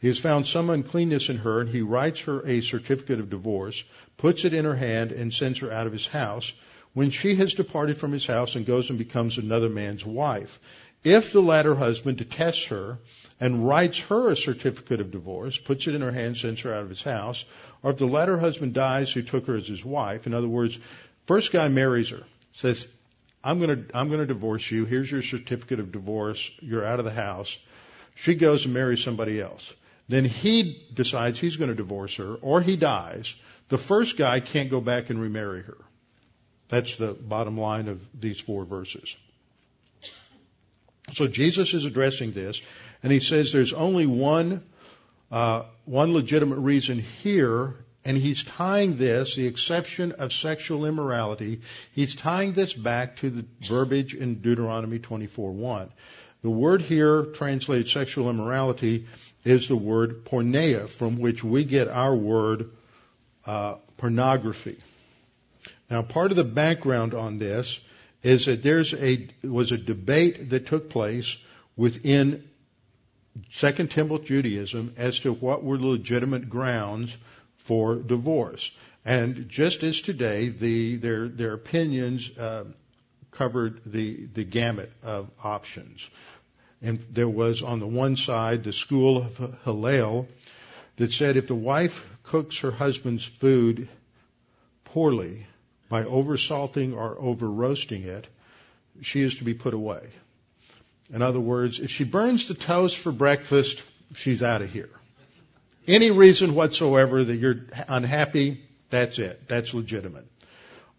He 0.00 0.08
has 0.08 0.18
found 0.18 0.46
some 0.46 0.70
uncleanness 0.70 1.28
in 1.28 1.38
her, 1.38 1.60
and 1.60 1.68
he 1.70 1.82
writes 1.82 2.20
her 2.22 2.46
a 2.46 2.60
certificate 2.60 3.20
of 3.20 3.30
divorce, 3.30 3.84
puts 4.16 4.44
it 4.44 4.54
in 4.54 4.64
her 4.64 4.76
hand, 4.76 5.12
and 5.12 5.32
sends 5.32 5.60
her 5.60 5.72
out 5.72 5.86
of 5.86 5.92
his 5.92 6.06
house. 6.06 6.52
When 6.92 7.10
she 7.10 7.34
has 7.36 7.54
departed 7.54 7.98
from 7.98 8.12
his 8.12 8.26
house 8.26 8.54
and 8.54 8.66
goes 8.66 8.88
and 8.88 8.98
becomes 8.98 9.38
another 9.38 9.68
man's 9.68 10.06
wife, 10.06 10.60
if 11.04 11.32
the 11.32 11.42
latter 11.42 11.74
husband 11.74 12.18
detests 12.18 12.64
her 12.66 12.98
and 13.38 13.68
writes 13.68 13.98
her 14.00 14.30
a 14.30 14.36
certificate 14.36 15.00
of 15.00 15.10
divorce, 15.10 15.58
puts 15.58 15.86
it 15.86 15.94
in 15.94 16.00
her 16.00 16.12
hand, 16.12 16.36
sends 16.36 16.62
her 16.62 16.74
out 16.74 16.82
of 16.82 16.88
his 16.88 17.02
house, 17.02 17.44
or 17.82 17.90
if 17.90 17.98
the 17.98 18.06
latter 18.06 18.38
husband 18.38 18.72
dies 18.72 19.12
who 19.12 19.22
took 19.22 19.46
her 19.46 19.56
as 19.56 19.68
his 19.68 19.84
wife, 19.84 20.26
in 20.26 20.34
other 20.34 20.48
words, 20.48 20.78
first 21.26 21.52
guy 21.52 21.68
marries 21.68 22.08
her, 22.08 22.22
says, 22.54 22.88
I'm 23.42 23.60
gonna, 23.60 23.84
I'm 23.92 24.08
gonna 24.08 24.26
divorce 24.26 24.70
you, 24.70 24.86
here's 24.86 25.10
your 25.10 25.20
certificate 25.20 25.78
of 25.78 25.92
divorce, 25.92 26.50
you're 26.60 26.84
out 26.84 26.98
of 26.98 27.04
the 27.04 27.10
house. 27.10 27.58
She 28.14 28.34
goes 28.34 28.64
and 28.64 28.72
marries 28.72 29.02
somebody 29.02 29.40
else. 29.40 29.72
Then 30.08 30.24
he 30.24 30.86
decides 30.92 31.38
he's 31.38 31.56
to 31.56 31.74
divorce 31.74 32.16
her, 32.16 32.34
or 32.34 32.60
he 32.60 32.76
dies. 32.76 33.34
The 33.68 33.78
first 33.78 34.16
guy 34.16 34.40
can't 34.40 34.70
go 34.70 34.80
back 34.80 35.10
and 35.10 35.20
remarry 35.20 35.62
her. 35.62 35.78
That's 36.68 36.96
the 36.96 37.12
bottom 37.12 37.58
line 37.58 37.88
of 37.88 38.00
these 38.18 38.40
four 38.40 38.64
verses. 38.64 39.16
So 41.12 41.26
Jesus 41.26 41.74
is 41.74 41.84
addressing 41.84 42.32
this, 42.32 42.60
and 43.02 43.12
he 43.12 43.20
says 43.20 43.52
there's 43.52 43.72
only 43.72 44.06
one 44.06 44.62
uh, 45.30 45.64
one 45.84 46.14
legitimate 46.14 46.58
reason 46.58 47.00
here, 47.00 47.74
and 48.04 48.16
he's 48.16 48.44
tying 48.44 48.96
this, 48.96 49.34
the 49.34 49.46
exception 49.46 50.12
of 50.12 50.32
sexual 50.32 50.86
immorality, 50.86 51.62
he's 51.92 52.14
tying 52.14 52.52
this 52.52 52.72
back 52.72 53.16
to 53.16 53.30
the 53.30 53.44
verbiage 53.66 54.14
in 54.14 54.36
Deuteronomy 54.36 54.98
24:1. 54.98 55.88
The 56.42 56.50
word 56.50 56.82
here 56.82 57.22
translated 57.22 57.88
sexual 57.88 58.28
immorality 58.30 59.06
is 59.44 59.68
the 59.68 59.76
word 59.76 60.24
porneia, 60.24 60.88
from 60.88 61.18
which 61.18 61.42
we 61.42 61.64
get 61.64 61.88
our 61.88 62.14
word 62.14 62.70
uh, 63.46 63.74
pornography. 63.96 64.76
Now, 65.90 66.02
part 66.02 66.30
of 66.30 66.36
the 66.36 66.44
background 66.44 67.14
on 67.14 67.38
this 67.38 67.80
is 68.24 68.46
that 68.46 68.62
there's 68.62 68.94
a 68.94 69.28
was 69.44 69.70
a 69.70 69.78
debate 69.78 70.50
that 70.50 70.66
took 70.66 70.88
place 70.88 71.36
within 71.76 72.48
Second 73.50 73.90
Temple 73.90 74.18
Judaism 74.18 74.94
as 74.96 75.20
to 75.20 75.32
what 75.32 75.62
were 75.62 75.78
legitimate 75.78 76.48
grounds 76.48 77.16
for 77.58 77.96
divorce. 77.96 78.70
And 79.04 79.48
just 79.48 79.82
as 79.82 80.00
today, 80.00 80.48
the, 80.48 80.96
their 80.96 81.28
their 81.28 81.52
opinions 81.52 82.30
uh, 82.38 82.64
covered 83.30 83.80
the 83.84 84.26
the 84.32 84.44
gamut 84.44 84.90
of 85.02 85.30
options. 85.42 86.08
And 86.80 87.04
there 87.10 87.28
was 87.28 87.62
on 87.62 87.78
the 87.78 87.86
one 87.86 88.16
side 88.16 88.64
the 88.64 88.72
school 88.72 89.18
of 89.18 89.58
Hillel 89.64 90.28
that 90.96 91.12
said 91.12 91.36
if 91.36 91.46
the 91.46 91.54
wife 91.54 92.04
cooks 92.22 92.58
her 92.58 92.70
husband's 92.70 93.24
food 93.24 93.88
poorly 94.84 95.46
by 95.88 96.04
oversalting 96.04 96.94
or 96.94 97.16
over 97.18 97.48
roasting 97.48 98.02
it, 98.02 98.26
she 99.02 99.20
is 99.20 99.36
to 99.36 99.44
be 99.44 99.54
put 99.54 99.74
away. 99.74 100.00
In 101.12 101.22
other 101.22 101.40
words, 101.40 101.80
if 101.80 101.90
she 101.90 102.04
burns 102.04 102.48
the 102.48 102.54
toast 102.54 102.96
for 102.96 103.12
breakfast, 103.12 103.82
she's 104.14 104.42
out 104.42 104.62
of 104.62 104.70
here. 104.70 104.90
Any 105.86 106.10
reason 106.10 106.54
whatsoever 106.54 107.22
that 107.22 107.36
you're 107.36 107.66
unhappy, 107.88 108.62
that's 108.88 109.18
it. 109.18 109.48
That's 109.48 109.74
legitimate. 109.74 110.26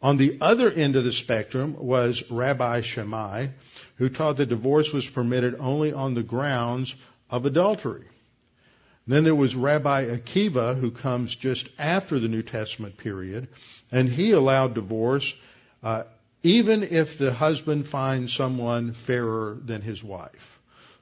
On 0.02 0.18
the 0.18 0.38
other 0.42 0.70
end 0.70 0.96
of 0.96 1.04
the 1.04 1.14
spectrum 1.14 1.76
was 1.80 2.30
Rabbi 2.30 2.82
Shammai, 2.82 3.48
who 3.96 4.10
taught 4.10 4.38
that 4.38 4.50
divorce 4.50 4.94
was 4.94 5.10
permitted 5.10 5.56
only 5.60 5.94
on 5.94 6.14
the 6.14 6.22
grounds 6.22 6.94
of 7.30 7.46
adultery. 7.46 8.06
Then 9.08 9.24
there 9.24 9.36
was 9.36 9.56
Rabbi 9.56 10.06
Akiva, 10.06 10.80
who 10.80 10.90
comes 10.92 11.36
just 11.36 11.68
after 11.78 12.20
the 12.20 12.28
New 12.28 12.42
Testament 12.42 12.98
period, 12.98 13.48
and 13.92 14.10
he 14.10 14.32
allowed 14.32 14.74
divorce 14.74 15.36
uh, 15.84 16.04
even 16.46 16.84
if 16.84 17.18
the 17.18 17.34
husband 17.34 17.88
finds 17.88 18.32
someone 18.32 18.94
fairer 18.94 19.58
than 19.64 19.82
his 19.82 20.04
wife. 20.04 20.60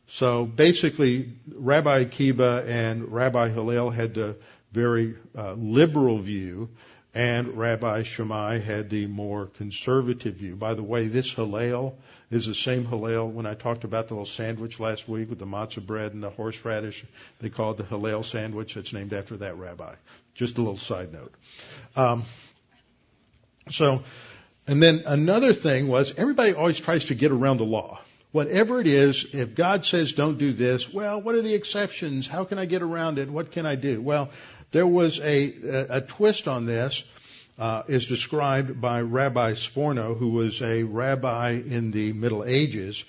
So 0.07 0.45
basically, 0.45 1.33
Rabbi 1.53 2.05
Akiva 2.05 2.65
and 2.65 3.11
Rabbi 3.11 3.49
Hillel 3.49 3.89
had 3.89 4.13
the 4.13 4.37
very 4.71 5.15
uh, 5.37 5.53
liberal 5.53 6.19
view 6.19 6.69
and 7.14 7.57
Rabbi 7.57 8.03
Shammai 8.03 8.59
had 8.59 8.89
the 8.89 9.05
more 9.05 9.45
conservative 9.45 10.36
view. 10.36 10.55
By 10.55 10.74
the 10.74 10.84
way, 10.84 11.07
this 11.07 11.32
Hillel 11.32 11.95
is 12.32 12.47
the 12.47 12.55
same 12.55 12.86
Hillel 12.86 13.30
when 13.30 13.45
I 13.45 13.53
talked 13.53 13.84
about 13.84 14.07
the 14.07 14.16
little 14.16 14.26
sandwich 14.26 14.80
last 14.80 15.07
week 15.07 15.30
with 15.30 15.38
the 15.38 15.45
matzah 15.45 15.86
bread 15.86 16.14
and 16.14 16.24
the 16.24 16.32
horseradish. 16.32 17.05
They 17.39 17.49
call 17.49 17.72
it 17.72 17.78
the 17.78 17.84
Hillel 17.84 18.24
sandwich. 18.24 18.76
It's 18.78 18.93
named 18.93 19.14
after 19.14 19.38
that 19.38 19.57
rabbi. 19.57 19.93
Just 20.34 20.57
a 20.57 20.61
little 20.61 20.78
side 20.78 21.14
note. 21.14 21.34
Um, 21.95 22.24
so, 23.70 24.03
and 24.66 24.82
then 24.82 25.03
another 25.05 25.53
thing 25.53 25.88
was 25.88 26.16
everybody 26.18 26.53
always 26.53 26.80
tries 26.80 27.05
to 27.05 27.16
get 27.16 27.32
around 27.32 27.57
the 27.57 27.66
law. 27.66 27.99
Whatever 28.32 28.82
it 28.82 28.88
is, 28.88 29.28
if 29.32 29.53
God 29.53 29.86
says 29.86 30.14
don't 30.14 30.39
do 30.39 30.53
this, 30.53 30.91
well, 30.91 31.22
what 31.22 31.36
are 31.36 31.43
the 31.43 31.53
exceptions? 31.53 32.26
How 32.26 32.45
can 32.45 32.57
I 32.57 32.66
get 32.66 32.82
around 32.82 33.20
it? 33.20 33.30
What 33.30 33.51
can 33.51 33.68
I 33.68 33.76
do? 33.76 34.01
Well, 34.01 34.32
there 34.74 34.86
was 34.86 35.21
a, 35.21 35.88
a, 35.89 36.01
twist 36.01 36.47
on 36.49 36.65
this. 36.65 37.03
uh, 37.57 37.84
is 37.88 38.07
described 38.07 38.82
by 38.82 38.99
Rabbi 39.01 39.53
Sforno, 39.53 40.17
who 40.17 40.30
was 40.30 40.61
a 40.61 40.82
rabbi 40.84 41.51
in 41.51 41.91
the 41.91 42.11
Middle 42.11 42.43
Ages, 42.43 43.03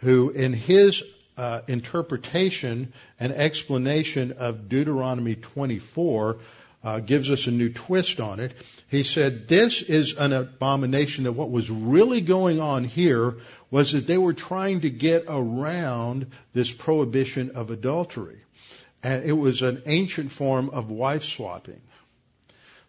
who 0.00 0.28
in 0.30 0.52
his 0.52 1.02
uh, 1.36 1.62
interpretation 1.66 2.92
and 3.18 3.32
explanation 3.32 4.32
of 4.32 4.68
Deuteronomy 4.68 5.34
24 5.34 6.36
uh, 6.84 7.00
gives 7.00 7.30
us 7.30 7.46
a 7.46 7.50
new 7.50 7.70
twist 7.70 8.20
on 8.20 8.38
it. 8.38 8.52
He 8.88 9.02
said 9.02 9.48
this 9.48 9.82
is 9.82 10.14
an 10.14 10.32
abomination 10.32 11.24
that 11.24 11.32
what 11.32 11.50
was 11.50 11.70
really 11.70 12.20
going 12.20 12.60
on 12.60 12.84
here 12.84 13.36
was 13.70 13.92
that 13.92 14.06
they 14.06 14.18
were 14.18 14.34
trying 14.34 14.82
to 14.82 14.90
get 14.90 15.24
around 15.26 16.30
this 16.52 16.70
prohibition 16.70 17.52
of 17.56 17.70
adultery. 17.70 18.40
And 19.06 19.24
it 19.24 19.34
was 19.34 19.62
an 19.62 19.82
ancient 19.86 20.32
form 20.32 20.68
of 20.70 20.90
wife 20.90 21.22
swapping. 21.22 21.80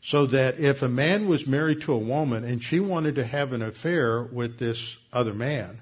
So 0.02 0.26
that 0.26 0.60
if 0.60 0.82
a 0.82 0.90
man 0.90 1.28
was 1.28 1.46
married 1.46 1.82
to 1.82 1.94
a 1.94 1.98
woman 2.00 2.44
and 2.44 2.64
she 2.64 2.80
wanted 2.80 3.16
to 3.16 3.24
have 3.24 3.54
an 3.54 3.62
affair 3.62 4.24
with 4.24 4.58
this 4.58 4.98
other 5.14 5.36
man, 5.36 5.80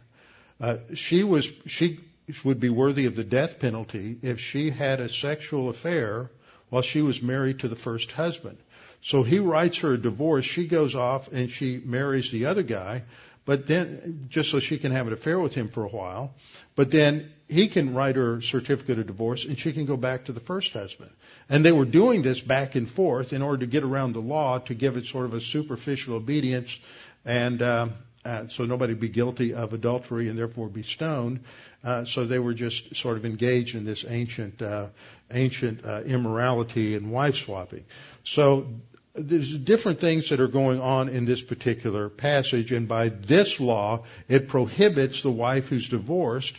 uh, 0.59 0.77
she 0.93 1.23
was 1.23 1.49
she 1.67 2.01
would 2.43 2.59
be 2.59 2.67
worthy 2.67 3.05
of 3.05 3.15
the 3.15 3.23
death 3.23 3.59
penalty 3.59 4.17
if 4.23 4.41
she 4.41 4.71
had 4.71 4.99
a 4.99 5.07
sexual 5.07 5.69
affair 5.69 6.29
while 6.69 6.81
she 6.81 7.01
was 7.01 7.23
married 7.23 7.59
to 7.59 7.69
the 7.69 7.77
first 7.77 8.11
husband. 8.11 8.57
So 9.01 9.23
he 9.23 9.39
writes 9.39 9.77
her 9.77 9.93
a 9.93 9.97
divorce. 9.97 10.43
She 10.43 10.67
goes 10.67 10.95
off 10.95 11.31
and 11.31 11.49
she 11.49 11.81
marries 11.85 12.29
the 12.29 12.47
other 12.47 12.63
guy, 12.63 13.03
but 13.45 13.67
then 13.67 14.25
just 14.29 14.49
so 14.49 14.59
she 14.59 14.77
can 14.77 14.91
have 14.91 15.07
an 15.07 15.13
affair 15.13 15.39
with 15.39 15.53
him 15.53 15.69
for 15.69 15.83
a 15.83 15.89
while. 15.89 16.33
But 16.75 16.91
then 16.91 17.31
he 17.47 17.67
can 17.67 17.93
write 17.93 18.15
her 18.15 18.41
certificate 18.41 18.99
of 18.99 19.07
divorce 19.07 19.45
and 19.45 19.57
she 19.57 19.71
can 19.71 19.85
go 19.85 19.97
back 19.97 20.25
to 20.25 20.33
the 20.33 20.39
first 20.39 20.73
husband. 20.73 21.11
And 21.47 21.63
they 21.63 21.71
were 21.71 21.85
doing 21.85 22.23
this 22.23 22.41
back 22.41 22.75
and 22.75 22.89
forth 22.89 23.33
in 23.33 23.41
order 23.41 23.59
to 23.59 23.67
get 23.67 23.83
around 23.83 24.13
the 24.13 24.21
law 24.21 24.59
to 24.59 24.73
give 24.73 24.97
it 24.97 25.05
sort 25.05 25.25
of 25.25 25.35
a 25.35 25.41
superficial 25.41 26.15
obedience 26.15 26.79
and 27.23 27.61
uh, 27.61 27.87
uh, 28.25 28.47
so 28.47 28.65
nobody 28.65 28.95
be 28.95 29.07
guilty 29.07 29.53
of 29.53 29.73
adultery 29.73 30.29
and 30.29 30.37
therefore 30.37 30.67
be 30.67 30.81
stoned. 30.81 31.43
Uh, 31.83 32.03
so 32.05 32.25
they 32.25 32.39
were 32.39 32.55
just 32.55 32.95
sort 32.95 33.17
of 33.17 33.25
engaged 33.25 33.75
in 33.75 33.85
this 33.85 34.03
ancient, 34.07 34.61
uh, 34.63 34.87
ancient 35.29 35.85
uh, 35.85 36.01
immorality 36.01 36.95
and 36.95 37.11
wife 37.11 37.35
swapping. 37.35 37.85
So 38.23 38.67
there's 39.15 39.57
different 39.57 39.99
things 39.99 40.29
that 40.29 40.39
are 40.39 40.47
going 40.47 40.81
on 40.81 41.09
in 41.09 41.25
this 41.25 41.41
particular 41.41 42.09
passage, 42.09 42.71
and 42.71 42.87
by 42.87 43.09
this 43.09 43.59
law, 43.59 44.03
it 44.27 44.47
prohibits 44.47 45.21
the 45.21 45.31
wife 45.31 45.69
who's 45.69 45.89
divorced 45.89 46.55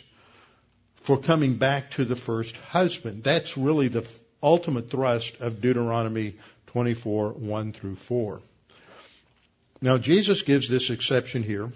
for 1.01 1.17
coming 1.17 1.55
back 1.55 1.91
to 1.91 2.05
the 2.05 2.15
first 2.15 2.55
husband. 2.57 3.23
That's 3.23 3.57
really 3.57 3.87
the 3.87 4.07
ultimate 4.41 4.89
thrust 4.89 5.35
of 5.39 5.61
Deuteronomy 5.61 6.35
24, 6.67 7.29
1 7.33 7.73
through 7.73 7.95
4. 7.95 8.41
Now, 9.81 9.97
Jesus 9.97 10.41
gives 10.41 10.67
this 10.67 10.89
exception 10.89 11.43
here. 11.43 11.71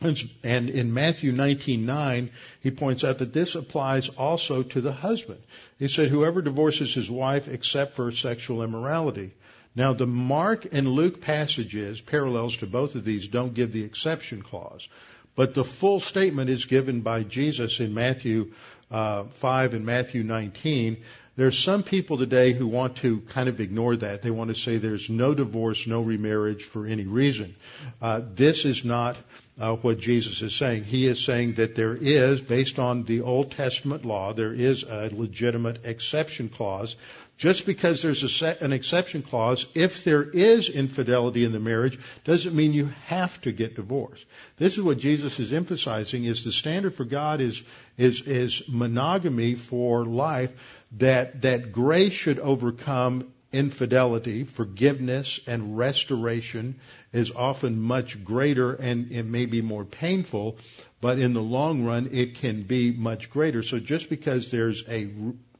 And 0.00 0.70
in 0.70 0.94
Matthew 0.94 1.32
19:9, 1.32 2.30
he 2.60 2.70
points 2.70 3.02
out 3.02 3.18
that 3.18 3.32
this 3.32 3.56
applies 3.56 4.08
also 4.10 4.62
to 4.62 4.80
the 4.80 4.92
husband. 4.92 5.40
He 5.80 5.88
said, 5.88 6.08
"Whoever 6.08 6.40
divorces 6.40 6.94
his 6.94 7.10
wife 7.10 7.48
except 7.48 7.96
for 7.96 8.12
sexual 8.12 8.62
immorality." 8.62 9.32
Now, 9.78 9.92
the 9.92 10.08
Mark 10.08 10.66
and 10.72 10.88
Luke 10.88 11.20
passages, 11.20 12.00
parallels 12.00 12.56
to 12.56 12.66
both 12.66 12.96
of 12.96 13.04
these, 13.04 13.28
don't 13.28 13.54
give 13.54 13.72
the 13.72 13.84
exception 13.84 14.42
clause, 14.42 14.88
but 15.36 15.54
the 15.54 15.62
full 15.62 16.00
statement 16.00 16.50
is 16.50 16.64
given 16.64 17.02
by 17.02 17.22
Jesus 17.22 17.78
in 17.78 17.94
Matthew 17.94 18.50
uh, 18.90 19.22
5 19.22 19.74
and 19.74 19.86
Matthew 19.86 20.24
19, 20.24 20.96
there's 21.36 21.56
some 21.56 21.84
people 21.84 22.18
today 22.18 22.54
who 22.54 22.66
want 22.66 22.96
to 22.96 23.20
kind 23.20 23.48
of 23.48 23.60
ignore 23.60 23.94
that. 23.94 24.22
They 24.22 24.32
want 24.32 24.48
to 24.48 24.60
say 24.60 24.78
there's 24.78 25.08
no 25.08 25.32
divorce, 25.32 25.86
no 25.86 26.02
remarriage 26.02 26.64
for 26.64 26.84
any 26.84 27.04
reason. 27.04 27.54
Uh, 28.02 28.22
this 28.34 28.64
is 28.64 28.84
not 28.84 29.16
uh, 29.60 29.76
what 29.76 30.00
Jesus 30.00 30.42
is 30.42 30.56
saying. 30.56 30.82
He 30.82 31.06
is 31.06 31.24
saying 31.24 31.54
that 31.54 31.76
there 31.76 31.94
is, 31.94 32.42
based 32.42 32.80
on 32.80 33.04
the 33.04 33.20
Old 33.20 33.52
Testament 33.52 34.04
law, 34.04 34.32
there 34.32 34.52
is 34.52 34.82
a 34.82 35.10
legitimate 35.12 35.84
exception 35.84 36.48
clause. 36.48 36.96
Just 37.38 37.66
because 37.66 38.02
there's 38.02 38.34
set, 38.34 38.62
an 38.62 38.72
exception 38.72 39.22
clause, 39.22 39.64
if 39.74 40.02
there 40.02 40.24
is 40.24 40.68
infidelity 40.68 41.44
in 41.44 41.52
the 41.52 41.60
marriage, 41.60 41.96
doesn't 42.24 42.54
mean 42.54 42.72
you 42.72 42.90
have 43.06 43.40
to 43.42 43.52
get 43.52 43.76
divorced. 43.76 44.26
This 44.56 44.76
is 44.76 44.82
what 44.82 44.98
Jesus 44.98 45.38
is 45.38 45.52
emphasizing: 45.52 46.24
is 46.24 46.44
the 46.44 46.50
standard 46.50 46.94
for 46.94 47.04
God 47.04 47.40
is 47.40 47.62
is 47.96 48.22
is 48.22 48.64
monogamy 48.68 49.54
for 49.54 50.04
life 50.04 50.52
that, 50.98 51.42
that 51.42 51.72
grace 51.72 52.12
should 52.12 52.40
overcome 52.40 53.32
infidelity, 53.52 54.44
forgiveness, 54.44 55.40
and 55.46 55.78
restoration 55.78 56.80
is 57.12 57.30
often 57.30 57.80
much 57.80 58.22
greater 58.24 58.74
and 58.74 59.10
it 59.10 59.24
may 59.24 59.46
be 59.46 59.62
more 59.62 59.84
painful, 59.84 60.58
but 61.00 61.18
in 61.18 61.32
the 61.32 61.42
long 61.42 61.84
run 61.84 62.10
it 62.12 62.34
can 62.34 62.62
be 62.62 62.90
much 62.90 63.30
greater. 63.30 63.62
So 63.62 63.78
just 63.78 64.10
because 64.10 64.50
there's 64.50 64.84
a 64.88 65.08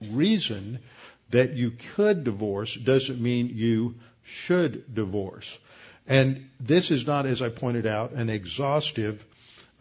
reason 0.00 0.80
that 1.30 1.52
you 1.54 1.72
could 1.94 2.24
divorce 2.24 2.74
doesn't 2.74 3.20
mean 3.20 3.50
you 3.54 3.96
should 4.22 4.94
divorce. 4.94 5.58
And 6.06 6.48
this 6.58 6.90
is 6.90 7.06
not, 7.06 7.26
as 7.26 7.42
I 7.42 7.50
pointed 7.50 7.86
out, 7.86 8.12
an 8.12 8.30
exhaustive 8.30 9.24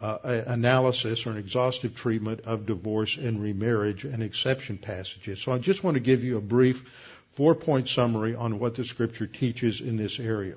uh, 0.00 0.18
analysis 0.46 1.26
or 1.26 1.30
an 1.30 1.38
exhaustive 1.38 1.94
treatment 1.94 2.40
of 2.44 2.66
divorce 2.66 3.16
and 3.16 3.42
remarriage 3.42 4.04
and 4.04 4.22
exception 4.22 4.78
passages. 4.78 5.40
So 5.40 5.52
I 5.52 5.58
just 5.58 5.82
want 5.82 5.94
to 5.94 6.00
give 6.00 6.22
you 6.22 6.36
a 6.36 6.40
brief 6.40 6.84
four 7.32 7.54
point 7.54 7.88
summary 7.88 8.34
on 8.34 8.58
what 8.58 8.74
the 8.74 8.84
scripture 8.84 9.26
teaches 9.26 9.80
in 9.80 9.96
this 9.96 10.20
area. 10.20 10.54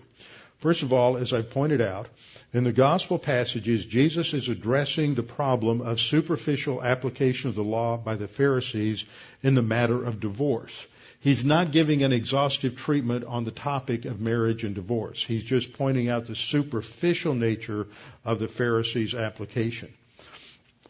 First 0.62 0.84
of 0.84 0.94
all, 0.94 1.18
as 1.18 1.34
I 1.34 1.42
pointed 1.42 1.82
out, 1.82 2.08
in 2.54 2.64
the 2.64 2.72
gospel 2.72 3.18
passages, 3.18 3.84
Jesus 3.84 4.34
is 4.36 4.48
addressing 4.48 5.16
the 5.16 5.24
problem 5.24 5.82
of 5.82 6.00
superficial 6.00 6.84
application 6.84 7.50
of 7.50 7.56
the 7.56 7.64
law 7.64 7.98
by 7.98 8.16
the 8.16 8.28
Pharisees 8.28 9.06
in 9.42 9.56
the 9.56 9.64
matter 9.64 10.04
of 10.06 10.20
divorce. 10.20 10.86
He's 11.20 11.44
not 11.44 11.72
giving 11.72 12.04
an 12.04 12.14
exhaustive 12.14 12.76
treatment 12.76 13.26
on 13.26 13.44
the 13.44 13.52
topic 13.52 14.06
of 14.06 14.22
marriage 14.22 14.64
and 14.64 14.76
divorce. 14.76 15.24
He's 15.24 15.44
just 15.44 15.74
pointing 15.74 16.10
out 16.10 16.28
the 16.28 16.36
superficial 16.36 17.34
nature 17.34 17.88
of 18.24 18.40
the 18.40 18.48
Pharisees' 18.48 19.16
application. 19.16 19.92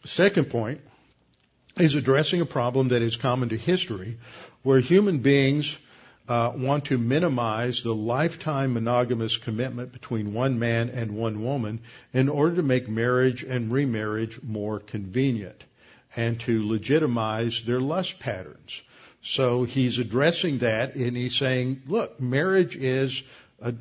Second 0.04 0.50
point 0.50 0.82
is 1.78 1.94
addressing 1.94 2.42
a 2.42 2.46
problem 2.46 2.88
that 2.88 3.00
is 3.00 3.16
common 3.16 3.48
to 3.50 3.56
history, 3.56 4.18
where 4.62 4.80
human 4.80 5.20
beings 5.20 5.78
uh, 6.28 6.52
want 6.54 6.86
to 6.86 6.98
minimize 6.98 7.82
the 7.82 7.94
lifetime 7.94 8.74
monogamous 8.74 9.36
commitment 9.36 9.92
between 9.92 10.32
one 10.32 10.58
man 10.58 10.88
and 10.90 11.16
one 11.16 11.42
woman 11.42 11.80
in 12.12 12.28
order 12.28 12.56
to 12.56 12.62
make 12.62 12.88
marriage 12.88 13.42
and 13.42 13.72
remarriage 13.72 14.40
more 14.42 14.78
convenient 14.78 15.64
and 16.14 16.38
to 16.40 16.68
legitimize 16.68 17.64
their 17.64 17.80
lust 17.80 18.20
patterns. 18.20 18.82
So 19.22 19.64
he's 19.64 19.98
addressing 19.98 20.58
that 20.58 20.94
and 20.94 21.16
he's 21.16 21.36
saying, 21.36 21.82
look, 21.86 22.20
marriage 22.20 22.76
is 22.76 23.22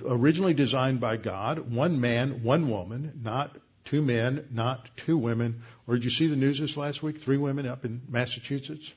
originally 0.06 0.54
designed 0.54 1.00
by 1.00 1.18
God, 1.18 1.72
one 1.72 2.00
man, 2.00 2.44
one 2.44 2.70
woman, 2.70 3.22
not 3.24 3.56
two 3.86 4.02
men, 4.02 4.48
not 4.52 4.89
two 4.98 5.18
women. 5.18 5.64
Or 5.88 5.96
did 5.96 6.04
you 6.04 6.10
see 6.10 6.28
the 6.28 6.36
news 6.36 6.60
this 6.60 6.78
last 6.78 7.02
week? 7.02 7.22
Three 7.22 7.38
women 7.38 7.66
up 7.66 7.86
in 7.86 8.02
Massachusetts? 8.08 8.92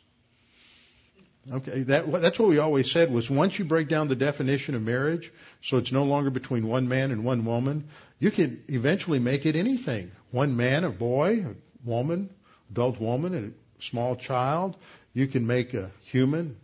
Okay, 1.53 1.83
that, 1.83 2.11
that's 2.11 2.39
what 2.39 2.49
we 2.49 2.59
always 2.59 2.91
said 2.91 3.13
was 3.13 3.29
once 3.29 3.59
you 3.59 3.67
break 3.67 3.89
down 3.89 4.09
the 4.09 4.17
definition 4.17 4.75
of 4.75 4.83
marriage, 4.83 5.31
so 5.63 5.77
it's 5.77 5.93
no 5.93 6.05
longer 6.05 6.31
between 6.31 6.67
one 6.67 6.89
man 6.89 7.11
and 7.11 7.23
one 7.25 7.45
woman, 7.45 7.89
you 8.19 8.31
can 8.31 8.63
eventually 8.69 9.19
make 9.19 9.45
it 9.45 9.55
anything. 9.55 10.11
One 10.31 10.57
man, 10.57 10.85
a 10.85 10.91
boy, 10.91 11.45
a 11.45 11.55
woman, 11.89 12.31
adult 12.71 12.99
woman, 12.99 13.35
and 13.35 13.53
a 13.53 13.83
small 13.83 14.17
child. 14.17 14.77
You 15.13 15.27
can 15.27 15.47
make 15.47 15.75
a 15.75 15.91
human, 16.05 16.57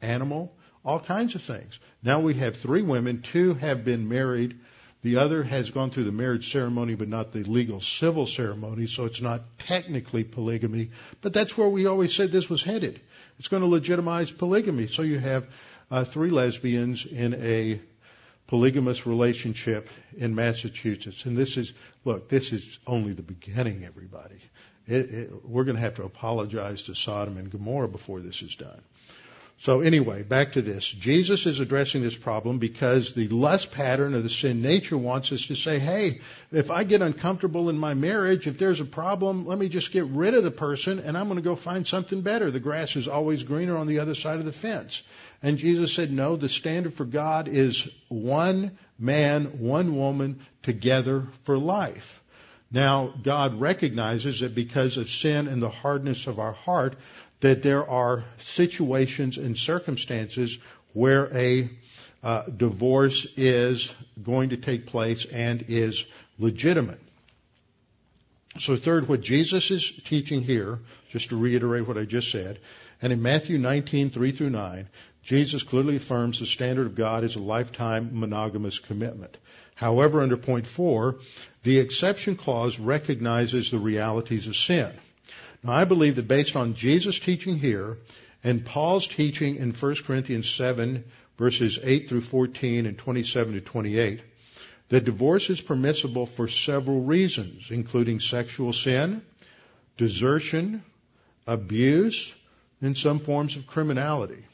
animal, 0.00 0.54
all 0.84 1.00
kinds 1.00 1.34
of 1.34 1.42
things. 1.42 1.80
Now 2.02 2.20
we 2.20 2.34
have 2.34 2.56
three 2.56 2.82
women, 2.82 3.22
two 3.22 3.54
have 3.54 3.84
been 3.84 4.08
married, 4.08 4.60
the 5.02 5.16
other 5.16 5.42
has 5.42 5.70
gone 5.70 5.90
through 5.90 6.04
the 6.04 6.12
marriage 6.12 6.52
ceremony, 6.52 6.94
but 6.94 7.08
not 7.08 7.32
the 7.32 7.42
legal 7.42 7.80
civil 7.80 8.26
ceremony, 8.26 8.86
so 8.86 9.06
it's 9.06 9.22
not 9.22 9.58
technically 9.58 10.24
polygamy. 10.24 10.90
But 11.22 11.32
that's 11.32 11.56
where 11.56 11.68
we 11.68 11.86
always 11.86 12.14
said 12.14 12.30
this 12.30 12.50
was 12.50 12.62
headed. 12.62 13.00
It's 13.38 13.48
going 13.48 13.62
to 13.62 13.68
legitimize 13.68 14.30
polygamy. 14.30 14.88
So 14.88 15.02
you 15.02 15.18
have 15.18 15.46
uh, 15.90 16.04
three 16.04 16.30
lesbians 16.30 17.06
in 17.06 17.34
a 17.34 17.80
polygamous 18.46 19.06
relationship 19.06 19.88
in 20.16 20.34
Massachusetts. 20.34 21.24
And 21.24 21.36
this 21.36 21.56
is, 21.56 21.72
look, 22.04 22.28
this 22.28 22.52
is 22.52 22.78
only 22.86 23.12
the 23.12 23.22
beginning, 23.22 23.84
everybody. 23.84 24.40
It, 24.86 25.10
it, 25.10 25.46
we're 25.46 25.64
going 25.64 25.76
to 25.76 25.82
have 25.82 25.94
to 25.94 26.02
apologize 26.02 26.82
to 26.84 26.94
Sodom 26.94 27.38
and 27.38 27.50
Gomorrah 27.50 27.88
before 27.88 28.20
this 28.20 28.42
is 28.42 28.54
done. 28.56 28.82
So 29.60 29.82
anyway, 29.82 30.22
back 30.22 30.52
to 30.52 30.62
this. 30.62 30.86
Jesus 30.86 31.44
is 31.44 31.60
addressing 31.60 32.00
this 32.00 32.16
problem 32.16 32.58
because 32.58 33.12
the 33.12 33.28
lust 33.28 33.70
pattern 33.70 34.14
of 34.14 34.22
the 34.22 34.30
sin 34.30 34.62
nature 34.62 34.96
wants 34.96 35.32
us 35.32 35.48
to 35.48 35.54
say, 35.54 35.78
hey, 35.78 36.22
if 36.50 36.70
I 36.70 36.84
get 36.84 37.02
uncomfortable 37.02 37.68
in 37.68 37.76
my 37.76 37.92
marriage, 37.92 38.46
if 38.46 38.56
there's 38.56 38.80
a 38.80 38.86
problem, 38.86 39.44
let 39.44 39.58
me 39.58 39.68
just 39.68 39.92
get 39.92 40.06
rid 40.06 40.32
of 40.32 40.44
the 40.44 40.50
person 40.50 40.98
and 41.00 41.14
I'm 41.14 41.26
going 41.26 41.36
to 41.36 41.42
go 41.42 41.56
find 41.56 41.86
something 41.86 42.22
better. 42.22 42.50
The 42.50 42.58
grass 42.58 42.96
is 42.96 43.06
always 43.06 43.44
greener 43.44 43.76
on 43.76 43.86
the 43.86 43.98
other 43.98 44.14
side 44.14 44.38
of 44.38 44.46
the 44.46 44.52
fence. 44.52 45.02
And 45.42 45.58
Jesus 45.58 45.92
said, 45.92 46.10
no, 46.10 46.36
the 46.36 46.48
standard 46.48 46.94
for 46.94 47.04
God 47.04 47.46
is 47.46 47.86
one 48.08 48.78
man, 48.98 49.58
one 49.58 49.94
woman 49.94 50.40
together 50.62 51.26
for 51.44 51.58
life. 51.58 52.22
Now, 52.72 53.12
God 53.22 53.60
recognizes 53.60 54.40
that 54.40 54.54
because 54.54 54.96
of 54.96 55.10
sin 55.10 55.48
and 55.48 55.60
the 55.60 55.68
hardness 55.68 56.28
of 56.28 56.38
our 56.38 56.52
heart, 56.52 56.96
that 57.40 57.62
there 57.62 57.88
are 57.88 58.24
situations 58.38 59.38
and 59.38 59.56
circumstances 59.56 60.58
where 60.92 61.34
a 61.36 61.70
uh, 62.22 62.42
divorce 62.44 63.26
is 63.36 63.92
going 64.22 64.50
to 64.50 64.56
take 64.56 64.86
place 64.86 65.24
and 65.24 65.64
is 65.68 66.04
legitimate. 66.38 67.00
So 68.58 68.76
third, 68.76 69.08
what 69.08 69.20
Jesus 69.20 69.70
is 69.70 69.90
teaching 70.04 70.42
here, 70.42 70.80
just 71.10 71.30
to 71.30 71.36
reiterate 71.36 71.86
what 71.86 71.96
I 71.96 72.04
just 72.04 72.30
said, 72.30 72.58
and 73.00 73.12
in 73.12 73.22
Matthew 73.22 73.56
19, 73.56 74.10
3 74.10 74.32
through 74.32 74.50
9, 74.50 74.88
Jesus 75.22 75.62
clearly 75.62 75.96
affirms 75.96 76.40
the 76.40 76.46
standard 76.46 76.86
of 76.86 76.94
God 76.94 77.24
is 77.24 77.36
a 77.36 77.40
lifetime 77.40 78.10
monogamous 78.12 78.78
commitment. 78.78 79.36
However, 79.74 80.20
under 80.20 80.36
point 80.36 80.66
four, 80.66 81.16
the 81.62 81.78
exception 81.78 82.36
clause 82.36 82.78
recognizes 82.78 83.70
the 83.70 83.78
realities 83.78 84.46
of 84.46 84.56
sin. 84.56 84.92
Now, 85.62 85.72
I 85.72 85.84
believe 85.84 86.16
that 86.16 86.28
based 86.28 86.56
on 86.56 86.74
Jesus' 86.74 87.18
teaching 87.18 87.58
here 87.58 87.98
and 88.42 88.64
Paul's 88.64 89.06
teaching 89.06 89.56
in 89.56 89.72
1 89.72 89.94
Corinthians 90.06 90.48
7, 90.48 91.04
verses 91.36 91.78
8 91.82 92.08
through 92.08 92.22
14 92.22 92.86
and 92.86 92.96
27 92.96 93.54
to 93.54 93.60
28, 93.60 94.22
that 94.88 95.04
divorce 95.04 95.50
is 95.50 95.60
permissible 95.60 96.26
for 96.26 96.48
several 96.48 97.02
reasons, 97.02 97.70
including 97.70 98.20
sexual 98.20 98.72
sin, 98.72 99.22
desertion, 99.96 100.82
abuse, 101.46 102.32
and 102.80 102.96
some 102.96 103.18
forms 103.18 103.56
of 103.56 103.66
criminality. 103.66 104.44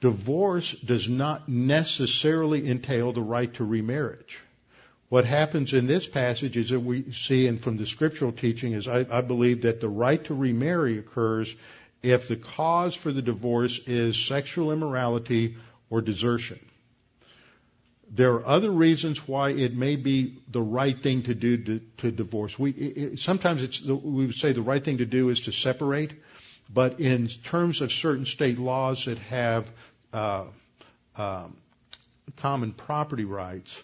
Divorce 0.00 0.72
does 0.72 1.08
not 1.08 1.48
necessarily 1.48 2.68
entail 2.68 3.12
the 3.12 3.22
right 3.22 3.52
to 3.54 3.64
remarriage. 3.64 4.40
What 5.08 5.24
happens 5.24 5.72
in 5.72 5.86
this 5.86 6.06
passage 6.06 6.56
is 6.56 6.68
that 6.68 6.80
we 6.80 7.12
see, 7.12 7.46
and 7.46 7.60
from 7.60 7.78
the 7.78 7.86
scriptural 7.86 8.32
teaching, 8.32 8.72
is 8.72 8.86
I, 8.86 9.06
I 9.10 9.22
believe 9.22 9.62
that 9.62 9.80
the 9.80 9.88
right 9.88 10.22
to 10.24 10.34
remarry 10.34 10.98
occurs 10.98 11.54
if 12.02 12.28
the 12.28 12.36
cause 12.36 12.94
for 12.94 13.10
the 13.10 13.22
divorce 13.22 13.80
is 13.86 14.16
sexual 14.16 14.70
immorality 14.70 15.56
or 15.88 16.02
desertion. 16.02 16.58
There 18.10 18.34
are 18.34 18.46
other 18.46 18.70
reasons 18.70 19.26
why 19.26 19.50
it 19.50 19.74
may 19.74 19.96
be 19.96 20.38
the 20.50 20.62
right 20.62 20.98
thing 21.02 21.22
to 21.24 21.34
do 21.34 21.56
to, 21.58 21.80
to 21.98 22.10
divorce. 22.10 22.58
We, 22.58 22.70
it, 22.70 23.18
sometimes 23.18 23.62
it's 23.62 23.80
the, 23.80 23.94
we 23.94 24.26
would 24.26 24.36
say 24.36 24.52
the 24.52 24.62
right 24.62 24.82
thing 24.82 24.98
to 24.98 25.06
do 25.06 25.28
is 25.30 25.42
to 25.42 25.52
separate, 25.52 26.12
but 26.72 27.00
in 27.00 27.28
terms 27.28 27.80
of 27.82 27.92
certain 27.92 28.26
state 28.26 28.58
laws 28.58 29.06
that 29.06 29.18
have 29.18 29.70
uh, 30.12 30.44
um, 31.16 31.56
common 32.36 32.72
property 32.72 33.24
rights, 33.24 33.82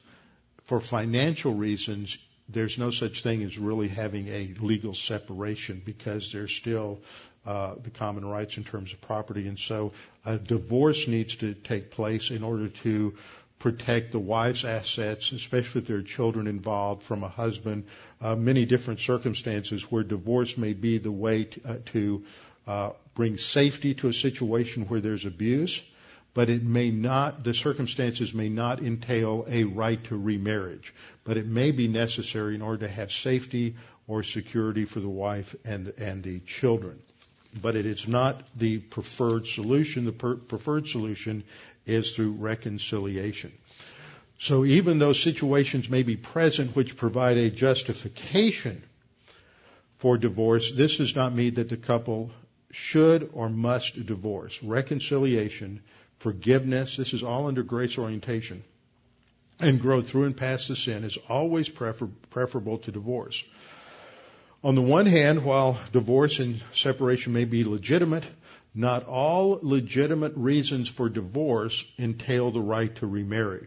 for 0.65 0.81
financial 0.81 1.55
reasons, 1.55 2.17
there's 2.49 2.79
no 2.79 2.91
such 2.91 3.23
thing 3.23 3.43
as 3.43 3.59
really 3.59 3.89
having 3.89 4.29
a 4.29 4.55
legal 4.61 4.95
separation 4.95 5.83
because 5.85 6.33
there's 6.33 6.55
still 6.55 7.01
uh, 7.47 7.75
the 7.83 7.91
common 7.91 8.25
rights 8.25 8.57
in 8.57 8.65
terms 8.65 8.93
of 8.93 9.01
property. 9.03 9.47
And 9.47 9.59
so 9.59 9.93
a 10.25 10.39
divorce 10.39 11.09
needs 11.09 11.37
to 11.37 11.55
take 11.55 11.91
place 11.91 12.31
in 12.31 12.43
order 12.43 12.69
to 12.69 13.15
protect 13.59 14.12
the 14.12 14.19
wife's 14.19 14.65
assets, 14.65 15.33
especially 15.33 15.83
if 15.83 15.87
there 15.87 15.99
are 15.99 16.03
children 16.03 16.47
involved 16.47 17.03
from 17.03 17.23
a 17.23 17.29
husband. 17.29 17.85
Uh, 18.21 18.35
many 18.35 18.65
different 18.65 19.01
circumstances 19.01 19.91
where 19.91 20.03
divorce 20.03 20.59
may 20.59 20.73
be 20.73 20.99
the 20.99 21.12
way 21.12 21.45
to, 21.45 21.61
uh, 21.67 21.77
to 21.87 22.25
uh, 22.67 22.91
bring 23.15 23.37
safety 23.37 23.95
to 23.95 24.09
a 24.09 24.12
situation 24.12 24.85
where 24.85 25.01
there's 25.01 25.27
abuse 25.27 25.81
but 26.35 26.51
it 26.51 26.64
may 26.64 26.91
not, 26.91 27.45
the 27.45 27.55
circumstances 27.55 28.35
may 28.35 28.49
not 28.49 28.82
entail 28.82 29.47
a 29.49 29.62
right 29.64 30.03
to 30.05 30.16
remarriage, 30.16 30.93
but 31.22 31.37
it 31.37 31.47
may 31.47 31.70
be 31.70 31.87
necessary 31.87 32.57
in 32.57 32.62
order 32.62 32.87
to 32.87 32.93
have 32.93 33.12
safety 33.12 33.76
or 34.09 34.22
security 34.24 34.85
for 34.85 34.99
the 35.01 35.09
wife 35.09 35.55
and, 35.64 35.93
and 35.97 36.24
the 36.24 36.41
children. 36.41 37.01
But 37.62 37.76
it 37.76 37.87
is 37.87 38.09
not 38.09 38.43
the 38.57 38.78
preferred 38.78 39.47
solution. 39.47 40.05
The 40.05 40.12
per- 40.12 40.35
preferred 40.35 40.89
solution 40.89 41.45
is 41.87 42.16
through 42.16 42.32
reconciliation. 42.32 43.53
So 44.41 44.64
even 44.64 44.99
though 44.99 45.12
situations 45.12 45.89
may 45.89 46.03
be 46.03 46.16
present 46.16 46.74
which 46.74 46.97
provide 46.97 47.37
a 47.37 47.51
justification 47.51 48.82
for 49.99 50.18
divorce, 50.18 50.72
this 50.72 50.97
does 50.97 51.14
not 51.14 51.32
mean 51.32 51.55
that 51.55 51.68
the 51.68 51.76
couple 51.76 52.32
should 52.72 53.30
or 53.32 53.49
must 53.49 54.05
divorce. 54.05 54.61
Reconciliation 54.62 55.80
forgiveness. 56.19 56.97
This 56.97 57.12
is 57.15 57.23
all 57.23 57.47
under 57.47 57.62
grace 57.62 57.99
orientation. 57.99 58.65
And 59.61 59.81
growth 59.81 60.09
through 60.09 60.25
and 60.25 60.37
past 60.37 60.69
the 60.69 60.77
sin 60.77 61.05
is 61.05 61.19
always 61.29 61.69
prefer- 61.69 62.09
preferable 62.31 62.79
to 62.79 62.93
divorce. 62.93 63.43
On 64.65 64.75
the 64.75 64.83
one 64.83 65.07
hand, 65.07 65.45
while 65.45 65.79
divorce 65.93 66.39
and 66.41 66.62
separation 66.73 67.33
may 67.33 67.45
be 67.45 67.65
legitimate, 67.65 68.25
not 68.75 69.05
all 69.07 69.61
legitimate 69.62 70.33
reasons 70.37 70.89
for 70.89 71.09
divorce 71.09 71.85
entail 71.99 72.51
the 72.51 72.61
right 72.61 72.95
to 72.97 73.07
remarry. 73.07 73.67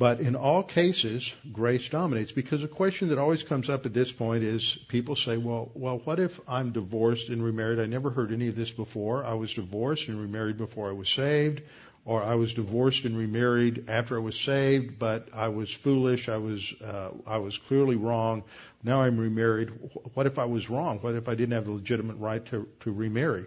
But 0.00 0.20
in 0.20 0.34
all 0.34 0.62
cases, 0.62 1.30
grace 1.52 1.86
dominates 1.90 2.32
because 2.32 2.64
a 2.64 2.68
question 2.68 3.08
that 3.08 3.18
always 3.18 3.42
comes 3.42 3.68
up 3.68 3.84
at 3.84 3.92
this 3.92 4.10
point 4.10 4.42
is 4.42 4.78
people 4.88 5.14
say, 5.14 5.36
well, 5.36 5.70
well, 5.74 5.98
what 5.98 6.18
if 6.18 6.40
I'm 6.48 6.72
divorced 6.72 7.28
and 7.28 7.44
remarried? 7.44 7.78
I 7.78 7.84
never 7.84 8.08
heard 8.08 8.32
any 8.32 8.48
of 8.48 8.56
this 8.56 8.72
before. 8.72 9.22
I 9.26 9.34
was 9.34 9.52
divorced 9.52 10.08
and 10.08 10.18
remarried 10.18 10.56
before 10.56 10.88
I 10.88 10.94
was 10.94 11.10
saved, 11.10 11.60
or 12.06 12.22
I 12.22 12.36
was 12.36 12.54
divorced 12.54 13.04
and 13.04 13.14
remarried 13.14 13.90
after 13.90 14.16
I 14.16 14.20
was 14.20 14.40
saved, 14.40 14.98
but 14.98 15.28
I 15.34 15.48
was 15.48 15.70
foolish. 15.70 16.30
I 16.30 16.38
was, 16.38 16.72
uh, 16.82 17.10
I 17.26 17.36
was 17.36 17.58
clearly 17.58 17.96
wrong. 17.96 18.44
Now 18.82 19.02
I'm 19.02 19.18
remarried. 19.18 19.68
What 20.14 20.24
if 20.24 20.38
I 20.38 20.46
was 20.46 20.70
wrong? 20.70 21.00
What 21.00 21.14
if 21.14 21.28
I 21.28 21.34
didn't 21.34 21.52
have 21.52 21.66
the 21.66 21.72
legitimate 21.72 22.16
right 22.16 22.46
to, 22.46 22.66
to 22.84 22.90
remarry? 22.90 23.44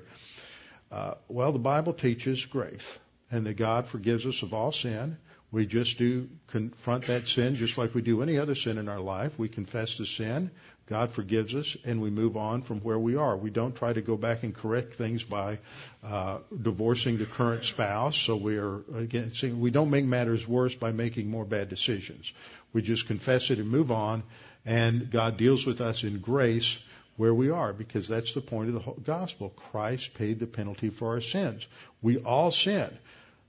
Uh, 0.91 1.16
well, 1.30 1.51
the 1.51 1.58
Bible 1.58 1.93
teaches 1.93 2.45
grace 2.45 2.99
and 3.32 3.47
that 3.47 3.56
God 3.56 3.88
forgives 3.88 4.28
us 4.28 4.43
of 4.43 4.54
all 4.54 4.72
sin 4.72 5.18
we 5.54 5.68
just 5.68 5.99
do 5.99 6.28
confront 6.47 7.06
that 7.06 7.28
sin 7.28 7.54
just 7.56 7.78
like 7.78 7.93
we 7.93 8.01
do 8.01 8.24
any 8.24 8.39
other 8.39 8.56
sin 8.56 8.80
in 8.80 8.89
our 8.89 8.99
life. 8.99 9.38
We 9.38 9.49
confess 9.49 9.99
the 9.99 10.06
sin. 10.08 10.49
God 10.88 11.12
forgives 11.12 11.54
us 11.54 11.78
and 11.86 12.01
we 12.01 12.10
move 12.10 12.36
on 12.36 12.64
from 12.64 12.80
where 12.80 12.97
we 12.97 13.18
are. 13.18 13.38
We 13.38 13.51
don't 13.51 13.76
try 13.76 13.93
to 13.93 14.01
go 14.01 14.18
back 14.18 14.41
and 14.41 14.56
correct 14.56 14.95
things 14.95 15.24
by 15.24 15.60
uh, 16.04 16.39
divorcing 16.60 17.20
the 17.20 17.28
current 17.28 17.66
spouse. 17.66 18.18
So 18.18 18.36
we 18.36 18.58
are 18.58 18.82
again 18.95 19.32
we 19.60 19.70
don't 19.70 19.91
make 19.91 20.06
matters 20.06 20.47
worse 20.47 20.74
by 20.74 20.91
making 20.91 21.30
more 21.30 21.45
bad 21.45 21.70
decisions. 21.70 22.34
We 22.74 22.82
just 22.82 23.06
confess 23.06 23.51
it 23.51 23.60
and 23.60 23.70
move 23.70 23.91
on, 23.91 24.24
and 24.66 25.12
God 25.12 25.38
deals 25.38 25.68
with 25.68 25.82
us 25.82 26.04
in 26.04 26.18
grace 26.18 26.80
where 27.16 27.34
we 27.34 27.51
are 27.51 27.74
because 27.74 28.08
that's 28.08 28.34
the 28.34 28.41
point 28.41 28.70
of 28.70 28.74
the 28.74 28.80
whole 28.80 28.99
gospel. 29.06 29.49
Christ 29.49 30.16
paid 30.16 30.39
the 30.39 30.47
penalty 30.47 30.89
for 30.89 31.10
our 31.10 31.22
sins. 31.22 31.68
We 32.01 32.18
all 32.18 32.49
sin. 32.49 32.89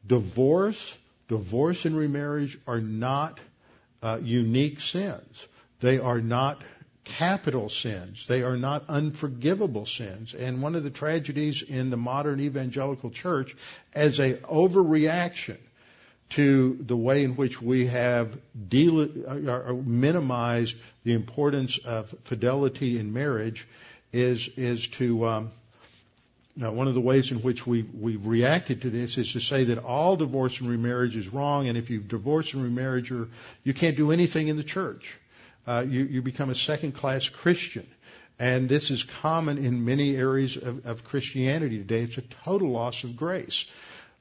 Divorce 0.07 0.95
Divorce 1.29 1.85
and 1.85 1.97
remarriage 1.97 2.59
are 2.67 2.81
not 2.81 3.41
uh, 4.03 4.19
unique 4.23 4.81
sins. 4.81 5.47
They 5.81 5.99
are 5.99 6.21
not 6.21 6.63
capital 7.05 7.69
sins. 7.69 8.27
They 8.27 8.43
are 8.43 8.57
not 8.57 8.85
unforgivable 8.89 9.87
sins. 9.87 10.35
And 10.35 10.63
one 10.63 10.75
of 10.75 10.83
the 10.83 10.91
tragedies 10.91 11.63
in 11.63 11.91
the 11.91 11.97
modern 11.97 12.41
evangelical 12.41 13.11
church 13.11 13.57
as 13.95 14.21
a 14.21 14.35
overreaction 14.35 15.59
to 16.31 16.79
the 16.81 16.97
way 16.97 17.23
in 17.25 17.37
which 17.37 17.61
we 17.61 17.87
have 17.87 18.37
deal, 18.69 19.03
uh, 19.03 19.73
minimized 19.85 20.77
the 21.05 21.13
importance 21.13 21.79
of 21.79 22.15
fidelity 22.25 22.99
in 22.99 23.13
marriage 23.13 23.69
is 24.13 24.49
is 24.57 24.89
to 24.89 25.27
um, 25.27 25.51
now, 26.57 26.71
one 26.71 26.87
of 26.87 26.95
the 26.95 27.01
ways 27.01 27.33
in 27.33 27.39
which 27.39 27.67
we've, 27.67 27.93
we've 27.93 28.25
reacted 28.25 28.83
to 28.83 28.91
this 28.91 29.19
is 29.19 29.33
to 29.33 29.41
say 29.41 29.65
that 29.65 29.79
all 29.79 30.15
divorce 30.15 30.61
and 30.61 30.71
remarriage 30.71 31.17
is 31.17 31.27
wrong, 31.33 31.67
and 31.67 31.77
if 31.77 31.91
you've 31.91 32.07
divorced 32.07 32.55
and 32.55 32.63
remarried, 32.63 33.09
you're, 33.09 33.27
you 33.65 33.75
can't 33.75 33.97
do 33.97 34.13
anything 34.13 34.47
in 34.47 34.57
the 34.57 34.63
church. 34.63 35.17
Uh, 35.67 35.85
you, 35.89 36.05
you 36.05 36.23
become 36.23 36.51
a 36.51 36.55
second-class 36.55 37.29
Christian. 37.29 37.87
And 38.39 38.69
this 38.69 38.93
is 38.93 39.03
common 39.03 39.59
in 39.59 39.85
many 39.85 40.17
areas 40.17 40.57
of, 40.57 40.87
of 40.87 41.05
Christianity 41.05 41.79
today. 41.79 42.03
It's 42.03 42.19
a 42.19 42.23
total 42.45 42.71
loss 42.71 43.03
of 43.03 43.17
grace. 43.17 43.67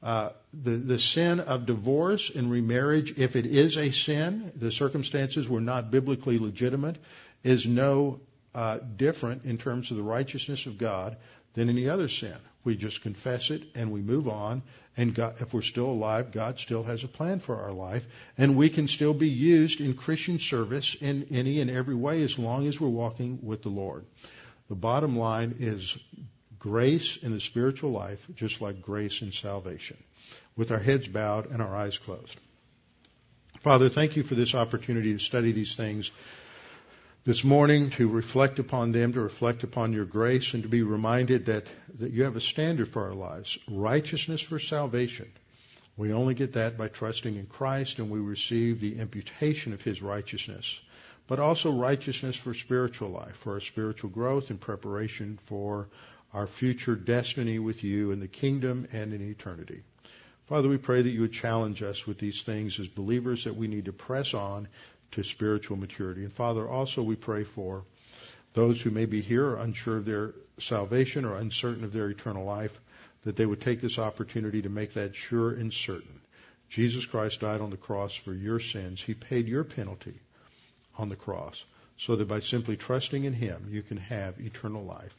Uh, 0.02 0.30
the, 0.54 0.72
the 0.72 1.00
sin 1.00 1.40
of 1.40 1.68
divorce 1.68 2.32
and 2.32 2.50
remarriage, 2.50 3.18
if 3.18 3.36
it 3.36 3.46
is 3.46 3.78
a 3.78 3.92
sin, 3.92 4.52
the 4.56 4.72
circumstances 4.72 5.48
were 5.48 5.62
not 5.62 5.92
biblically 5.92 6.40
legitimate, 6.40 6.98
is 7.44 7.68
no 7.68 8.20
uh, 8.56 8.80
different 8.98 9.46
in 9.46 9.58
terms 9.58 9.92
of 9.92 9.98
the 9.98 10.04
righteousness 10.04 10.66
of 10.66 10.80
God 10.80 11.18
than 11.54 11.70
any 11.70 11.90
other 11.90 12.08
sin. 12.08 12.36
We 12.64 12.76
just 12.76 13.02
confess 13.02 13.50
it 13.52 13.64
and 13.76 13.92
we 13.92 14.02
move 14.02 14.28
on. 14.28 14.62
And 14.96 15.14
God, 15.14 15.36
if 15.40 15.54
we're 15.54 15.62
still 15.62 15.88
alive, 15.88 16.32
God 16.32 16.60
still 16.60 16.84
has 16.84 17.04
a 17.04 17.08
plan 17.08 17.40
for 17.40 17.60
our 17.62 17.72
life. 17.74 18.06
And 18.38 18.56
we 18.56 18.70
can 18.70 18.88
still 18.88 19.14
be 19.14 19.30
used 19.30 19.82
in 19.82 19.96
Christian 19.96 20.40
service 20.40 20.96
in 21.00 21.28
any 21.32 21.60
and 21.62 21.70
every 21.70 21.96
way 21.96 22.22
as 22.24 22.38
long 22.38 22.68
as 22.68 22.80
we're 22.80 22.88
walking 22.88 23.40
with 23.42 23.64
the 23.64 23.70
Lord. 23.70 24.06
The 24.70 24.76
bottom 24.76 25.18
line 25.18 25.56
is 25.60 25.98
grace 26.60 27.18
in 27.18 27.34
the 27.34 27.42
spiritual 27.42 27.92
life, 27.92 28.26
just 28.36 28.62
like 28.62 28.82
grace 28.82 29.22
in 29.22 29.32
salvation. 29.32 29.98
With 30.56 30.72
our 30.72 30.80
heads 30.80 31.08
bowed 31.08 31.50
and 31.52 31.62
our 31.62 31.76
eyes 31.76 31.98
closed. 31.98 32.38
Father, 33.60 33.90
thank 33.90 34.16
you 34.16 34.24
for 34.24 34.36
this 34.36 34.56
opportunity 34.56 35.14
to 35.14 35.20
study 35.20 35.52
these 35.52 35.76
things 35.76 36.12
this 37.26 37.46
morning, 37.46 37.90
to 37.92 38.10
reflect 38.10 38.60
upon 38.60 38.92
them, 38.92 39.14
to 39.14 39.22
reflect 39.22 39.64
upon 39.64 39.94
your 39.94 40.04
grace, 40.04 40.54
and 40.54 40.64
to 40.64 40.70
be 40.70 40.84
reminded 40.84 41.46
that, 41.46 41.66
that 42.00 42.12
you 42.12 42.24
have 42.24 42.36
a 42.36 42.42
standard 42.42 42.90
for 42.90 43.06
our 43.06 43.14
lives 43.14 43.58
righteousness 43.70 44.42
for 44.42 44.60
salvation. 44.60 45.32
We 45.96 46.12
only 46.12 46.34
get 46.34 46.54
that 46.54 46.78
by 46.78 46.90
trusting 46.90 47.36
in 47.36 47.46
Christ, 47.46 48.00
and 48.00 48.10
we 48.10 48.20
receive 48.20 48.82
the 48.82 49.00
imputation 49.00 49.72
of 49.72 49.82
his 49.82 50.02
righteousness, 50.02 50.82
but 51.28 51.40
also 51.40 51.72
righteousness 51.72 52.36
for 52.36 52.54
spiritual 52.54 53.10
life, 53.10 53.38
for 53.38 53.54
our 53.54 53.62
spiritual 53.62 54.10
growth 54.10 54.50
and 54.50 54.60
preparation 54.60 55.38
for 55.46 55.88
our 56.34 56.48
future 56.48 56.96
destiny 56.96 57.58
with 57.58 57.86
you 57.86 58.12
in 58.12 58.20
the 58.20 58.28
kingdom 58.28 58.88
and 58.92 59.14
in 59.14 59.30
eternity. 59.30 59.84
Father, 60.48 60.68
we 60.68 60.78
pray 60.78 61.02
that 61.02 61.10
you 61.10 61.22
would 61.22 61.32
challenge 61.32 61.82
us 61.82 62.06
with 62.06 62.20
these 62.20 62.42
things 62.42 62.78
as 62.80 62.88
believers 62.90 63.46
that 63.46 63.56
we 63.56 63.68
need 63.68 63.86
to 63.86 63.94
press 63.94 64.34
on 64.34 64.68
to 65.14 65.24
spiritual 65.24 65.78
maturity. 65.78 66.24
And 66.24 66.34
Father, 66.34 66.68
also 66.68 67.02
we 67.02 67.16
pray 67.16 67.44
for 67.44 67.84
those 68.54 68.82
who 68.82 68.92
may 68.92 69.06
be 69.06 69.22
here 69.22 69.56
unsure 69.56 69.98
of 69.98 70.06
their 70.06 70.34
salvation 70.60 71.26
or 71.26 71.38
uncertain 71.38 71.84
of 71.84 71.94
their 71.94 72.10
eternal 72.10 72.46
life, 72.46 72.80
that 73.24 73.36
they 73.36 73.46
would 73.46 73.62
take 73.62 73.82
this 73.82 73.98
opportunity 73.98 74.62
to 74.62 74.70
make 74.70 74.94
that 74.94 75.16
sure 75.16 75.52
and 75.52 75.74
certain. 75.74 76.22
Jesus 76.70 77.06
Christ 77.06 77.42
died 77.42 77.62
on 77.62 77.70
the 77.70 77.78
cross 77.78 78.16
for 78.16 78.34
your 78.34 78.60
sins. 78.60 79.02
He 79.02 79.14
paid 79.14 79.48
your 79.48 79.64
penalty 79.64 80.20
on 80.98 81.10
the 81.10 81.16
cross 81.16 81.64
so 81.98 82.16
that 82.16 82.28
by 82.28 82.40
simply 82.40 82.78
trusting 82.78 83.24
in 83.24 83.34
Him, 83.34 83.68
you 83.70 83.82
can 83.82 83.98
have 83.98 84.40
eternal 84.40 84.84
life. 84.84 85.16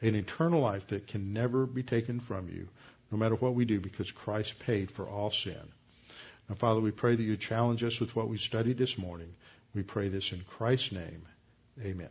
An 0.00 0.14
eternal 0.14 0.60
life 0.60 0.86
that 0.88 1.08
can 1.08 1.32
never 1.32 1.66
be 1.66 1.82
taken 1.82 2.20
from 2.20 2.48
you, 2.48 2.68
no 3.10 3.18
matter 3.18 3.34
what 3.34 3.54
we 3.54 3.64
do, 3.64 3.80
because 3.80 4.12
Christ 4.12 4.58
paid 4.60 4.90
for 4.90 5.08
all 5.08 5.30
sin. 5.30 5.72
Now, 6.48 6.54
Father, 6.54 6.80
we 6.80 6.90
pray 6.90 7.14
that 7.14 7.22
you 7.22 7.36
challenge 7.36 7.84
us 7.84 8.00
with 8.00 8.16
what 8.16 8.28
we 8.28 8.38
studied 8.38 8.78
this 8.78 8.96
morning. 8.98 9.34
We 9.74 9.82
pray 9.82 10.08
this 10.08 10.32
in 10.32 10.40
Christ's 10.40 10.92
name. 10.92 11.26
Amen. 11.82 12.08